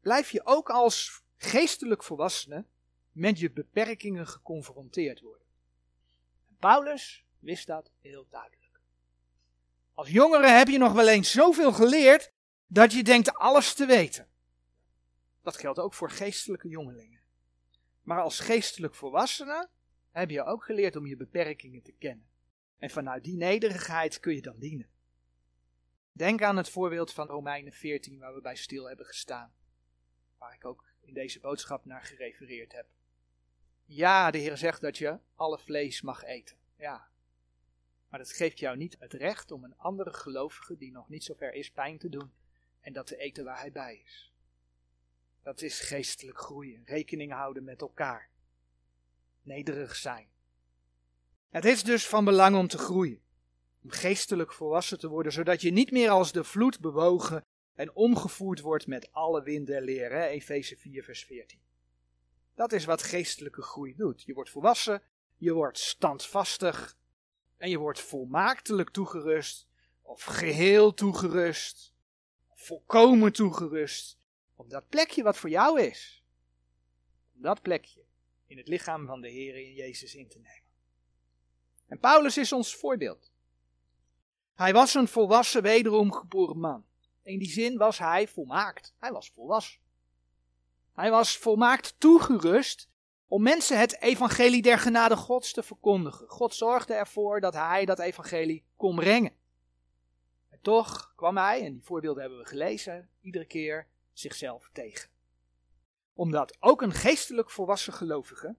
blijf 0.00 0.30
je 0.30 0.44
ook 0.44 0.70
als 0.70 1.22
geestelijk 1.36 2.02
volwassene 2.02 2.64
met 3.12 3.38
je 3.38 3.50
beperkingen 3.50 4.26
geconfronteerd 4.26 5.20
worden. 5.20 5.46
En 6.48 6.56
Paulus 6.58 7.24
wist 7.38 7.66
dat 7.66 7.90
heel 8.00 8.26
duidelijk. 8.30 8.80
Als 9.94 10.10
jongere 10.10 10.48
heb 10.48 10.68
je 10.68 10.78
nog 10.78 10.92
wel 10.92 11.08
eens 11.08 11.30
zoveel 11.30 11.72
geleerd 11.72 12.32
dat 12.66 12.92
je 12.92 13.02
denkt 13.02 13.34
alles 13.34 13.74
te 13.74 13.86
weten. 13.86 14.28
Dat 15.42 15.56
geldt 15.56 15.78
ook 15.78 15.94
voor 15.94 16.10
geestelijke 16.10 16.68
jongelingen. 16.68 17.15
Maar 18.06 18.20
als 18.20 18.40
geestelijk 18.40 18.94
volwassene 18.94 19.68
heb 20.10 20.30
je 20.30 20.44
ook 20.44 20.64
geleerd 20.64 20.96
om 20.96 21.06
je 21.06 21.16
beperkingen 21.16 21.82
te 21.82 21.92
kennen. 21.92 22.28
En 22.78 22.90
vanuit 22.90 23.24
die 23.24 23.36
nederigheid 23.36 24.20
kun 24.20 24.34
je 24.34 24.42
dan 24.42 24.58
dienen. 24.58 24.88
Denk 26.12 26.42
aan 26.42 26.56
het 26.56 26.68
voorbeeld 26.68 27.12
van 27.12 27.26
Romeinen 27.26 27.72
14 27.72 28.18
waar 28.18 28.34
we 28.34 28.40
bij 28.40 28.56
stil 28.56 28.88
hebben 28.88 29.06
gestaan. 29.06 29.54
Waar 30.38 30.54
ik 30.54 30.64
ook 30.64 30.84
in 31.00 31.14
deze 31.14 31.40
boodschap 31.40 31.84
naar 31.84 32.02
gerefereerd 32.02 32.72
heb. 32.72 32.86
Ja, 33.84 34.30
de 34.30 34.38
Heer 34.38 34.56
zegt 34.56 34.80
dat 34.80 34.98
je 34.98 35.18
alle 35.34 35.58
vlees 35.58 36.02
mag 36.02 36.24
eten. 36.24 36.56
Ja. 36.76 37.08
Maar 38.08 38.18
dat 38.18 38.32
geeft 38.32 38.58
jou 38.58 38.76
niet 38.76 38.96
het 38.98 39.12
recht 39.12 39.50
om 39.50 39.64
een 39.64 39.76
andere 39.76 40.12
gelovige 40.12 40.76
die 40.76 40.92
nog 40.92 41.08
niet 41.08 41.24
zo 41.24 41.34
ver 41.34 41.52
is 41.52 41.70
pijn 41.70 41.98
te 41.98 42.08
doen 42.08 42.32
en 42.80 42.92
dat 42.92 43.06
te 43.06 43.16
eten 43.16 43.44
waar 43.44 43.60
hij 43.60 43.72
bij 43.72 44.02
is. 44.04 44.32
Dat 45.46 45.62
is 45.62 45.80
geestelijk 45.80 46.38
groeien, 46.38 46.82
rekening 46.84 47.32
houden 47.32 47.64
met 47.64 47.80
elkaar. 47.80 48.30
Nederig 49.42 49.96
zijn. 49.96 50.28
Het 51.50 51.64
is 51.64 51.82
dus 51.82 52.06
van 52.06 52.24
belang 52.24 52.56
om 52.56 52.68
te 52.68 52.78
groeien, 52.78 53.20
om 53.82 53.90
geestelijk 53.90 54.52
volwassen 54.52 54.98
te 54.98 55.08
worden, 55.08 55.32
zodat 55.32 55.60
je 55.60 55.70
niet 55.70 55.90
meer 55.90 56.10
als 56.10 56.32
de 56.32 56.44
vloed 56.44 56.80
bewogen 56.80 57.44
en 57.74 57.94
omgevoerd 57.94 58.60
wordt 58.60 58.86
met 58.86 59.12
alle 59.12 59.42
wind 59.42 59.66
der 59.66 59.82
leer. 59.82 60.12
Efeze 60.12 60.76
4, 60.76 61.04
vers 61.04 61.24
14. 61.24 61.60
Dat 62.54 62.72
is 62.72 62.84
wat 62.84 63.02
geestelijke 63.02 63.62
groei 63.62 63.94
doet. 63.96 64.22
Je 64.22 64.34
wordt 64.34 64.50
volwassen, 64.50 65.02
je 65.36 65.52
wordt 65.52 65.78
standvastig 65.78 66.96
en 67.56 67.70
je 67.70 67.78
wordt 67.78 68.00
volmaaktelijk 68.00 68.90
toegerust, 68.90 69.66
of 70.02 70.22
geheel 70.22 70.94
toegerust, 70.94 71.92
volkomen 72.54 73.32
toegerust 73.32 74.24
op 74.56 74.70
dat 74.70 74.88
plekje 74.88 75.22
wat 75.22 75.36
voor 75.36 75.50
jou 75.50 75.80
is. 75.80 76.24
Om 77.34 77.42
dat 77.42 77.62
plekje 77.62 78.04
in 78.46 78.56
het 78.56 78.68
lichaam 78.68 79.06
van 79.06 79.20
de 79.20 79.28
Heer 79.28 79.54
in 79.54 79.72
Jezus 79.72 80.14
in 80.14 80.28
te 80.28 80.38
nemen. 80.38 80.70
En 81.86 81.98
Paulus 81.98 82.38
is 82.38 82.52
ons 82.52 82.76
voorbeeld. 82.76 83.30
Hij 84.54 84.72
was 84.72 84.94
een 84.94 85.08
volwassen, 85.08 85.62
wederom 85.62 86.12
geboren 86.12 86.58
man. 86.58 86.84
In 87.22 87.38
die 87.38 87.50
zin 87.50 87.76
was 87.76 87.98
hij 87.98 88.28
volmaakt. 88.28 88.94
Hij 88.98 89.12
was 89.12 89.30
volwassen. 89.30 89.80
Hij 90.94 91.10
was 91.10 91.36
volmaakt 91.36 91.94
toegerust 91.98 92.88
om 93.28 93.42
mensen 93.42 93.78
het 93.78 94.00
evangelie 94.00 94.62
der 94.62 94.78
genade 94.78 95.16
Gods 95.16 95.52
te 95.52 95.62
verkondigen. 95.62 96.28
God 96.28 96.54
zorgde 96.54 96.94
ervoor 96.94 97.40
dat 97.40 97.54
hij 97.54 97.84
dat 97.84 97.98
evangelie 97.98 98.64
kon 98.76 98.96
brengen. 98.96 99.32
En 100.48 100.58
toch 100.62 101.12
kwam 101.16 101.36
hij, 101.36 101.64
en 101.64 101.72
die 101.72 101.82
voorbeelden 101.82 102.22
hebben 102.22 102.40
we 102.40 102.46
gelezen, 102.46 103.08
iedere 103.20 103.44
keer 103.44 103.86
zichzelf 104.18 104.70
tegen. 104.72 105.10
Omdat 106.14 106.56
ook 106.60 106.82
een 106.82 106.92
geestelijk 106.92 107.50
volwassen 107.50 107.92
gelovige 107.92 108.56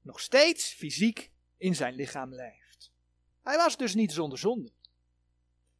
nog 0.00 0.20
steeds 0.20 0.72
fysiek 0.72 1.30
in 1.56 1.74
zijn 1.74 1.94
lichaam 1.94 2.34
leeft. 2.34 2.92
Hij 3.42 3.56
was 3.56 3.76
dus 3.76 3.94
niet 3.94 4.12
zonder 4.12 4.38
zonde. 4.38 4.72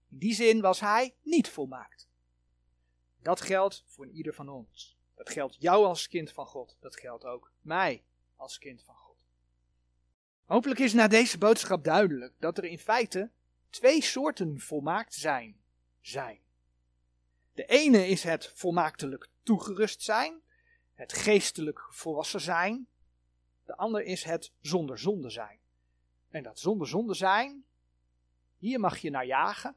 In 0.09 0.19
die 0.19 0.35
zin 0.35 0.61
was 0.61 0.81
hij 0.81 1.15
niet 1.23 1.49
volmaakt. 1.49 2.09
Dat 3.23 3.41
geldt 3.41 3.85
voor 3.87 4.07
ieder 4.07 4.35
van 4.35 4.49
ons. 4.49 4.97
Dat 5.15 5.31
geldt 5.31 5.57
jou 5.59 5.85
als 5.87 6.09
kind 6.09 6.33
van 6.33 6.47
God. 6.47 6.77
Dat 6.81 6.97
geldt 6.97 7.25
ook 7.25 7.53
mij 7.61 8.05
als 8.37 8.59
kind 8.59 8.83
van 8.83 8.95
God. 8.95 9.27
Hopelijk 10.45 10.81
is 10.81 10.93
na 10.93 11.09
deze 11.09 11.39
boodschap 11.39 11.85
duidelijk 11.85 12.35
dat 12.39 12.59
er 12.59 12.65
in 12.65 12.79
feite 12.79 13.31
twee 13.71 14.03
soorten 14.03 14.61
volmaakt 14.61 15.15
zijn. 15.15 15.61
zijn. 16.01 16.41
De 17.53 17.65
ene 17.65 18.07
is 18.07 18.23
het 18.23 18.53
volmaaktelijk 18.55 19.29
toegerust 19.43 20.03
zijn, 20.03 20.43
het 20.95 21.13
geestelijk 21.13 21.87
volwassen 21.91 22.41
zijn. 22.41 22.89
De 23.65 23.77
ander 23.77 24.03
is 24.03 24.25
het 24.25 24.53
zonder 24.61 24.99
zonde 24.99 25.31
zijn. 25.31 25.61
En 26.29 26.43
dat 26.43 26.59
zonder 26.59 26.89
zonde 26.89 27.15
zijn, 27.15 27.65
hier 28.57 28.81
mag 28.81 28.99
je 28.99 29.11
naar 29.11 29.27
jagen. 29.27 29.77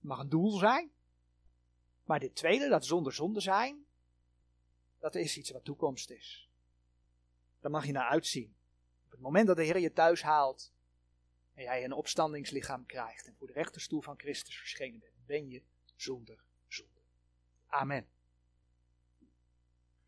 mag 0.00 0.18
een 0.18 0.28
doel 0.28 0.50
zijn. 0.50 0.90
Maar 2.04 2.20
dit 2.20 2.34
tweede, 2.34 2.68
dat 2.68 2.84
zonder 2.84 3.12
zonde 3.12 3.40
zijn, 3.40 3.86
dat 4.98 5.14
is 5.14 5.36
iets 5.36 5.50
wat 5.50 5.64
toekomst 5.64 6.10
is. 6.10 6.50
Daar 7.60 7.70
mag 7.70 7.86
je 7.86 7.92
naar 7.92 8.08
uitzien. 8.08 8.56
Op 9.04 9.10
het 9.10 9.20
moment 9.20 9.46
dat 9.46 9.56
de 9.56 9.64
Heer 9.64 9.78
je 9.78 9.92
thuis 9.92 10.22
haalt 10.22 10.72
en 11.54 11.62
jij 11.62 11.84
een 11.84 11.92
opstandingslichaam 11.92 12.86
krijgt 12.86 13.26
en 13.26 13.34
voor 13.36 13.46
de 13.46 13.52
rechterstoel 13.52 14.00
van 14.00 14.18
Christus 14.18 14.58
verschenen 14.58 15.00
bent, 15.00 15.26
ben 15.26 15.48
je 15.48 15.62
zonder 15.96 16.44
zonde. 16.68 17.00
Amen. 17.66 18.06